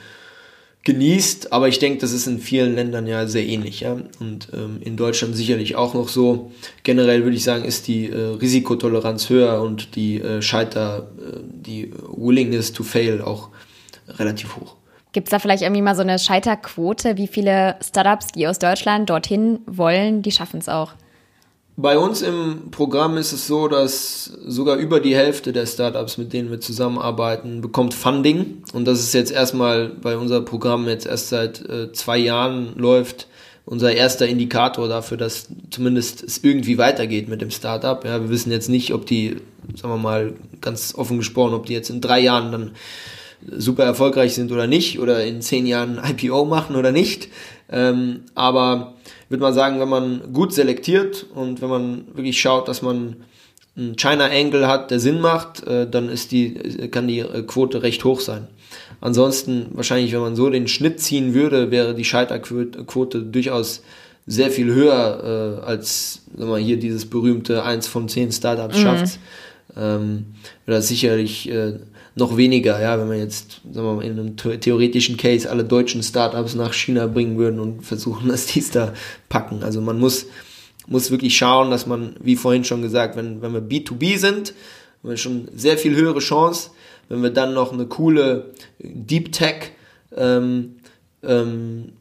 genießt. 0.85 1.53
Aber 1.53 1.69
ich 1.69 1.79
denke, 1.79 1.99
das 2.01 2.13
ist 2.13 2.27
in 2.27 2.39
vielen 2.39 2.75
Ländern 2.75 3.07
ja 3.07 3.27
sehr 3.27 3.45
ähnlich. 3.45 3.81
Ja? 3.81 3.97
Und 4.21 4.49
ähm, 4.53 4.79
in 4.81 4.97
Deutschland 4.97 5.35
sicherlich 5.35 5.77
auch 5.77 5.95
noch 5.95 6.09
so. 6.09 6.53
Generell 6.85 7.25
würde 7.25 7.37
ich 7.37 7.45
sagen, 7.45 7.65
ist 7.65 7.89
die 7.89 8.11
äh, 8.11 8.37
Risikotoleranz 8.37 9.31
höher 9.31 9.61
und 9.63 9.97
die 9.97 10.21
äh, 10.21 10.43
Scheiter, 10.43 11.11
äh, 11.19 11.39
die 11.43 11.91
Willingness 12.17 12.73
to 12.73 12.85
fail 12.85 13.23
auch 13.23 13.49
relativ 14.19 14.57
hoch. 14.57 14.77
Gibt 15.15 15.29
es 15.29 15.31
da 15.31 15.39
vielleicht 15.39 15.63
irgendwie 15.63 15.81
mal 15.81 15.95
so 15.95 16.03
eine 16.03 16.19
Scheiterquote? 16.19 17.17
Wie 17.17 17.29
viele 17.29 17.77
Startups, 17.81 18.33
die 18.33 18.49
aus 18.49 18.59
Deutschland 18.59 19.09
dorthin 19.09 19.61
wollen, 19.65 20.23
die 20.23 20.33
schaffen 20.33 20.59
es 20.59 20.69
auch? 20.69 20.93
Bei 21.77 21.97
uns 21.97 22.21
im 22.21 22.73
Programm 22.73 23.17
ist 23.17 23.33
es 23.33 23.47
so, 23.47 23.69
dass 23.69 24.25
sogar 24.25 24.77
über 24.77 24.99
die 24.99 25.15
Hälfte 25.15 25.53
der 25.53 25.67
Startups, 25.67 26.19
mit 26.19 26.33
denen 26.33 26.51
wir 26.51 26.61
zusammenarbeiten, 26.61 27.61
bekommt 27.61 27.95
Funding. 27.95 28.65
Und 28.73 28.87
das 28.87 28.99
ist 28.99 29.15
jetzt 29.15 29.31
erstmal 29.31 29.89
bei 29.89 30.17
unser 30.17 30.41
Programm 30.41 30.89
jetzt 30.89 31.07
erst 31.07 31.29
seit 31.29 31.65
äh, 31.69 31.93
zwei 31.93 32.19
Jahren 32.19 32.77
läuft, 32.77 33.29
unser 33.67 33.93
erster 33.93 34.27
Indikator 34.27 34.89
dafür, 34.89 35.17
dass 35.17 35.47
zumindest 35.71 36.25
es 36.25 36.43
irgendwie 36.43 36.77
weitergeht 36.77 37.29
mit 37.29 37.41
dem 37.41 37.53
Startup. 37.53 38.05
Ja, 38.05 38.21
wir 38.21 38.31
wissen 38.31 38.51
jetzt 38.51 38.69
nicht, 38.69 38.93
ob 38.93 39.07
die, 39.07 39.37
sagen 39.77 39.95
wir 39.95 39.99
mal 39.99 40.35
ganz 40.61 40.93
offen 40.97 41.19
gesprochen, 41.19 41.55
ob 41.55 41.67
die 41.67 41.73
jetzt 41.73 41.91
in 41.91 42.01
drei 42.01 42.19
Jahren 42.19 42.51
dann 42.51 42.71
super 43.51 43.85
erfolgreich 43.85 44.35
sind 44.35 44.53
oder 44.53 44.67
nicht 44.67 44.99
oder 44.99 45.25
in 45.25 45.43
zehn 45.43 45.67
Jahren 45.67 46.01
IPO 46.03 46.45
machen 46.45 46.77
oder 46.77 46.93
nicht. 46.93 47.29
Ähm, 47.71 48.21
aber 48.35 48.95
würde 49.29 49.43
man 49.43 49.55
sagen, 49.55 49.81
wenn 49.81 49.89
man 49.89 50.33
gut 50.33 50.53
selektiert 50.53 51.27
und 51.35 51.63
wenn 51.63 51.69
man 51.69 52.05
wirklich 52.15 52.41
schaut, 52.41 52.69
dass 52.69 52.83
man 52.83 53.17
einen 53.77 53.97
China 53.97 54.27
Angle 54.27 54.69
hat, 54.69 54.91
der 54.91 55.01
Sinn 55.01 55.21
macht, 55.21 55.67
äh, 55.67 55.89
dann 55.89 56.09
ist 56.09 56.33
die, 56.33 56.55
kann 56.91 57.09
die 57.09 57.21
äh, 57.21 57.43
Quote 57.43 57.83
recht 57.83 58.05
hoch 58.05 58.21
sein. 58.21 58.47
Ansonsten 59.01 59.67
wahrscheinlich, 59.73 60.13
wenn 60.13 60.21
man 60.21 60.37
so 60.37 60.49
den 60.51 60.69
Schnitt 60.69 61.01
ziehen 61.01 61.35
würde, 61.35 61.71
wäre 61.71 61.95
die 61.95 62.05
Scheiterquote 62.05 63.23
durchaus 63.23 63.83
sehr 64.27 64.51
viel 64.51 64.73
höher 64.73 65.61
äh, 65.63 65.67
als 65.67 66.23
wenn 66.33 66.49
man 66.49 66.63
hier 66.63 66.79
dieses 66.79 67.07
berühmte 67.07 67.63
1 67.63 67.87
von 67.87 68.09
10 68.09 68.33
Startups 68.33 68.79
mhm. 68.79 68.83
schafft. 68.83 69.19
Ähm, 69.77 70.27
das 70.67 70.89
sicherlich 70.89 71.51
äh, 71.51 71.75
noch 72.17 72.37
weniger, 72.37 72.81
ja, 72.81 72.99
wenn 72.99 73.11
wir 73.11 73.19
jetzt, 73.19 73.61
sagen 73.73 73.87
wir 73.87 73.95
mal, 73.95 74.05
in 74.05 74.19
einem 74.19 74.37
theoretischen 74.37 75.17
Case 75.17 75.51
alle 75.51 75.65
deutschen 75.65 76.03
Startups 76.03 76.55
nach 76.55 76.73
China 76.73 77.07
bringen 77.07 77.37
würden 77.39 77.59
und 77.59 77.83
versuchen, 77.83 78.29
dass 78.29 78.47
die 78.47 78.61
es 78.61 78.71
da 78.71 78.95
packen. 79.29 79.63
Also 79.63 79.81
man 79.81 79.99
muss, 79.99 80.27
muss 80.87 81.11
wirklich 81.11 81.37
schauen, 81.37 81.71
dass 81.71 81.87
man, 81.87 82.17
wie 82.21 82.37
vorhin 82.37 82.65
schon 82.65 82.83
gesagt, 82.83 83.17
wenn, 83.17 83.43
wenn 83.43 83.53
wir 83.53 83.61
B2B 83.61 84.19
sind, 84.19 84.55
haben 85.03 85.11
wir 85.11 85.17
schon 85.17 85.49
sehr 85.55 85.77
viel 85.77 85.97
höhere 85.97 86.21
Chance. 86.21 86.71
Wenn 87.09 87.23
wir 87.23 87.31
dann 87.31 87.53
noch 87.53 87.73
eine 87.73 87.87
coole 87.87 88.55
Deep 88.79 89.33
Tech 89.33 89.73
ähm, 90.17 90.77
ähm, 91.23 91.93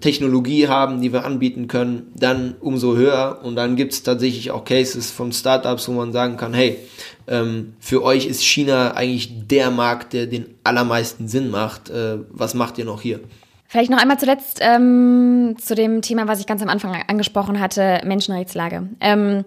Technologie 0.00 0.68
haben, 0.68 1.00
die 1.00 1.12
wir 1.12 1.24
anbieten 1.24 1.68
können, 1.68 2.12
dann 2.14 2.54
umso 2.60 2.96
höher. 2.96 3.40
Und 3.42 3.56
dann 3.56 3.76
gibt 3.76 3.92
es 3.92 4.02
tatsächlich 4.02 4.50
auch 4.50 4.64
Cases 4.64 5.10
von 5.10 5.32
Startups, 5.32 5.88
wo 5.88 5.92
man 5.92 6.12
sagen 6.12 6.36
kann, 6.36 6.54
hey, 6.54 6.78
ähm, 7.26 7.74
für 7.80 8.02
euch 8.02 8.26
ist 8.26 8.44
China 8.44 8.92
eigentlich 8.92 9.46
der 9.48 9.70
Markt, 9.70 10.12
der 10.12 10.26
den 10.26 10.46
allermeisten 10.64 11.28
Sinn 11.28 11.50
macht. 11.50 11.90
Äh, 11.90 12.18
was 12.30 12.54
macht 12.54 12.78
ihr 12.78 12.84
noch 12.84 13.00
hier? 13.00 13.20
Vielleicht 13.68 13.90
noch 13.90 13.98
einmal 13.98 14.18
zuletzt 14.18 14.60
ähm, 14.62 15.56
zu 15.60 15.74
dem 15.74 16.00
Thema, 16.00 16.28
was 16.28 16.40
ich 16.40 16.46
ganz 16.46 16.62
am 16.62 16.68
Anfang 16.68 16.94
angesprochen 17.08 17.58
hatte, 17.58 18.00
Menschenrechtslage. 18.04 18.88
Ähm, 19.00 19.44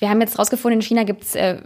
wir 0.00 0.10
haben 0.10 0.20
jetzt 0.20 0.38
rausgefunden, 0.38 0.80
in 0.80 0.82
China 0.82 1.04
gibt 1.04 1.22
es 1.22 1.34
äh, 1.36 1.58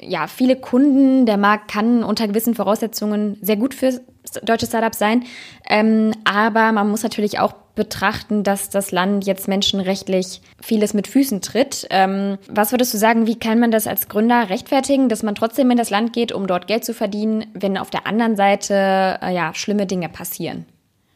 ja 0.00 0.28
viele 0.28 0.56
Kunden. 0.56 1.26
Der 1.26 1.36
Markt 1.36 1.70
kann 1.70 2.04
unter 2.04 2.28
gewissen 2.28 2.54
Voraussetzungen 2.54 3.38
sehr 3.40 3.56
gut 3.56 3.74
für 3.74 4.00
deutsche 4.42 4.66
Startups 4.66 4.98
sein. 4.98 5.24
Ähm, 5.68 6.12
aber 6.24 6.72
man 6.72 6.88
muss 6.88 7.02
natürlich 7.02 7.38
auch 7.38 7.54
betrachten, 7.74 8.44
dass 8.44 8.68
das 8.68 8.92
Land 8.92 9.26
jetzt 9.26 9.48
menschenrechtlich 9.48 10.42
vieles 10.60 10.92
mit 10.92 11.06
Füßen 11.06 11.40
tritt. 11.40 11.86
Ähm, 11.90 12.38
was 12.48 12.72
würdest 12.72 12.92
du 12.92 12.98
sagen, 12.98 13.26
wie 13.26 13.38
kann 13.38 13.58
man 13.58 13.70
das 13.70 13.86
als 13.86 14.08
Gründer 14.08 14.50
rechtfertigen, 14.50 15.08
dass 15.08 15.22
man 15.22 15.34
trotzdem 15.34 15.70
in 15.70 15.78
das 15.78 15.90
Land 15.90 16.12
geht, 16.12 16.32
um 16.32 16.46
dort 16.46 16.66
Geld 16.66 16.84
zu 16.84 16.92
verdienen, 16.92 17.46
wenn 17.54 17.78
auf 17.78 17.90
der 17.90 18.06
anderen 18.06 18.36
Seite 18.36 19.18
äh, 19.22 19.34
ja 19.34 19.54
schlimme 19.54 19.86
Dinge 19.86 20.08
passieren? 20.10 20.66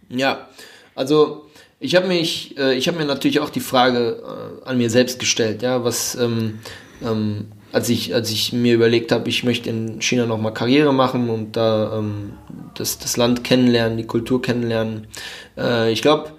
Ja, 0.09 0.49
also 0.95 1.47
ich 1.79 1.95
habe 1.95 2.07
mich, 2.07 2.57
äh, 2.57 2.75
ich 2.75 2.89
habe 2.89 2.99
mir 2.99 3.05
natürlich 3.05 3.41
auch 3.41 3.51
die 3.51 3.61
Frage 3.61 4.23
äh, 4.64 4.69
an 4.69 4.79
mir 4.79 4.89
selbst 4.89 5.19
gestellt, 5.19 5.62
ja, 5.62 5.85
was 5.85 6.14
ähm, 6.14 6.61
ähm, 7.03 7.49
als 7.77 7.91
ich, 7.91 8.14
als 8.14 8.31
ich 8.31 8.55
mir 8.55 8.72
überlegt 8.72 9.12
habe, 9.12 9.29
ich 9.29 9.45
möchte 9.45 9.68
in 9.68 10.01
China 10.01 10.24
nochmal 10.24 10.55
Karriere 10.55 10.95
machen 10.95 11.29
und 11.29 11.57
da 11.57 11.99
ähm, 11.99 12.33
das, 12.74 12.99
das 12.99 13.18
Land 13.18 13.45
kennenlernen, 13.45 13.99
die 13.99 14.07
Kultur 14.07 14.41
kennenlernen. 14.41 15.09
Äh, 15.59 15.93
ich 15.93 16.01
glaube, 16.01 16.33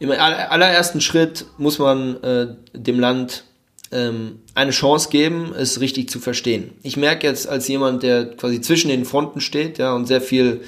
im 0.00 0.10
allerersten 0.10 1.00
Schritt 1.00 1.46
muss 1.56 1.78
man 1.78 2.22
äh, 2.22 2.48
dem 2.74 3.00
Land 3.00 3.44
ähm, 3.90 4.40
eine 4.54 4.72
Chance 4.72 5.08
geben, 5.08 5.54
es 5.58 5.80
richtig 5.80 6.10
zu 6.10 6.20
verstehen. 6.20 6.72
Ich 6.82 6.98
merke 6.98 7.26
jetzt 7.26 7.48
als 7.48 7.68
jemand, 7.68 8.02
der 8.02 8.26
quasi 8.36 8.60
zwischen 8.60 8.90
den 8.90 9.06
Fronten 9.06 9.40
steht 9.40 9.78
ja, 9.78 9.94
und 9.94 10.04
sehr 10.04 10.20
viel 10.20 10.60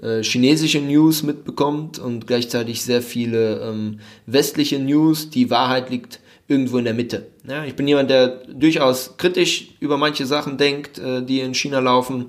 äh, 0.00 0.22
chinesische 0.22 0.78
News 0.78 1.24
mitbekommt 1.24 1.98
und 1.98 2.28
gleichzeitig 2.28 2.82
sehr 2.82 3.02
viele 3.02 3.58
ähm, 3.62 3.98
westliche 4.26 4.78
News, 4.78 5.30
die 5.30 5.50
Wahrheit 5.50 5.90
liegt 5.90 6.20
irgendwo 6.52 6.78
in 6.78 6.84
der 6.84 6.94
Mitte. 6.94 7.28
Ja, 7.48 7.64
ich 7.64 7.74
bin 7.74 7.88
jemand, 7.88 8.10
der 8.10 8.42
durchaus 8.46 9.16
kritisch 9.16 9.68
über 9.80 9.96
manche 9.96 10.26
Sachen 10.26 10.58
denkt, 10.58 10.98
äh, 10.98 11.24
die 11.24 11.40
in 11.40 11.54
China 11.54 11.78
laufen, 11.80 12.26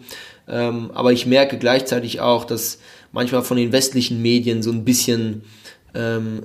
ähm, 0.47 0.91
aber 0.93 1.11
ich 1.11 1.25
merke 1.25 1.57
gleichzeitig 1.57 2.21
auch, 2.21 2.45
dass 2.45 2.79
manchmal 3.11 3.43
von 3.43 3.57
den 3.57 3.71
westlichen 3.71 4.21
Medien 4.21 4.63
so 4.63 4.71
ein 4.71 4.85
bisschen 4.85 5.43
ähm, 5.95 6.43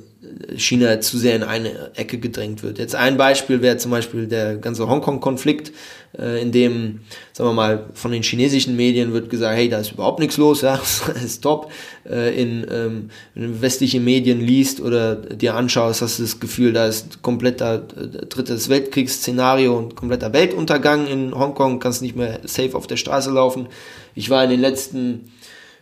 China 0.56 1.00
zu 1.00 1.16
sehr 1.16 1.36
in 1.36 1.42
eine 1.42 1.92
Ecke 1.94 2.18
gedrängt 2.18 2.62
wird. 2.62 2.78
Jetzt 2.78 2.94
ein 2.94 3.16
Beispiel 3.16 3.62
wäre 3.62 3.76
zum 3.76 3.90
Beispiel 3.90 4.26
der 4.26 4.56
ganze 4.56 4.88
Hongkong-Konflikt, 4.88 5.72
äh, 6.18 6.42
in 6.42 6.52
dem, 6.52 7.00
sagen 7.32 7.50
wir 7.50 7.54
mal, 7.54 7.86
von 7.94 8.10
den 8.10 8.22
chinesischen 8.22 8.76
Medien 8.76 9.12
wird 9.12 9.30
gesagt, 9.30 9.56
hey, 9.56 9.68
da 9.68 9.78
ist 9.78 9.92
überhaupt 9.92 10.18
nichts 10.18 10.36
los, 10.36 10.62
ja, 10.62 10.80
ist 11.24 11.42
top. 11.42 11.70
Äh, 12.08 12.40
in, 12.40 12.66
ähm, 12.70 13.10
wenn 13.34 13.42
du 13.44 13.60
westliche 13.62 14.00
Medien 14.00 14.40
liest 14.40 14.80
oder 14.80 15.16
dir 15.16 15.54
anschaust, 15.54 16.02
hast 16.02 16.18
du 16.18 16.22
das 16.22 16.40
Gefühl, 16.40 16.72
da 16.72 16.86
ist 16.86 17.22
kompletter 17.22 17.86
äh, 17.96 18.26
drittes 18.26 18.68
Weltkriegsszenario 18.68 19.78
und 19.78 19.94
kompletter 19.96 20.32
Weltuntergang 20.32 21.06
in 21.06 21.34
Hongkong, 21.34 21.78
kannst 21.78 22.02
nicht 22.02 22.16
mehr 22.16 22.40
safe 22.44 22.76
auf 22.76 22.86
der 22.86 22.96
Straße 22.96 23.30
laufen. 23.30 23.68
Ich 24.14 24.30
war 24.30 24.42
in 24.44 24.50
den 24.50 24.60
letzten 24.60 25.30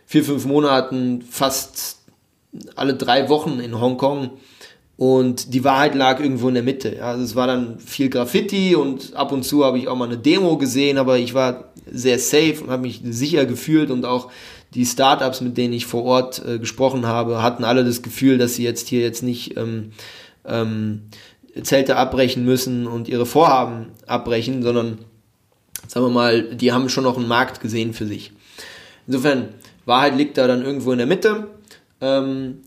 vier, 0.05 0.23
fünf 0.23 0.45
Monaten 0.45 1.21
fast 1.21 1.96
alle 2.75 2.95
drei 2.95 3.29
Wochen 3.29 3.59
in 3.59 3.79
Hongkong 3.79 4.31
und 4.97 5.53
die 5.53 5.63
Wahrheit 5.63 5.93
lag 5.93 6.19
irgendwo 6.19 6.47
in 6.47 6.55
der 6.55 6.63
Mitte. 6.63 7.03
Also 7.03 7.23
es 7.23 7.35
war 7.35 7.45
dann 7.45 7.79
viel 7.79 8.09
Graffiti 8.09 8.75
und 8.75 9.15
ab 9.15 9.31
und 9.31 9.43
zu 9.43 9.63
habe 9.63 9.77
ich 9.77 9.87
auch 9.87 9.95
mal 9.95 10.05
eine 10.05 10.17
Demo 10.17 10.57
gesehen, 10.57 10.97
aber 10.97 11.19
ich 11.19 11.35
war 11.35 11.65
sehr 11.89 12.17
safe 12.17 12.61
und 12.63 12.71
habe 12.71 12.81
mich 12.81 13.01
sicher 13.03 13.45
gefühlt 13.45 13.91
und 13.91 14.05
auch 14.05 14.31
die 14.73 14.85
Startups, 14.85 15.41
mit 15.41 15.55
denen 15.55 15.73
ich 15.73 15.85
vor 15.85 16.03
Ort 16.03 16.43
äh, 16.45 16.57
gesprochen 16.57 17.05
habe, 17.05 17.41
hatten 17.41 17.63
alle 17.63 17.85
das 17.85 18.01
Gefühl, 18.01 18.37
dass 18.37 18.55
sie 18.55 18.63
jetzt 18.63 18.87
hier 18.87 19.01
jetzt 19.01 19.21
nicht 19.21 19.55
ähm, 19.55 19.91
ähm, 20.45 21.03
Zelte 21.61 21.95
abbrechen 21.95 22.43
müssen 22.43 22.87
und 22.87 23.07
ihre 23.07 23.25
Vorhaben 23.25 23.87
abbrechen, 24.07 24.63
sondern 24.63 24.97
sagen 25.87 26.05
wir 26.07 26.11
mal, 26.11 26.55
die 26.55 26.71
haben 26.71 26.89
schon 26.89 27.03
noch 27.03 27.17
einen 27.17 27.27
Markt 27.27 27.61
gesehen 27.61 27.93
für 27.93 28.05
sich. 28.05 28.31
Insofern, 29.05 29.49
Wahrheit 29.85 30.17
liegt 30.17 30.37
da 30.37 30.47
dann 30.47 30.63
irgendwo 30.63 30.91
in 30.91 30.97
der 30.97 31.07
Mitte 31.07 31.47
ähm, 32.01 32.63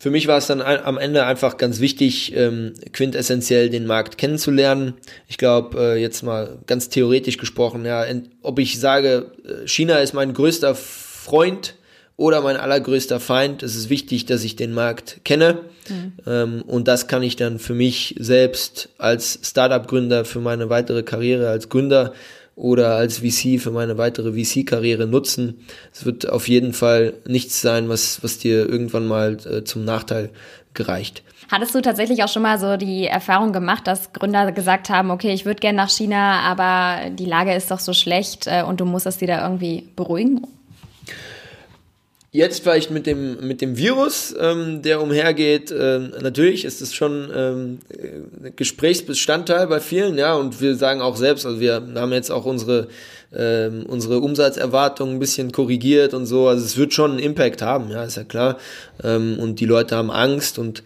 für 0.00 0.10
mich 0.10 0.26
war 0.26 0.38
es 0.38 0.46
dann 0.46 0.62
am 0.62 0.96
Ende 0.96 1.26
einfach 1.26 1.58
ganz 1.58 1.78
wichtig, 1.80 2.34
ähm, 2.34 2.72
quintessentiell 2.92 3.68
den 3.68 3.84
Markt 3.84 4.16
kennenzulernen. 4.16 4.94
Ich 5.28 5.36
glaube, 5.36 5.78
äh, 5.78 6.00
jetzt 6.00 6.22
mal 6.22 6.58
ganz 6.66 6.88
theoretisch 6.88 7.36
gesprochen, 7.36 7.84
ja, 7.84 8.06
ob 8.40 8.58
ich 8.58 8.80
sage, 8.80 9.32
äh, 9.44 9.68
China 9.68 9.98
ist 9.98 10.14
mein 10.14 10.32
größter 10.32 10.74
Freund 10.74 11.74
oder 12.16 12.40
mein 12.40 12.56
allergrößter 12.56 13.20
Feind. 13.20 13.62
Es 13.62 13.76
ist 13.76 13.90
wichtig, 13.90 14.24
dass 14.24 14.42
ich 14.42 14.56
den 14.56 14.72
Markt 14.72 15.20
kenne. 15.24 15.58
Mhm. 15.88 16.12
Ähm, 16.26 16.62
und 16.66 16.88
das 16.88 17.06
kann 17.06 17.22
ich 17.22 17.36
dann 17.36 17.58
für 17.58 17.74
mich 17.74 18.14
selbst 18.18 18.88
als 18.96 19.38
Startup-Gründer 19.42 20.24
für 20.24 20.40
meine 20.40 20.70
weitere 20.70 21.02
Karriere 21.02 21.50
als 21.50 21.68
Gründer 21.68 22.14
oder 22.56 22.96
als 22.96 23.18
VC 23.18 23.60
für 23.60 23.70
meine 23.70 23.96
weitere 23.98 24.32
VC-Karriere 24.32 25.06
nutzen. 25.06 25.66
Es 25.92 26.04
wird 26.04 26.28
auf 26.28 26.48
jeden 26.48 26.72
Fall 26.72 27.14
nichts 27.26 27.60
sein, 27.60 27.88
was, 27.88 28.22
was 28.22 28.38
dir 28.38 28.68
irgendwann 28.68 29.06
mal 29.06 29.38
äh, 29.46 29.64
zum 29.64 29.84
Nachteil 29.84 30.30
gereicht. 30.74 31.22
Hattest 31.50 31.74
du 31.74 31.80
tatsächlich 31.80 32.22
auch 32.22 32.28
schon 32.28 32.42
mal 32.42 32.60
so 32.60 32.76
die 32.76 33.06
Erfahrung 33.06 33.52
gemacht, 33.52 33.86
dass 33.86 34.12
Gründer 34.12 34.52
gesagt 34.52 34.88
haben, 34.88 35.10
okay, 35.10 35.32
ich 35.32 35.44
würde 35.44 35.58
gerne 35.58 35.76
nach 35.76 35.90
China, 35.90 36.40
aber 36.40 37.10
die 37.10 37.24
Lage 37.24 37.54
ist 37.54 37.70
doch 37.70 37.80
so 37.80 37.92
schlecht 37.92 38.46
äh, 38.46 38.62
und 38.62 38.80
du 38.80 38.84
musst 38.84 39.06
es 39.06 39.18
dir 39.18 39.26
da 39.26 39.42
irgendwie 39.42 39.88
beruhigen? 39.96 40.46
Jetzt 42.32 42.62
vielleicht 42.62 42.92
mit 42.92 43.08
dem, 43.08 43.44
mit 43.44 43.60
dem 43.60 43.76
Virus, 43.76 44.32
ähm, 44.38 44.82
der 44.82 45.02
umhergeht, 45.02 45.74
ähm, 45.76 46.12
natürlich 46.22 46.64
ist 46.64 46.80
es 46.80 46.94
schon 46.94 47.28
ähm, 47.34 47.78
Gesprächsbestandteil 48.54 49.66
bei 49.66 49.80
vielen, 49.80 50.16
ja, 50.16 50.34
und 50.34 50.60
wir 50.60 50.76
sagen 50.76 51.00
auch 51.00 51.16
selbst, 51.16 51.44
also 51.44 51.58
wir 51.58 51.82
haben 51.96 52.12
jetzt 52.12 52.30
auch 52.30 52.44
unsere, 52.44 52.86
ähm, 53.34 53.84
unsere 53.84 54.20
Umsatzerwartungen 54.20 55.16
ein 55.16 55.18
bisschen 55.18 55.50
korrigiert 55.50 56.14
und 56.14 56.26
so, 56.26 56.46
also 56.46 56.64
es 56.64 56.76
wird 56.76 56.94
schon 56.94 57.10
einen 57.10 57.20
Impact 57.20 57.62
haben, 57.62 57.90
ja, 57.90 58.04
ist 58.04 58.16
ja 58.16 58.22
klar, 58.22 58.58
ähm, 59.02 59.36
und 59.40 59.58
die 59.58 59.66
Leute 59.66 59.96
haben 59.96 60.12
Angst 60.12 60.60
und 60.60 60.84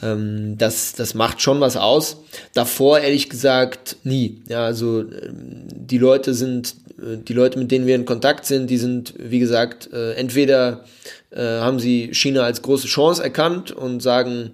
ähm, 0.00 0.56
das, 0.58 0.94
das 0.94 1.14
macht 1.14 1.42
schon 1.42 1.60
was 1.60 1.76
aus. 1.76 2.16
Davor 2.54 3.00
ehrlich 3.00 3.28
gesagt 3.28 3.96
nie. 4.04 4.42
Ja, 4.48 4.64
also 4.64 5.00
ähm, 5.00 5.66
die 5.68 5.98
Leute 5.98 6.34
sind 6.34 6.74
äh, 6.81 6.81
die 7.02 7.32
Leute, 7.32 7.58
mit 7.58 7.70
denen 7.70 7.86
wir 7.86 7.94
in 7.94 8.04
Kontakt 8.04 8.46
sind, 8.46 8.70
die 8.70 8.78
sind, 8.78 9.14
wie 9.18 9.38
gesagt, 9.38 9.92
äh, 9.92 10.14
entweder 10.14 10.84
äh, 11.30 11.42
haben 11.42 11.78
sie 11.78 12.14
China 12.14 12.42
als 12.42 12.62
große 12.62 12.86
Chance 12.86 13.22
erkannt 13.22 13.72
und 13.72 14.00
sagen, 14.00 14.52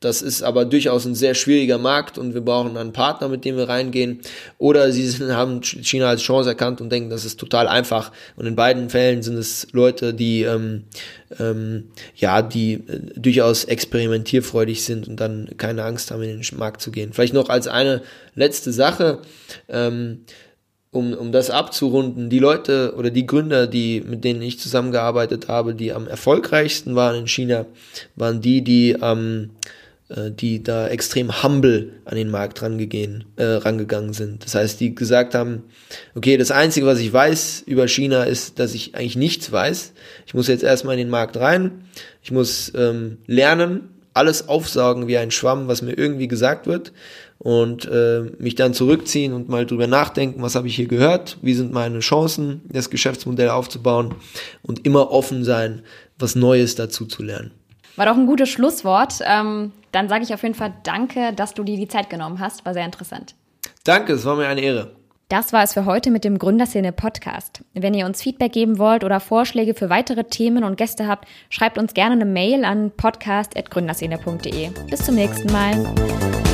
das 0.00 0.20
ist 0.20 0.42
aber 0.42 0.66
durchaus 0.66 1.06
ein 1.06 1.14
sehr 1.14 1.34
schwieriger 1.34 1.78
Markt 1.78 2.18
und 2.18 2.34
wir 2.34 2.42
brauchen 2.42 2.76
einen 2.76 2.92
Partner, 2.92 3.28
mit 3.28 3.46
dem 3.46 3.56
wir 3.56 3.68
reingehen. 3.68 4.20
Oder 4.58 4.92
sie 4.92 5.06
sind, 5.08 5.32
haben 5.32 5.62
China 5.62 6.08
als 6.08 6.20
Chance 6.20 6.50
erkannt 6.50 6.82
und 6.82 6.90
denken, 6.90 7.08
das 7.08 7.24
ist 7.24 7.40
total 7.40 7.66
einfach. 7.66 8.12
Und 8.36 8.44
in 8.44 8.54
beiden 8.56 8.90
Fällen 8.90 9.22
sind 9.22 9.38
es 9.38 9.68
Leute, 9.72 10.12
die 10.12 10.42
ähm, 10.42 10.84
ähm, 11.40 11.88
ja, 12.14 12.42
die 12.42 12.74
äh, 12.74 13.00
durchaus 13.16 13.64
experimentierfreudig 13.64 14.84
sind 14.84 15.08
und 15.08 15.18
dann 15.18 15.48
keine 15.56 15.84
Angst 15.84 16.10
haben, 16.10 16.22
in 16.22 16.40
den 16.40 16.58
Markt 16.58 16.82
zu 16.82 16.90
gehen. 16.90 17.14
Vielleicht 17.14 17.34
noch 17.34 17.48
als 17.48 17.66
eine 17.66 18.02
letzte 18.34 18.72
Sache. 18.72 19.20
Ähm, 19.68 20.20
um, 20.96 21.12
um 21.12 21.30
das 21.30 21.50
abzurunden, 21.50 22.30
die 22.30 22.38
Leute 22.38 22.94
oder 22.96 23.10
die 23.10 23.26
Gründer, 23.26 23.66
die, 23.66 24.00
mit 24.00 24.24
denen 24.24 24.42
ich 24.42 24.58
zusammengearbeitet 24.58 25.48
habe, 25.48 25.74
die 25.74 25.92
am 25.92 26.08
erfolgreichsten 26.08 26.96
waren 26.96 27.16
in 27.16 27.28
China, 27.28 27.66
waren 28.16 28.40
die, 28.40 28.62
die, 28.62 28.96
ähm, 29.00 29.50
äh, 30.08 30.30
die 30.30 30.62
da 30.62 30.88
extrem 30.88 31.42
humble 31.42 31.92
an 32.06 32.16
den 32.16 32.30
Markt 32.30 32.62
rangegehen, 32.62 33.24
äh, 33.36 33.44
rangegangen 33.44 34.14
sind. 34.14 34.44
Das 34.44 34.54
heißt, 34.54 34.80
die 34.80 34.94
gesagt 34.94 35.34
haben, 35.34 35.64
okay, 36.14 36.36
das 36.36 36.50
Einzige, 36.50 36.86
was 36.86 36.98
ich 36.98 37.12
weiß 37.12 37.64
über 37.66 37.86
China, 37.86 38.24
ist, 38.24 38.58
dass 38.58 38.74
ich 38.74 38.94
eigentlich 38.94 39.16
nichts 39.16 39.52
weiß. 39.52 39.92
Ich 40.26 40.34
muss 40.34 40.48
jetzt 40.48 40.64
erstmal 40.64 40.94
in 40.94 41.00
den 41.06 41.10
Markt 41.10 41.36
rein, 41.36 41.84
ich 42.22 42.32
muss 42.32 42.72
ähm, 42.74 43.18
lernen, 43.26 43.90
alles 44.14 44.48
aufsaugen 44.48 45.08
wie 45.08 45.18
ein 45.18 45.30
Schwamm, 45.30 45.68
was 45.68 45.82
mir 45.82 45.92
irgendwie 45.92 46.26
gesagt 46.26 46.66
wird 46.66 46.92
und 47.38 47.86
äh, 47.86 48.22
mich 48.38 48.54
dann 48.54 48.74
zurückziehen 48.74 49.32
und 49.32 49.48
mal 49.48 49.66
drüber 49.66 49.86
nachdenken, 49.86 50.42
was 50.42 50.54
habe 50.54 50.68
ich 50.68 50.76
hier 50.76 50.88
gehört, 50.88 51.38
wie 51.42 51.54
sind 51.54 51.72
meine 51.72 52.00
Chancen, 52.00 52.62
das 52.68 52.90
Geschäftsmodell 52.90 53.50
aufzubauen 53.50 54.14
und 54.62 54.86
immer 54.86 55.10
offen 55.10 55.44
sein, 55.44 55.82
was 56.18 56.34
Neues 56.34 56.74
dazu 56.74 57.06
zu 57.06 57.22
lernen. 57.22 57.52
War 57.96 58.06
doch 58.06 58.16
ein 58.16 58.26
gutes 58.26 58.48
Schlusswort. 58.48 59.14
Ähm, 59.24 59.72
dann 59.92 60.08
sage 60.08 60.24
ich 60.24 60.34
auf 60.34 60.42
jeden 60.42 60.54
Fall 60.54 60.74
danke, 60.82 61.32
dass 61.34 61.54
du 61.54 61.64
dir 61.64 61.76
die 61.76 61.88
Zeit 61.88 62.10
genommen 62.10 62.40
hast. 62.40 62.64
War 62.66 62.74
sehr 62.74 62.84
interessant. 62.84 63.34
Danke, 63.84 64.12
es 64.12 64.24
war 64.24 64.36
mir 64.36 64.48
eine 64.48 64.60
Ehre. 64.60 64.92
Das 65.28 65.52
war 65.52 65.64
es 65.64 65.72
für 65.72 65.86
heute 65.86 66.12
mit 66.12 66.22
dem 66.22 66.38
Gründerszene 66.38 66.92
Podcast. 66.92 67.62
Wenn 67.74 67.94
ihr 67.94 68.06
uns 68.06 68.22
Feedback 68.22 68.52
geben 68.52 68.78
wollt 68.78 69.02
oder 69.02 69.18
Vorschläge 69.18 69.74
für 69.74 69.90
weitere 69.90 70.22
Themen 70.22 70.62
und 70.62 70.76
Gäste 70.76 71.08
habt, 71.08 71.26
schreibt 71.50 71.78
uns 71.78 71.94
gerne 71.94 72.14
eine 72.14 72.26
Mail 72.26 72.64
an 72.64 72.92
podcast.gründerszene.de. 72.96 74.70
Bis 74.88 75.04
zum 75.04 75.16
nächsten 75.16 75.50
Mal. 75.50 76.45